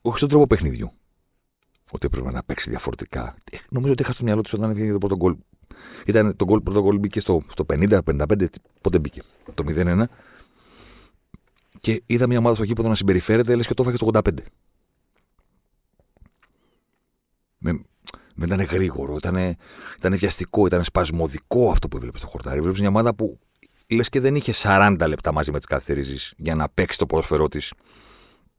Όχι 0.00 0.16
στον 0.16 0.28
τρόπο 0.28 0.46
παιχνιδιού. 0.46 0.92
Ότι 1.96 2.06
έπρεπε 2.06 2.30
να 2.30 2.42
παίξει 2.42 2.70
διαφορετικά. 2.70 3.34
Ε, 3.50 3.56
νομίζω 3.70 3.92
ότι 3.92 4.02
έχασε 4.02 4.18
το 4.18 4.24
μυαλό 4.24 4.40
της 4.40 4.52
όταν 4.52 4.74
βγήκε 4.74 4.92
το 4.92 4.98
πρώτο 4.98 5.16
γκολ. 5.16 5.36
Ήταν 6.06 6.36
το 6.36 6.44
γκολ, 6.44 6.60
πρώτο 6.60 6.82
γκολ 6.82 6.98
μπήκε 6.98 7.20
στο, 7.20 7.42
στο 7.50 7.66
50-55. 7.68 8.46
Πότε 8.80 8.98
μπήκε. 8.98 9.22
Το 9.54 9.64
0-1. 9.66 10.02
Και 11.80 12.02
είδα 12.06 12.26
μια 12.26 12.38
ομάδα 12.38 12.54
στο 12.54 12.64
γήπεδο 12.64 12.88
να 12.88 12.94
συμπεριφέρεται, 12.94 13.54
λες 13.54 13.66
και 13.66 13.74
το 13.74 13.82
έφαγε 13.82 13.96
στο 13.96 14.08
85. 14.12 14.20
Με, 17.58 17.80
δεν 18.34 18.48
ήταν 18.48 18.60
γρήγορο, 18.60 19.16
ήταν, 19.16 19.36
ήταν 19.96 20.16
βιαστικό, 20.16 20.66
ήταν 20.66 20.84
σπασμωδικό 20.84 21.70
αυτό 21.70 21.88
που 21.88 21.96
έβλεπες 21.96 22.20
στο 22.20 22.28
χορτάρι. 22.28 22.60
Βλέπεις 22.60 22.80
μια 22.80 22.88
ομάδα 22.88 23.14
που 23.14 23.38
λες 23.86 24.08
και 24.08 24.20
δεν 24.20 24.34
είχε 24.34 24.52
40 24.56 25.04
λεπτά 25.08 25.32
μαζί 25.32 25.50
με 25.50 25.56
τις 25.56 25.66
καθυστερήσεις 25.66 26.34
για 26.36 26.54
να 26.54 26.68
παίξει 26.68 26.98
το 26.98 27.06
ποδόσφαιρό 27.06 27.48
της 27.48 27.72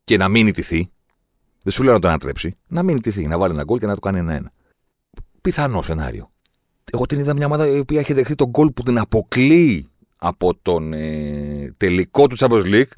και 0.03 0.17
να 0.17 0.27
μην 0.27 0.47
ιτηθεί. 0.47 0.89
Δεν 1.67 1.75
σου 1.75 1.83
λέω 1.83 1.93
να 1.93 1.99
το 1.99 2.07
ανατρέψει. 2.07 2.57
Να 2.67 2.83
μην 2.83 2.95
ιτηθεί, 2.95 3.27
να 3.27 3.37
βάλει 3.37 3.53
ένα 3.53 3.63
γκολ 3.63 3.79
και 3.79 3.85
να 3.85 3.93
το 3.93 3.99
κάνει 3.99 4.19
ένα-ένα. 4.19 4.51
Πιθανό 5.41 5.81
σενάριο. 5.81 6.31
Εγώ 6.91 7.05
την 7.05 7.19
είδα 7.19 7.33
μια 7.33 7.45
ομάδα 7.45 7.67
η 7.67 7.79
οποία 7.79 7.99
έχει 7.99 8.13
δεχθεί 8.13 8.35
τον 8.35 8.49
γκολ 8.49 8.71
που 8.71 8.83
την 8.83 8.99
αποκλείει 8.99 9.89
από 10.17 10.55
τον 10.61 10.93
ε, 10.93 11.73
τελικό 11.77 12.27
του 12.27 12.37
Champions 12.39 12.63
League. 12.63 12.91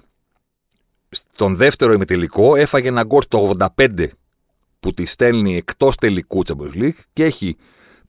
Στον 1.09 1.55
δεύτερο 1.55 1.93
ημιτελικό 1.93 2.55
έφαγε 2.55 2.87
ένα 2.87 3.03
γκολ 3.03 3.21
στο 3.21 3.55
85 3.77 4.07
που 4.79 4.93
τη 4.93 5.05
στέλνει 5.05 5.55
εκτός 5.55 5.95
τελικού 5.95 6.41
Champions 6.47 6.75
League 6.75 6.99
και 7.13 7.23
έχει 7.23 7.57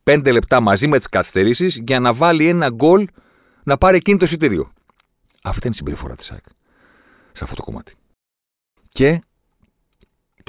πέντε 0.02 0.30
λεπτά 0.30 0.60
μαζί 0.60 0.88
με 0.88 0.96
τις 0.96 1.08
καθυστερήσεις 1.08 1.80
για 1.86 2.00
να 2.00 2.12
βάλει 2.12 2.48
ένα 2.48 2.70
γκολ 2.70 3.06
να 3.62 3.78
πάρει 3.78 3.96
εκείνη 3.96 4.18
το 4.18 4.24
εισιτήριο. 4.24 4.72
Αυτή 5.42 5.58
ήταν 5.58 5.70
η 5.70 5.74
συμπεριφορά 5.74 6.16
της 6.16 6.30
ΑΕΚ 6.30 6.44
σε 7.32 7.44
αυτό 7.44 7.56
το 7.56 7.62
κομμάτι. 7.62 7.94
Και 8.88 9.20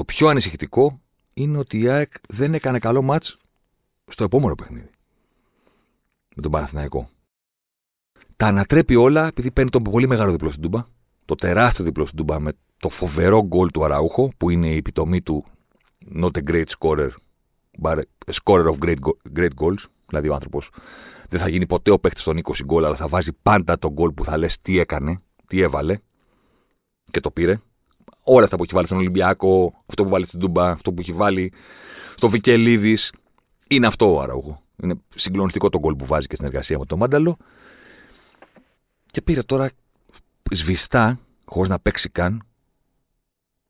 το 0.02 0.08
πιο 0.08 0.28
ανησυχητικό 0.28 1.02
είναι 1.34 1.58
ότι 1.58 1.80
η 1.80 1.88
ΑΕΚ 1.88 2.12
δεν 2.30 2.54
έκανε 2.54 2.80
καλό 2.80 3.02
μάτς 3.02 3.38
στο 4.08 4.24
επόμενο 4.24 4.56
παιχνίδι. 4.56 4.89
Με 6.36 6.41
τον 6.41 6.52
Παναθηναϊκό. 6.52 7.10
Τα 8.36 8.47
ανατρέπει 8.47 8.95
όλα 8.95 9.28
επειδή 9.28 9.52
παίρνει 9.52 9.70
τον 9.70 9.84
πολύ 9.84 10.08
μεγάλο 10.08 10.32
διπλό 10.32 10.49
στην 10.49 10.62
Τούμπα. 10.62 10.84
Το 11.26 11.36
τεράστιο 11.36 11.86
διπλό 11.86 12.06
στην 12.06 12.18
Τούμπα 12.18 12.39
με 12.39 12.52
το 12.78 12.89
φοβερό 12.89 13.45
γκολ 13.47 13.72
του 13.72 13.84
Αραούχο 13.84 14.32
που 14.38 14.49
είναι 14.49 14.68
η 14.68 14.76
επιτομή 14.76 15.22
του 15.22 15.45
not 16.16 16.38
a 16.38 16.52
great 16.52 16.70
scorer, 16.80 17.10
but 17.82 17.97
a 18.28 18.34
scorer 18.34 18.68
of 18.68 18.78
great, 18.86 18.97
great 19.38 19.54
goals. 19.62 19.84
Δηλαδή 20.08 20.30
ο 20.30 20.34
άνθρωπος 20.34 20.70
δεν 21.30 21.39
θα 21.39 21.47
γίνει 21.47 21.66
ποτέ 21.66 21.91
ο 21.91 21.99
παίκτης 21.99 22.24
των 22.24 22.39
20 22.43 22.52
γκολ, 22.66 22.86
αλλά 22.86 22.95
θα 22.95 23.08
βάζει 23.08 23.32
πάντα 23.41 23.80
τον 23.80 23.91
γκολ 23.91 24.12
που 24.12 24.24
θα 24.24 24.38
λες 24.38 24.62
τι 24.62 24.80
έκανε, 24.80 25.22
τι 25.47 25.62
έβαλε 25.62 25.97
και 27.12 27.20
το 27.20 27.32
πήρε. 27.32 27.60
Όλα 28.24 28.43
αυτά 28.43 28.55
που 28.55 28.63
έχει 28.63 28.74
βάλει 28.74 28.86
στον 28.86 28.97
Ολυμπιακό, 28.97 29.84
αυτό 29.86 30.03
που 30.03 30.09
βάλει 30.09 30.26
στην 30.26 30.39
Τούμπα, 30.39 30.69
αυτό 30.69 30.93
που 30.93 31.01
έχει 31.01 31.11
βάλει 31.11 31.53
στο 32.15 32.30
Βικελίδης. 32.30 33.11
Είναι 33.67 33.88
αυτό 33.88 34.15
ο 34.15 34.22
Αραούχο. 34.22 34.61
Είναι 34.84 34.95
συγκλονιστικό 35.15 35.69
το 35.69 35.80
γκολ 35.80 35.95
που 35.95 36.05
βάζει 36.05 36.28
και 36.28 36.36
στην 36.36 36.47
εργασία 36.47 36.78
με 36.78 36.86
τον 36.86 36.97
Μάνταλο. 36.97 37.38
Και 39.05 39.22
πήρε 39.22 39.41
τώρα 39.41 39.69
σβηστά, 40.51 41.19
χωρίς 41.45 41.69
να 41.69 41.80
παίξει 41.80 42.09
καν. 42.09 42.43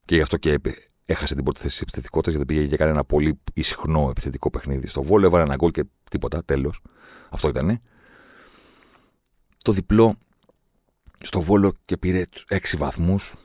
Και 0.06 0.16
γι' 0.16 0.22
αυτό 0.22 0.38
και 0.38 0.60
έχασε 1.06 1.36
την 1.36 1.43
πρώτη 1.43 1.60
θέση 1.60 1.74
της 1.74 1.82
επιθετικότητας 1.82 2.34
γιατί 2.34 2.54
πήγε 2.54 2.68
και 2.68 2.74
έκανε 2.74 2.91
ένα 2.91 3.04
πολύ 3.04 3.39
ισχνό 3.54 4.08
επιθετικό 4.10 4.49
παιχνίδι. 4.49 4.88
Στο 4.88 5.04
βόλο 5.04 5.26
έβαλε 5.26 5.43
ένα 5.43 5.56
γκολ 5.56 5.72
και 5.72 5.86
τίποτα. 6.10 6.43
Τέλος. 6.45 6.82
Αυτό 7.30 7.47
ήταν. 7.47 7.82
Το 9.64 9.72
διπλό 9.72 10.16
στο 11.20 11.41
βόλο 11.41 11.74
και 11.86 11.97
πήρε 11.97 12.24
έξι 12.47 12.78
βαθμούς 12.78 13.36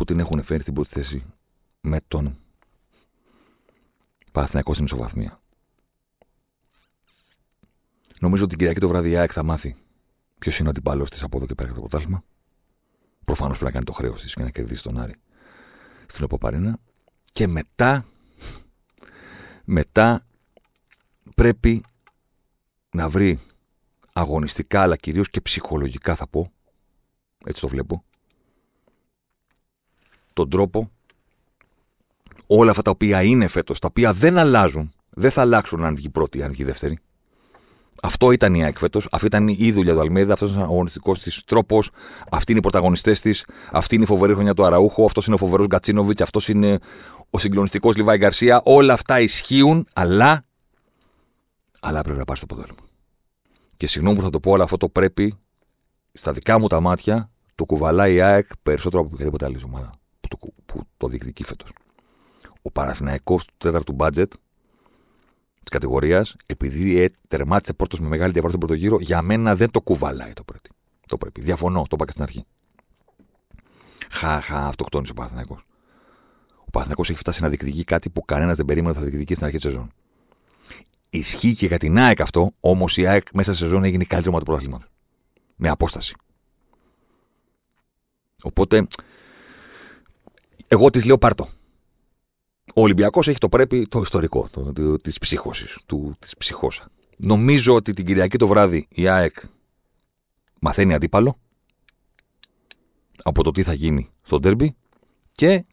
που 0.00 0.06
την 0.06 0.18
έχουν 0.18 0.42
φέρει 0.42 0.62
στην 0.62 0.74
πρώτη 0.74 0.88
θέση 0.88 1.24
με 1.80 2.00
τον 2.08 2.38
Παθηνακό 4.32 4.72
στην 4.74 4.84
ισοβαθμία. 4.84 5.40
Νομίζω 8.20 8.42
ότι 8.42 8.50
την 8.50 8.58
Κυριακή 8.58 8.80
το 8.80 8.88
βράδυ 8.88 9.10
η 9.10 9.16
ΑΕΚ 9.16 9.30
θα 9.32 9.42
μάθει 9.42 9.76
ποιος 10.38 10.58
είναι 10.58 10.68
ο 10.68 10.70
αντιπάλο 10.70 11.04
της 11.04 11.22
από 11.22 11.36
εδώ 11.36 11.46
και 11.46 11.54
πέρα 11.54 11.72
το 11.72 11.80
ποτάλμα. 11.80 12.24
Προφανώς 13.24 13.58
πρέπει 13.58 13.64
να 13.64 13.70
κάνει 13.70 13.84
το 13.84 13.92
χρέος 13.92 14.22
της 14.22 14.34
και 14.34 14.42
να 14.42 14.50
κερδίσει 14.50 14.82
τον 14.82 14.98
Άρη 14.98 15.14
στην 16.06 16.24
Οπαπαρίνα. 16.24 16.78
Και 17.32 17.46
μετά, 17.46 18.06
μετά 19.64 20.26
πρέπει 21.34 21.84
να 22.90 23.08
βρει 23.08 23.40
αγωνιστικά 24.12 24.82
αλλά 24.82 24.96
κυρίως 24.96 25.30
και 25.30 25.40
ψυχολογικά 25.40 26.16
θα 26.16 26.26
πω 26.26 26.52
έτσι 27.44 27.60
το 27.60 27.68
βλέπω 27.68 28.04
τον 30.32 30.50
τρόπο 30.50 30.90
όλα 32.46 32.70
αυτά 32.70 32.82
τα 32.82 32.90
οποία 32.90 33.22
είναι 33.22 33.48
φέτος 33.48 33.78
τα 33.78 33.86
οποία 33.90 34.12
δεν 34.12 34.38
αλλάζουν 34.38 34.92
δεν 35.10 35.30
θα 35.30 35.40
αλλάξουν 35.40 35.84
αν 35.84 35.94
βγει 35.94 36.08
πρώτη 36.08 36.42
αν 36.42 36.50
βγει 36.50 36.64
δεύτερη 36.64 36.98
αυτό 38.02 38.30
ήταν 38.30 38.54
η 38.54 38.64
ΑΕΚ 38.64 38.78
φέτος. 38.78 39.08
Αυτή 39.10 39.26
ήταν 39.26 39.48
η 39.48 39.72
δουλειά 39.72 39.94
του 39.94 40.00
Αλμέδα. 40.00 40.32
Αυτός 40.32 40.50
ήταν 40.50 40.62
ο 40.62 40.64
αγωνιστικός 40.64 41.20
της 41.20 41.42
τρόπος. 41.44 41.90
Αυτοί 42.30 42.50
είναι 42.50 42.60
οι 42.60 42.62
πρωταγωνιστές 42.62 43.20
της. 43.20 43.44
Αυτή 43.72 43.94
είναι 43.94 44.04
η 44.04 44.06
φοβερή 44.06 44.32
χρονιά 44.32 44.54
του 44.54 44.64
Αραούχου. 44.64 45.04
Αυτός 45.04 45.26
είναι 45.26 45.34
ο 45.34 45.38
φοβερός 45.38 45.66
Γκατσίνοβιτς. 45.66 46.22
Αυτός 46.22 46.48
είναι 46.48 46.78
ο 47.30 47.38
συγκλονιστικός 47.38 47.96
Λιβάη 47.96 48.16
Γκαρσία. 48.16 48.60
Όλα 48.64 48.92
αυτά 48.92 49.20
ισχύουν, 49.20 49.86
αλλά. 49.92 50.44
Αλλά 51.80 52.02
πρέπει 52.02 52.18
να 52.18 52.24
πάρει 52.24 52.40
το 52.40 52.46
ποδέλμα. 52.46 52.74
Και 53.76 53.86
συγγνώμη 53.86 54.16
που 54.16 54.22
θα 54.22 54.30
το 54.30 54.40
πω, 54.40 54.54
αλλά 54.54 54.64
αυτό 54.64 54.76
το 54.76 54.88
πρέπει 54.88 55.34
στα 56.12 56.32
δικά 56.32 56.58
μου 56.58 56.66
τα 56.66 56.80
μάτια 56.80 57.30
το 57.54 57.64
κουβαλάει 57.64 58.14
η 58.14 58.20
ΑΕΚ 58.20 58.46
περισσότερο 58.62 59.02
από 59.02 59.10
οποιαδήποτε 59.12 59.44
άλλη 59.44 59.60
ομάδα 59.64 59.90
που 59.90 59.99
το, 60.38 60.52
που 60.66 60.82
το 60.96 61.08
διεκδικεί 61.08 61.44
φέτος. 61.44 61.72
Ο 62.62 62.70
Παραθυναϊκό 62.70 63.36
του 63.36 63.54
τέταρτου 63.58 63.92
μπάτζετ 63.92 64.32
της 65.60 65.68
κατηγορίας, 65.70 66.36
επειδή 66.46 66.98
ε, 67.00 67.08
τερμάτισε 67.28 67.72
πρώτος 67.72 68.00
με 68.00 68.08
μεγάλη 68.08 68.32
διαφορά 68.32 68.52
στον 68.52 68.66
πρώτο 68.66 68.74
γύρο, 68.74 68.96
για 69.00 69.22
μένα 69.22 69.56
δεν 69.56 69.70
το 69.70 69.80
κουβαλάει 69.80 70.32
το 70.32 70.44
πρέπει. 70.44 70.70
Το 71.06 71.18
πρέπει. 71.18 71.40
Διαφωνώ, 71.40 71.82
το 71.82 71.88
είπα 71.92 72.04
και 72.04 72.10
στην 72.10 72.22
αρχή. 72.22 72.44
Χαχα, 74.10 74.66
αυτοκτόνησε 74.66 75.12
ο 75.12 75.14
Παθηνακό. 75.14 75.60
Ο 76.56 76.70
Παθηνακό 76.70 77.02
έχει 77.02 77.18
φτάσει 77.18 77.42
να 77.42 77.48
διεκδικεί 77.48 77.84
κάτι 77.84 78.10
που 78.10 78.24
κανένας 78.24 78.56
δεν 78.56 78.64
περίμενε 78.64 78.94
θα 78.94 79.00
διεκδικεί 79.00 79.34
στην 79.34 79.46
αρχή 79.46 79.58
της 79.58 79.66
σεζόν. 79.66 79.92
Ισχύει 81.10 81.54
και 81.54 81.66
για 81.66 81.78
την 81.78 81.98
ΑΕΚ 81.98 82.20
αυτό, 82.20 82.54
όμως 82.60 82.96
η 82.96 83.06
ΑΕΚ 83.06 83.26
μέσα 83.32 83.52
σε 83.52 83.58
σεζόν 83.58 83.84
έγινε 83.84 84.04
καλύτερο 84.04 84.32
με 84.32 84.38
το 84.38 84.44
πρωτάθλημα. 84.44 84.78
Με 85.56 85.68
απόσταση. 85.68 86.14
Οπότε, 88.42 88.86
εγώ 90.72 90.90
της 90.90 91.04
λέω 91.04 91.18
πάρτο. 91.18 91.48
Ο 92.74 92.80
Ολυμπιακός 92.80 93.28
έχει 93.28 93.38
το 93.38 93.48
πρέπει 93.48 93.86
το 93.86 94.00
ιστορικό 94.00 94.48
το, 94.50 94.72
το, 94.72 94.96
της 94.96 95.18
ψύχωσης, 95.18 95.78
της 96.18 96.36
ψυχόσα. 96.36 96.90
Νομίζω 97.16 97.74
ότι 97.74 97.92
την 97.92 98.06
Κυριακή 98.06 98.36
το 98.36 98.46
βράδυ 98.46 98.86
η 98.90 99.08
ΑΕΚ 99.08 99.36
μαθαίνει 100.60 100.94
αντίπαλο 100.94 101.38
από 103.22 103.42
το 103.42 103.50
τι 103.50 103.62
θα 103.62 103.72
γίνει 103.72 104.10
στο 104.22 104.38
ντέρμπι 104.38 104.76
και, 105.32 105.64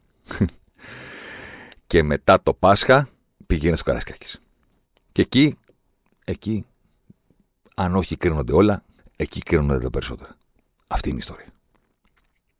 και 1.88 2.04
μετά 2.04 2.42
το 2.44 2.54
Πάσχα 2.54 3.10
πηγαίνει 3.48 3.76
στο 3.76 3.86
Καρασκάκης. 3.86 4.42
Και 5.12 5.22
εκεί, 5.22 5.58
εκεί, 6.26 6.66
αν 7.76 7.96
όχι 7.96 8.18
κρίνονται 8.18 8.54
όλα, 8.54 8.84
εκεί 9.16 9.40
κρίνονται 9.40 9.84
τα 9.84 9.90
περισσότερα. 9.90 10.38
Αυτή 10.88 11.10
είναι 11.10 11.18
η 11.18 11.22
ιστορία. 11.22 11.52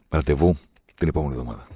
Ραντεβού 0.10 0.58
την 0.96 1.08
επόμενη 1.08 1.34
εβδομάδα. 1.34 1.68